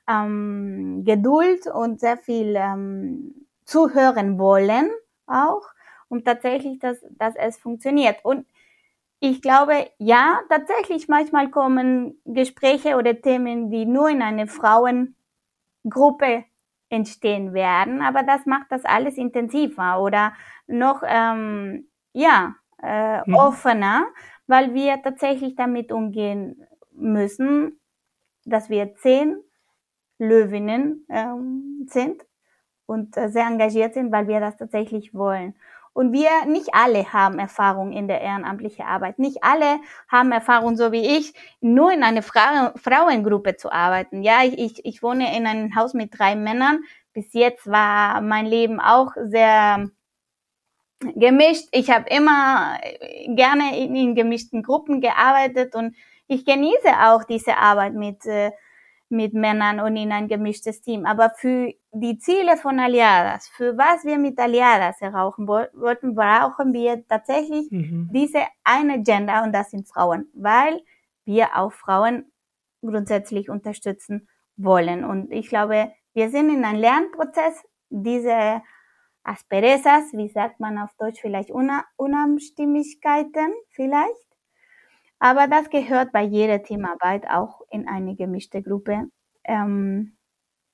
ähm, 0.08 1.04
Geduld 1.06 1.68
und 1.68 2.00
sehr 2.00 2.18
viel 2.18 2.56
ähm, 2.56 3.48
zuhören 3.66 4.40
wollen 4.40 4.90
auch, 5.28 5.64
um 6.10 6.24
tatsächlich, 6.24 6.80
dass, 6.80 6.98
dass 7.12 7.36
es 7.36 7.58
funktioniert. 7.58 8.24
Und 8.24 8.46
ich 9.20 9.42
glaube, 9.42 9.90
ja, 9.98 10.42
tatsächlich 10.50 11.08
manchmal 11.08 11.50
kommen 11.50 12.20
Gespräche 12.26 12.96
oder 12.98 13.22
Themen, 13.22 13.70
die 13.70 13.86
nur 13.86 14.10
in 14.10 14.22
einer 14.22 14.48
Frauengruppe 14.48 16.46
entstehen 16.90 17.54
werden, 17.54 18.02
aber 18.02 18.24
das 18.24 18.46
macht 18.46 18.72
das 18.72 18.84
alles 18.84 19.18
intensiver 19.18 20.02
oder 20.02 20.34
noch 20.68 21.04
ähm, 21.06 21.88
ja, 22.14 22.56
äh, 22.82 23.22
mhm. 23.26 23.36
offener, 23.36 24.06
weil 24.48 24.74
wir 24.74 25.02
tatsächlich 25.02 25.56
damit 25.56 25.92
umgehen 25.92 26.66
müssen, 26.92 27.80
dass 28.46 28.70
wir 28.70 28.96
zehn 28.96 29.38
Löwinnen 30.18 31.06
ähm, 31.10 31.88
sind 31.90 32.24
und 32.86 33.18
äh, 33.18 33.30
sehr 33.30 33.48
engagiert 33.48 33.94
sind, 33.94 34.12
weil 34.12 34.28
wir 34.28 34.40
das 34.40 34.58
tatsächlich 34.58 35.14
wollen. 35.14 35.56
Und 35.94 36.14
wir 36.14 36.30
nicht 36.48 36.74
alle 36.74 37.12
haben 37.12 37.38
Erfahrung 37.38 37.92
in 37.92 38.08
der 38.08 38.22
ehrenamtlichen 38.22 38.86
Arbeit. 38.86 39.20
Nicht 39.20 39.44
alle 39.44 39.80
haben 40.08 40.32
Erfahrung, 40.32 40.78
so 40.78 40.92
wie 40.94 41.18
ich, 41.18 41.34
nur 41.60 41.92
in 41.92 42.04
einer 42.04 42.22
Fra 42.22 42.74
Frauengruppe 42.78 43.58
zu 43.58 43.72
arbeiten. 43.72 44.24
Ja, 44.24 44.44
ich, 44.44 44.58
ich, 44.58 44.86
ich 44.86 45.04
wohne 45.04 45.36
in 45.36 45.46
einem 45.46 45.76
Haus 45.76 45.94
mit 45.94 46.18
drei 46.18 46.36
Männern. 46.36 46.80
Bis 47.14 47.34
jetzt 47.34 47.70
war 47.70 48.22
mein 48.22 48.46
Leben 48.46 48.80
auch 48.80 49.12
sehr 49.26 49.90
gemischt. 51.16 51.68
Ich 51.72 51.90
habe 51.90 52.10
immer 52.10 52.78
gerne 53.28 53.78
in, 53.78 53.96
in, 53.96 54.16
gemischten 54.16 54.64
Gruppen 54.64 55.02
gearbeitet 55.02 55.76
und 55.76 55.96
ich 56.28 56.46
genieße 56.46 56.90
auch 57.04 57.24
diese 57.24 57.58
Arbeit 57.58 57.94
mit, 57.94 58.26
äh, 58.26 58.52
mit 59.10 59.34
Männern 59.34 59.80
und 59.80 59.96
in 59.98 60.12
ein 60.12 60.28
gemischtes 60.28 60.82
Team. 60.82 61.06
Aber 61.06 61.32
für 61.36 61.74
die 61.92 62.18
Ziele 62.18 62.56
von 62.58 62.80
Aliadas, 62.80 63.48
für 63.50 63.78
was 63.78 64.06
wir 64.06 64.18
mit 64.18 64.40
Aliadas 64.40 65.02
erreichen 65.02 65.48
wollten, 65.48 66.16
brauchen 66.16 66.74
wir 66.74 67.06
tatsächlich 67.08 67.70
mhm. 67.72 68.10
diese 68.14 68.44
eine 68.64 69.02
Gender 69.04 69.44
und 69.44 69.52
das 69.54 69.72
sind 69.72 69.88
Frauen, 69.88 70.28
weil 70.34 70.82
wir 71.26 71.58
auch 71.58 71.72
Frauen 71.74 72.32
grundsätzlich 72.82 73.50
unterstützen 73.50 74.28
wollen. 74.58 75.04
Und 75.04 75.32
ich 75.32 75.50
glaube, 75.50 75.92
wir 76.14 76.30
sind 76.30 76.50
in 76.50 76.64
einem 76.64 76.80
Lernprozess, 76.80 77.64
diese 77.90 78.62
Asperezas, 79.24 80.14
wie 80.14 80.30
sagt 80.30 80.60
man 80.60 80.78
auf 80.78 80.94
Deutsch, 80.98 81.22
vielleicht 81.22 81.52
Una 81.52 81.86
Unstimmigkeiten 81.96 83.54
vielleicht. 83.70 84.28
Aber 85.20 85.48
das 85.48 85.70
gehört 85.70 86.12
bei 86.12 86.24
jeder 86.24 86.64
Teamarbeit 86.64 87.30
auch 87.30 87.62
in 87.70 87.88
eine 87.88 88.16
gemischte 88.16 88.64
Gruppe. 88.64 89.10
Ähm, 89.44 90.18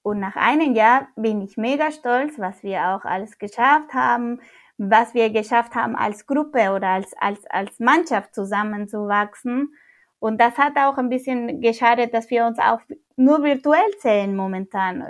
und 0.04 0.22
nach 0.22 0.38
einem 0.38 0.74
Jahr 0.74 1.10
bin 1.18 1.42
ich 1.42 1.58
mega 1.58 1.92
stolz, 1.92 2.40
was 2.40 2.64
wir 2.64 2.90
auch 2.90 3.04
alles 3.04 3.38
geschafft 3.40 3.94
haben, 3.94 4.40
was 4.78 5.14
wir 5.14 5.32
geschafft 5.32 5.76
haben 5.76 5.98
als 5.98 6.26
Gruppe 6.26 6.72
oder 6.72 6.88
als, 6.88 7.12
als, 7.20 7.46
als 7.48 7.78
Mannschaft 7.80 8.34
zusammenzuwachsen. 8.34 9.74
Und 10.20 10.40
das 10.40 10.58
hat 10.58 10.78
auch 10.78 10.98
ein 10.98 11.10
bisschen 11.10 11.60
geschadet, 11.60 12.14
dass 12.14 12.30
wir 12.30 12.46
uns 12.46 12.58
auch 12.58 12.80
nur 13.18 13.44
virtuell 13.44 13.92
sehen 14.00 14.36
momentan 14.38 15.04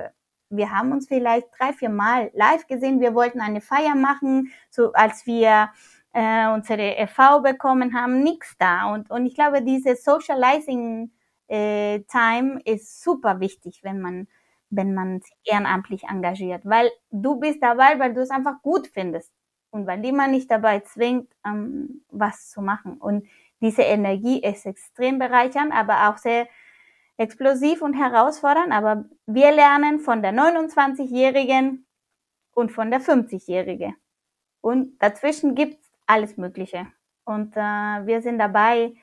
wir 0.50 0.72
haben 0.72 0.92
uns 0.92 1.08
vielleicht 1.08 1.48
drei, 1.58 1.74
vier 1.74 1.90
Mal 1.90 2.32
live 2.34 2.68
gesehen. 2.68 3.00
Wir 3.00 3.14
wollten 3.14 3.42
eine 3.42 3.62
Feier 3.62 3.96
machen, 3.96 4.52
so 4.70 4.94
als 4.94 5.26
wir 5.26 5.70
äh, 6.14 6.48
unsere 6.48 6.98
EV 6.98 7.42
bekommen 7.44 7.94
haben, 7.94 8.24
nichts 8.24 8.56
da. 8.58 8.94
Und, 8.94 9.10
und 9.12 9.26
ich 9.26 9.36
glaube, 9.36 9.62
diese 9.62 9.96
Socializing 9.96 11.12
äh, 11.48 12.00
Time 12.10 12.62
ist 12.66 13.02
super 13.04 13.40
wichtig, 13.40 13.82
wenn 13.84 14.02
man 14.02 14.28
wenn 14.70 14.94
man 14.94 15.22
sich 15.22 15.34
ehrenamtlich 15.46 16.04
engagiert, 16.06 16.66
weil 16.66 16.90
du 17.12 17.40
bist 17.40 17.62
dabei, 17.62 18.00
weil 18.00 18.14
du 18.14 18.22
es 18.22 18.30
einfach 18.30 18.62
gut 18.62 18.88
findest 18.88 19.32
und 19.72 19.88
weil 19.88 20.00
niemand 20.00 20.32
nicht 20.32 20.52
dabei 20.52 20.82
zwingt, 20.82 21.32
ähm, 21.46 22.04
was 22.10 22.50
zu 22.50 22.62
machen. 22.62 22.98
Und 22.98 23.28
diese 23.62 23.84
Energie 23.84 24.42
ist 24.42 24.66
extrem 24.66 25.20
bereichernd, 25.20 25.74
aber 25.74 26.10
auch 26.10 26.18
sehr 26.18 26.48
explosiv 27.18 27.82
und 27.82 27.94
herausfordernd, 27.94 28.72
aber 28.72 29.06
wir 29.26 29.52
lernen 29.52 30.00
von 30.00 30.22
der 30.22 30.34
29-Jährigen 30.34 31.86
und 32.54 32.72
von 32.72 32.92
der 32.92 33.02
50-Jährige. 33.02 33.94
Und 34.62 35.02
dazwischen 35.02 35.56
gibt's 35.56 35.92
alles 36.06 36.38
Mögliche. 36.38 36.88
Und 37.26 37.56
äh, 37.56 37.60
wir 37.60 38.22
sind 38.22 38.40
dabei, 38.40 38.94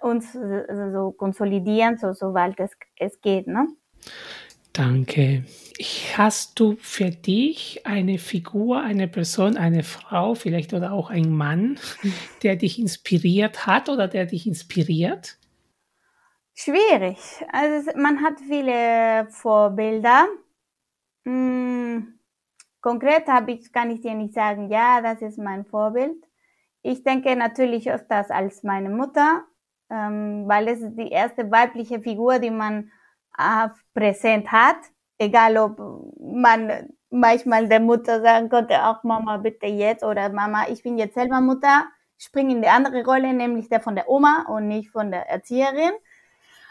uns 0.00 0.32
so 0.32 1.12
konsolidieren, 1.12 1.96
so 1.96 2.12
sobald 2.12 2.60
es, 2.60 2.72
es 2.96 3.20
geht. 3.20 3.46
Ne? 3.46 3.68
Danke. 4.72 5.44
Hast 6.16 6.60
du 6.60 6.76
für 6.78 7.10
dich 7.10 7.86
eine 7.86 8.18
Figur, 8.18 8.82
eine 8.82 9.08
Person, 9.08 9.56
eine 9.56 9.82
Frau 9.82 10.34
vielleicht 10.34 10.72
oder 10.74 10.92
auch 10.92 11.10
ein 11.10 11.30
Mann, 11.30 11.78
der 12.42 12.56
dich 12.56 12.78
inspiriert 12.78 13.66
hat 13.66 13.88
oder 13.88 14.08
der 14.08 14.26
dich 14.26 14.46
inspiriert? 14.46 15.38
Schwierig. 16.54 17.18
Also 17.52 17.90
man 17.96 18.22
hat 18.22 18.40
viele 18.40 19.26
Vorbilder. 19.30 20.26
Hm, 21.24 22.18
konkret 22.80 23.26
habe 23.28 23.52
ich, 23.52 23.72
kann 23.72 23.90
ich 23.90 24.00
dir 24.02 24.14
nicht 24.14 24.34
sagen, 24.34 24.68
ja, 24.70 25.00
das 25.00 25.22
ist 25.22 25.38
mein 25.38 25.64
Vorbild. 25.64 26.16
Ich 26.82 27.04
denke 27.04 27.36
natürlich 27.36 27.90
öfters 27.90 28.30
als 28.30 28.62
meine 28.64 28.90
Mutter, 28.90 29.44
ähm, 29.90 30.44
weil 30.48 30.68
es 30.68 30.80
ist 30.80 30.96
die 30.98 31.10
erste 31.10 31.50
weibliche 31.50 32.00
Figur, 32.00 32.38
die 32.38 32.50
man 32.50 32.90
äh, 33.38 33.68
präsent 33.94 34.50
hat. 34.52 34.76
Egal 35.18 35.56
ob 35.58 35.78
man 36.20 36.90
manchmal 37.10 37.68
der 37.68 37.80
Mutter 37.80 38.20
sagen 38.22 38.48
konnte, 38.48 38.84
auch 38.84 39.04
Mama 39.04 39.36
bitte 39.38 39.66
jetzt 39.66 40.02
oder 40.04 40.28
Mama, 40.30 40.66
ich 40.68 40.82
bin 40.82 40.98
jetzt 40.98 41.14
selber 41.14 41.40
Mutter, 41.40 41.86
springe 42.18 42.54
in 42.54 42.62
die 42.62 42.68
andere 42.68 43.04
Rolle, 43.04 43.32
nämlich 43.32 43.68
der 43.68 43.80
von 43.80 43.94
der 43.94 44.08
Oma 44.08 44.46
und 44.48 44.68
nicht 44.68 44.90
von 44.90 45.10
der 45.12 45.28
Erzieherin. 45.28 45.92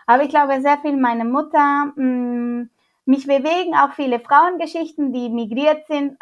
Aber 0.06 0.24
ich 0.24 0.30
glaube 0.30 0.62
sehr 0.62 0.78
viel 0.80 0.98
meine 0.98 1.26
Mutter. 1.26 1.94
Mm, 1.96 2.70
mich 3.06 3.28
bewegen 3.28 3.76
auch 3.76 3.94
viele 3.94 4.20
Frauengeschichten, 4.20 5.12
die 5.14 5.30
migriert 5.30 5.88
sind 5.88 6.18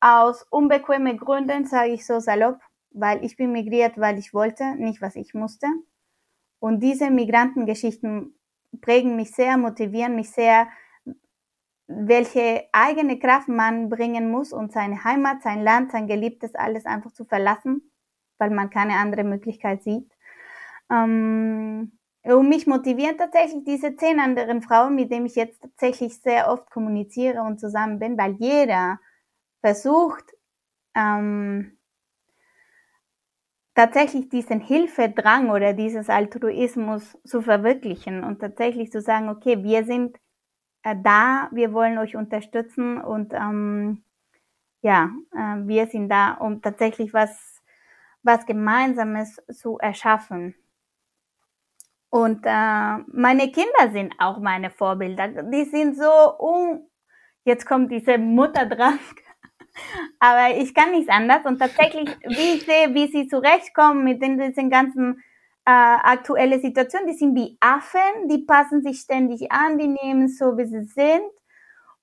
aus 0.00 0.42
unbequemen 0.50 1.18
Gründen, 1.18 1.64
sage 1.64 1.92
ich 1.92 2.06
so 2.06 2.20
salopp, 2.20 2.60
weil 2.90 3.24
ich 3.24 3.36
bin 3.36 3.52
migriert, 3.52 3.98
weil 3.98 4.18
ich 4.18 4.34
wollte, 4.34 4.76
nicht 4.76 5.00
was 5.00 5.16
ich 5.16 5.34
musste. 5.34 5.66
Und 6.58 6.80
diese 6.80 7.10
Migrantengeschichten 7.10 8.34
prägen 8.80 9.16
mich 9.16 9.32
sehr, 9.32 9.56
motivieren 9.56 10.16
mich 10.16 10.30
sehr, 10.30 10.68
welche 11.88 12.64
eigene 12.72 13.18
Kraft 13.18 13.48
man 13.48 13.88
bringen 13.88 14.30
muss, 14.30 14.52
um 14.52 14.70
seine 14.70 15.04
Heimat, 15.04 15.42
sein 15.42 15.62
Land, 15.62 15.92
sein 15.92 16.08
Geliebtes 16.08 16.54
alles 16.54 16.84
einfach 16.84 17.12
zu 17.12 17.24
verlassen, 17.24 17.92
weil 18.38 18.50
man 18.50 18.70
keine 18.70 18.94
andere 18.94 19.24
Möglichkeit 19.24 19.82
sieht. 19.82 20.10
Ähm, 20.90 21.95
und 22.34 22.48
mich 22.48 22.66
motivieren 22.66 23.16
tatsächlich 23.16 23.64
diese 23.64 23.96
zehn 23.96 24.18
anderen 24.18 24.62
Frauen, 24.62 24.96
mit 24.96 25.10
denen 25.10 25.26
ich 25.26 25.36
jetzt 25.36 25.62
tatsächlich 25.62 26.20
sehr 26.20 26.50
oft 26.50 26.70
kommuniziere 26.70 27.42
und 27.42 27.60
zusammen 27.60 27.98
bin, 27.98 28.18
weil 28.18 28.32
jeder 28.38 28.98
versucht, 29.60 30.24
ähm, 30.94 31.76
tatsächlich 33.74 34.28
diesen 34.30 34.60
Hilfedrang 34.60 35.50
oder 35.50 35.74
dieses 35.74 36.08
Altruismus 36.08 37.16
zu 37.24 37.42
verwirklichen 37.42 38.24
und 38.24 38.40
tatsächlich 38.40 38.90
zu 38.90 39.00
sagen, 39.00 39.28
okay, 39.28 39.62
wir 39.62 39.84
sind 39.84 40.16
äh, 40.82 40.96
da, 41.00 41.48
wir 41.52 41.72
wollen 41.72 41.98
euch 41.98 42.16
unterstützen 42.16 43.00
und 43.00 43.34
ähm, 43.34 44.02
ja, 44.82 45.10
äh, 45.32 45.66
wir 45.66 45.86
sind 45.88 46.08
da, 46.08 46.32
um 46.34 46.62
tatsächlich 46.62 47.12
was, 47.12 47.62
was 48.22 48.46
Gemeinsames 48.46 49.42
zu 49.52 49.78
erschaffen. 49.78 50.54
Und 52.16 52.46
äh, 52.46 52.96
meine 53.08 53.50
Kinder 53.52 53.92
sind 53.92 54.14
auch 54.18 54.38
meine 54.38 54.70
Vorbilder. 54.70 55.28
Die 55.28 55.64
sind 55.64 55.98
so 55.98 56.10
un... 56.38 56.86
Jetzt 57.44 57.66
kommt 57.66 57.92
diese 57.92 58.16
Mutterdrang. 58.16 58.98
Aber 60.18 60.56
ich 60.56 60.74
kann 60.74 60.92
nichts 60.92 61.10
anders. 61.10 61.44
Und 61.44 61.58
tatsächlich, 61.58 62.08
wie 62.24 62.54
ich 62.54 62.64
sehe, 62.64 62.94
wie 62.94 63.08
sie 63.08 63.28
zurechtkommen 63.28 64.02
mit 64.02 64.22
den, 64.22 64.38
diesen 64.38 64.70
ganzen 64.70 65.22
äh, 65.66 65.70
aktuellen 65.70 66.58
Situationen, 66.58 67.06
die 67.06 67.18
sind 67.18 67.34
wie 67.34 67.58
Affen, 67.60 68.28
die 68.30 68.38
passen 68.38 68.80
sich 68.82 69.00
ständig 69.00 69.52
an, 69.52 69.76
die 69.76 69.88
nehmen 69.88 70.28
so, 70.28 70.56
wie 70.56 70.64
sie 70.64 70.84
sind. 70.84 71.30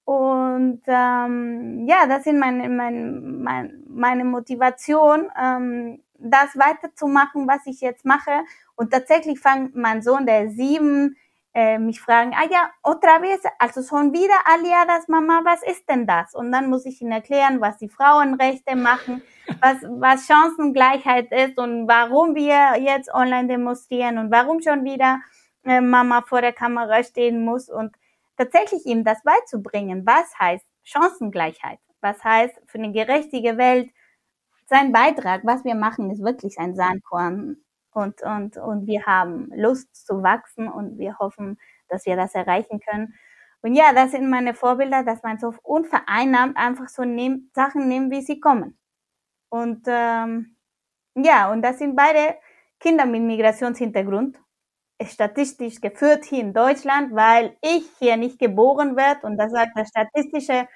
Und 0.05 0.83
ähm, 0.85 1.87
ja, 1.87 2.05
das 2.05 2.25
sind 2.25 2.37
meine, 2.37 2.69
meine, 2.69 3.19
meine, 3.19 3.73
meine 3.87 4.25
Motivation, 4.25 5.31
ähm, 5.41 6.03
das 6.19 6.55
weiterzumachen, 6.55 7.47
was 7.47 7.65
ich 7.65 7.81
jetzt 7.81 8.05
mache. 8.05 8.43
Und 8.75 8.91
tatsächlich 8.91 9.39
fängt 9.39 9.75
mein 9.75 10.01
Sohn, 10.01 10.25
der 10.25 10.45
ist 10.45 10.57
sieben, 10.57 11.15
äh, 11.53 11.77
mich 11.77 12.01
fragen, 12.01 12.33
ah 12.35 12.47
ja, 12.49 12.71
otra 12.81 13.21
vez, 13.21 13.43
also 13.59 13.83
schon 13.83 14.11
wieder 14.11 14.33
Aliadas, 14.45 15.07
Mama, 15.07 15.41
was 15.43 15.61
ist 15.63 15.87
denn 15.87 16.07
das? 16.07 16.33
Und 16.33 16.51
dann 16.51 16.69
muss 16.69 16.85
ich 16.85 16.99
ihnen 17.01 17.11
erklären, 17.11 17.61
was 17.61 17.77
die 17.77 17.89
Frauenrechte 17.89 18.75
machen, 18.75 19.21
was, 19.61 19.77
was 19.83 20.25
Chancengleichheit 20.25 21.31
ist 21.31 21.59
und 21.59 21.87
warum 21.87 22.33
wir 22.35 22.81
jetzt 22.81 23.13
online 23.13 23.47
demonstrieren 23.47 24.17
und 24.17 24.31
warum 24.31 24.61
schon 24.61 24.83
wieder 24.83 25.19
äh, 25.63 25.79
Mama 25.79 26.23
vor 26.23 26.41
der 26.41 26.53
Kamera 26.53 27.03
stehen 27.03 27.45
muss 27.45 27.69
und 27.69 27.95
tatsächlich 28.35 28.85
ihm 28.87 29.03
das 29.03 29.21
beizubringen, 29.23 30.05
was 30.07 30.37
heißt 30.39 30.65
Chancengleichheit, 30.83 31.79
was 32.01 32.23
heißt 32.23 32.59
für 32.65 32.79
eine 32.79 32.91
gerechtige 32.91 33.57
Welt, 33.57 33.91
sein 34.65 34.91
Beitrag, 34.91 35.41
was 35.45 35.63
wir 35.65 35.75
machen, 35.75 36.09
ist 36.09 36.23
wirklich 36.23 36.57
ein 36.57 36.73
Sandkorn 36.75 37.57
und, 37.95 38.21
und, 38.21 38.57
und 38.57 38.87
wir 38.87 39.05
haben 39.05 39.49
Lust 39.55 40.05
zu 40.05 40.23
wachsen 40.23 40.67
und 40.67 40.97
wir 40.97 41.17
hoffen, 41.19 41.59
dass 41.89 42.05
wir 42.05 42.15
das 42.15 42.35
erreichen 42.35 42.79
können. 42.79 43.13
Und 43.61 43.75
ja, 43.75 43.93
das 43.93 44.11
sind 44.11 44.29
meine 44.29 44.53
Vorbilder, 44.53 45.03
dass 45.03 45.23
man 45.23 45.39
so 45.39 45.53
unvereinnahmt 45.63 46.57
einfach 46.57 46.89
so 46.89 47.03
nimmt, 47.03 47.53
Sachen 47.55 47.87
nimmt, 47.87 48.11
wie 48.11 48.21
sie 48.21 48.39
kommen. 48.39 48.77
Und 49.49 49.83
ähm, 49.87 50.55
ja, 51.15 51.51
und 51.51 51.61
das 51.61 51.79
sind 51.79 51.95
beide 51.95 52.37
Kinder 52.79 53.05
mit 53.05 53.21
Migrationshintergrund, 53.23 54.39
statistisch 55.05 55.81
geführt 55.81 56.25
hier 56.25 56.41
in 56.41 56.53
Deutschland, 56.53 57.15
weil 57.15 57.57
ich 57.61 57.85
hier 57.99 58.17
nicht 58.17 58.39
geboren 58.39 58.95
werde 58.95 59.25
und 59.27 59.37
das 59.37 59.51
sagt 59.51 59.71
das 59.77 59.89
Statistische 59.89 60.67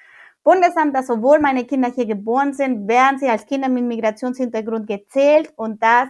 Bundesamt, 0.43 0.95
dass 0.95 1.09
obwohl 1.09 1.39
meine 1.39 1.65
Kinder 1.65 1.91
hier 1.93 2.05
geboren 2.05 2.53
sind, 2.53 2.87
werden 2.87 3.19
sie 3.19 3.29
als 3.29 3.45
Kinder 3.45 3.67
mit 3.69 3.83
Migrationshintergrund 3.83 4.87
gezählt 4.87 5.51
und 5.57 5.83
das 5.83 6.07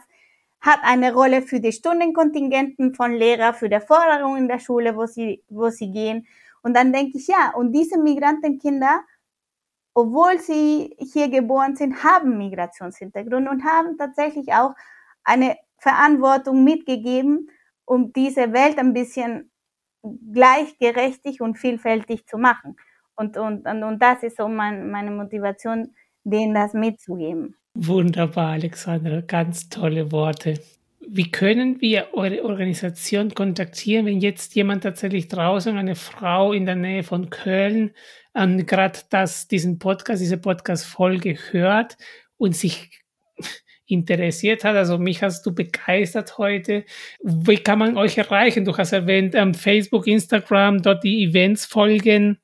hat 0.61 0.79
eine 0.83 1.13
Rolle 1.13 1.41
für 1.41 1.59
die 1.59 1.71
Stundenkontingenten 1.71 2.95
von 2.95 3.13
Lehrer, 3.13 3.53
für 3.53 3.69
die 3.69 3.79
Forderung 3.79 4.37
in 4.37 4.47
der 4.47 4.59
Schule, 4.59 4.95
wo 4.95 5.05
sie, 5.05 5.43
wo 5.49 5.69
sie 5.69 5.91
gehen. 5.91 6.27
Und 6.61 6.75
dann 6.75 6.91
denke 6.91 7.17
ich, 7.17 7.27
ja, 7.27 7.53
und 7.55 7.71
diese 7.71 7.97
Migrantenkinder, 7.99 9.01
obwohl 9.93 10.39
sie 10.39 10.95
hier 10.99 11.29
geboren 11.29 11.75
sind, 11.75 12.03
haben 12.03 12.37
Migrationshintergrund 12.37 13.47
und 13.49 13.63
haben 13.63 13.97
tatsächlich 13.97 14.53
auch 14.53 14.73
eine 15.23 15.57
Verantwortung 15.79 16.63
mitgegeben, 16.63 17.49
um 17.85 18.13
diese 18.13 18.53
Welt 18.53 18.77
ein 18.79 18.93
bisschen 18.93 19.51
gleichgerechtig 20.33 21.41
und 21.41 21.57
vielfältig 21.57 22.27
zu 22.27 22.37
machen. 22.37 22.75
Und, 23.15 23.37
und, 23.37 23.67
und, 23.67 23.83
und 23.83 24.01
das 24.01 24.23
ist 24.23 24.37
so 24.37 24.47
mein, 24.47 24.91
meine 24.91 25.11
Motivation, 25.11 25.95
denen 26.23 26.53
das 26.53 26.73
mitzugeben. 26.73 27.57
Wunderbar, 27.79 28.53
Alexandra, 28.53 29.21
ganz 29.21 29.69
tolle 29.69 30.11
Worte. 30.11 30.59
Wie 31.07 31.29
können 31.29 31.79
wir 31.79 32.07
eure 32.13 32.43
Organisation 32.43 33.35
kontaktieren, 33.35 34.07
wenn 34.07 34.19
jetzt 34.19 34.55
jemand 34.55 34.81
tatsächlich 34.81 35.27
draußen, 35.27 35.77
eine 35.77 35.93
Frau 35.93 36.53
in 36.53 36.65
der 36.65 36.75
Nähe 36.75 37.03
von 37.03 37.29
Köln, 37.29 37.91
ähm, 38.33 38.65
gerade 38.65 38.99
diesen 39.51 39.77
Podcast, 39.77 40.23
diese 40.23 40.39
Podcast-Folge 40.39 41.37
hört 41.51 41.97
und 42.37 42.55
sich 42.55 42.89
interessiert 43.85 44.63
hat. 44.63 44.75
Also 44.75 44.97
mich 44.97 45.21
hast 45.21 45.45
du 45.45 45.53
begeistert 45.53 46.39
heute. 46.39 46.83
Wie 47.21 47.57
kann 47.57 47.77
man 47.77 47.95
euch 47.95 48.17
erreichen? 48.17 48.65
Du 48.65 48.75
hast 48.75 48.91
erwähnt 48.91 49.35
ähm, 49.35 49.53
Facebook, 49.53 50.07
Instagram, 50.07 50.81
dort 50.81 51.03
die 51.03 51.25
Events 51.25 51.67
folgen. 51.67 52.39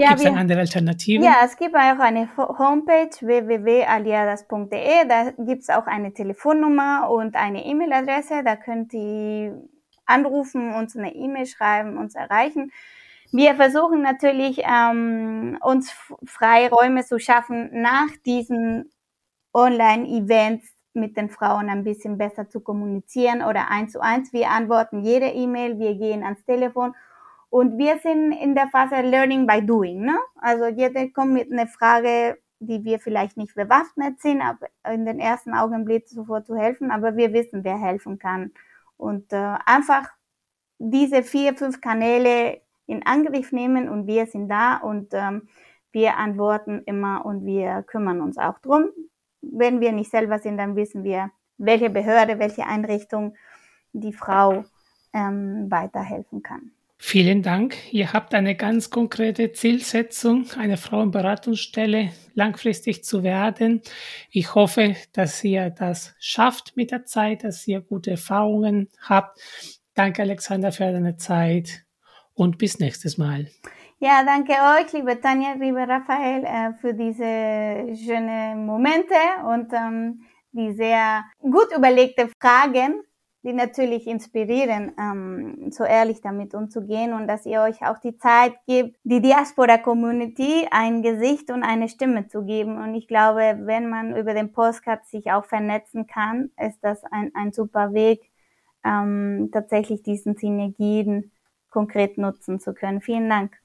Ja, 0.00 0.08
gibt 0.08 0.20
es 0.20 0.26
eine 0.26 0.38
andere 0.38 0.60
Alternative? 0.60 1.24
Ja, 1.24 1.36
es 1.44 1.56
gibt 1.56 1.74
auch 1.74 1.98
eine 1.98 2.28
Homepage 2.36 3.10
www.aliadas.de. 3.20 5.08
Da 5.08 5.30
gibt 5.38 5.62
es 5.62 5.70
auch 5.70 5.86
eine 5.86 6.12
Telefonnummer 6.12 7.10
und 7.10 7.36
eine 7.36 7.64
E-Mail-Adresse. 7.64 8.42
Da 8.44 8.56
könnt 8.56 8.92
ihr 8.94 9.62
anrufen, 10.06 10.74
uns 10.74 10.96
eine 10.96 11.14
E-Mail 11.14 11.46
schreiben, 11.46 11.98
uns 11.98 12.14
erreichen. 12.14 12.72
Wir 13.32 13.54
versuchen 13.54 14.02
natürlich, 14.02 14.62
ähm, 14.64 15.58
uns 15.60 15.92
freie 16.24 16.70
Räume 16.70 17.04
zu 17.04 17.20
schaffen, 17.20 17.70
nach 17.72 18.08
diesen 18.26 18.90
Online-Events 19.52 20.66
mit 20.94 21.16
den 21.16 21.30
Frauen 21.30 21.68
ein 21.68 21.84
bisschen 21.84 22.18
besser 22.18 22.48
zu 22.48 22.60
kommunizieren 22.60 23.42
oder 23.42 23.70
eins 23.70 23.92
zu 23.92 24.00
eins. 24.00 24.32
Wir 24.32 24.50
antworten 24.50 25.04
jede 25.04 25.26
E-Mail, 25.26 25.78
wir 25.78 25.94
gehen 25.94 26.24
ans 26.24 26.44
Telefon 26.44 26.94
und 27.50 27.78
wir 27.78 27.98
sind 27.98 28.32
in 28.32 28.54
der 28.54 28.68
Phase 28.68 29.00
Learning 29.02 29.46
by 29.46 29.60
Doing. 29.64 30.04
Ne? 30.04 30.18
Also 30.40 30.66
jeder 30.66 31.08
kommt 31.08 31.32
mit 31.32 31.50
einer 31.50 31.66
Frage, 31.66 32.38
die 32.60 32.84
wir 32.84 33.00
vielleicht 33.00 33.36
nicht 33.36 33.54
bewaffnet 33.54 34.20
sind, 34.20 34.40
aber 34.40 34.68
in 34.92 35.04
den 35.04 35.18
ersten 35.18 35.52
Augenblick 35.52 36.08
sofort 36.08 36.46
zu 36.46 36.56
helfen, 36.56 36.90
aber 36.90 37.16
wir 37.16 37.32
wissen, 37.32 37.64
wer 37.64 37.78
helfen 37.78 38.18
kann. 38.18 38.52
Und 38.96 39.32
äh, 39.32 39.56
einfach 39.66 40.08
diese 40.78 41.22
vier, 41.22 41.56
fünf 41.56 41.80
Kanäle 41.80 42.60
in 42.86 43.04
Angriff 43.04 43.50
nehmen 43.50 43.88
und 43.88 44.06
wir 44.06 44.26
sind 44.26 44.48
da 44.48 44.76
und 44.76 45.12
ähm, 45.12 45.48
wir 45.90 46.16
antworten 46.18 46.82
immer 46.86 47.24
und 47.24 47.44
wir 47.46 47.82
kümmern 47.82 48.20
uns 48.20 48.38
auch 48.38 48.58
drum. 48.60 48.90
Wenn 49.40 49.80
wir 49.80 49.92
nicht 49.92 50.10
selber 50.10 50.38
sind, 50.38 50.58
dann 50.58 50.76
wissen 50.76 51.02
wir, 51.02 51.30
welche 51.58 51.90
Behörde, 51.90 52.38
welche 52.38 52.66
Einrichtung 52.66 53.34
die 53.92 54.12
Frau 54.12 54.64
ähm, 55.12 55.70
weiterhelfen 55.70 56.42
kann. 56.42 56.72
Vielen 57.02 57.42
Dank. 57.42 57.76
Ihr 57.92 58.12
habt 58.12 58.34
eine 58.34 58.54
ganz 58.54 58.90
konkrete 58.90 59.52
Zielsetzung, 59.52 60.44
eine 60.58 60.76
Frauenberatungsstelle 60.76 62.10
langfristig 62.34 63.04
zu 63.04 63.22
werden. 63.22 63.80
Ich 64.30 64.54
hoffe, 64.54 64.94
dass 65.14 65.42
ihr 65.42 65.70
das 65.70 66.14
schafft 66.20 66.76
mit 66.76 66.90
der 66.90 67.06
Zeit, 67.06 67.42
dass 67.42 67.66
ihr 67.66 67.80
gute 67.80 68.12
Erfahrungen 68.12 68.90
habt. 69.00 69.40
Danke, 69.94 70.22
Alexander, 70.22 70.72
für 70.72 70.92
deine 70.92 71.16
Zeit 71.16 71.84
und 72.34 72.58
bis 72.58 72.78
nächstes 72.78 73.16
Mal. 73.16 73.48
Ja, 73.98 74.22
danke 74.22 74.52
euch, 74.52 74.92
liebe 74.92 75.18
Tanja, 75.18 75.54
liebe 75.54 75.80
Raphael, 75.80 76.44
äh, 76.44 76.74
für 76.80 76.92
diese 76.92 77.96
schönen 77.96 78.66
Momente 78.66 79.14
und 79.46 79.72
ähm, 79.72 80.20
die 80.52 80.72
sehr 80.74 81.24
gut 81.40 81.74
überlegte 81.74 82.28
Fragen 82.40 83.02
die 83.42 83.52
natürlich 83.54 84.06
inspirieren, 84.06 84.92
ähm, 84.98 85.70
so 85.70 85.84
ehrlich 85.84 86.20
damit 86.20 86.54
umzugehen 86.54 87.14
und 87.14 87.26
dass 87.26 87.46
ihr 87.46 87.62
euch 87.62 87.82
auch 87.82 87.98
die 87.98 88.16
Zeit 88.18 88.54
gibt, 88.66 88.98
die 89.04 89.22
Diaspora-Community 89.22 90.68
ein 90.70 91.02
Gesicht 91.02 91.50
und 91.50 91.62
eine 91.62 91.88
Stimme 91.88 92.28
zu 92.28 92.44
geben. 92.44 92.76
Und 92.76 92.94
ich 92.94 93.08
glaube, 93.08 93.58
wenn 93.62 93.88
man 93.88 94.14
über 94.14 94.34
den 94.34 94.52
Postcard 94.52 95.06
sich 95.06 95.32
auch 95.32 95.46
vernetzen 95.46 96.06
kann, 96.06 96.50
ist 96.58 96.80
das 96.82 97.02
ein, 97.04 97.30
ein 97.34 97.52
super 97.52 97.94
Weg, 97.94 98.30
ähm, 98.84 99.48
tatsächlich 99.52 100.02
diesen 100.02 100.36
Synergien 100.36 101.32
konkret 101.70 102.18
nutzen 102.18 102.60
zu 102.60 102.74
können. 102.74 103.00
Vielen 103.00 103.28
Dank. 103.28 103.59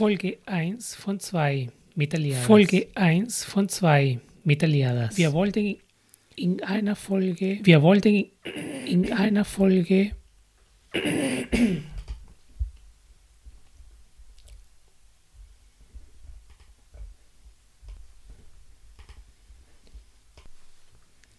Folge 0.00 0.38
1 0.46 0.94
von 0.94 1.20
2 1.20 1.68
Metalliadas. 1.94 2.46
Folge 2.46 2.88
1 2.94 3.44
von 3.44 3.68
2 3.68 4.18
Metalliadas. 4.44 5.18
Wir 5.18 5.34
wollten 5.34 5.76
in 6.36 6.62
einer 6.62 6.96
Folge, 6.96 7.58
wir 7.62 7.82
wollten 7.82 8.24
in 8.86 9.12
einer 9.12 9.44
Folge 9.44 10.12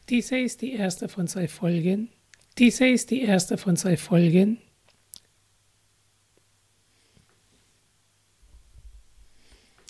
Diese 0.08 0.38
ist 0.38 0.62
die 0.62 0.74
erste 0.74 1.10
von 1.10 1.26
zwei 1.26 1.48
Folgen. 1.48 2.10
Diese 2.60 2.88
ist 2.88 3.10
die 3.10 3.24
erste 3.24 3.58
von 3.58 3.76
zwei 3.76 3.98
Folgen 3.98 4.60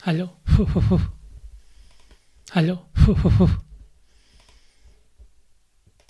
Hallo. 0.04 0.32
Hallo. 2.54 2.80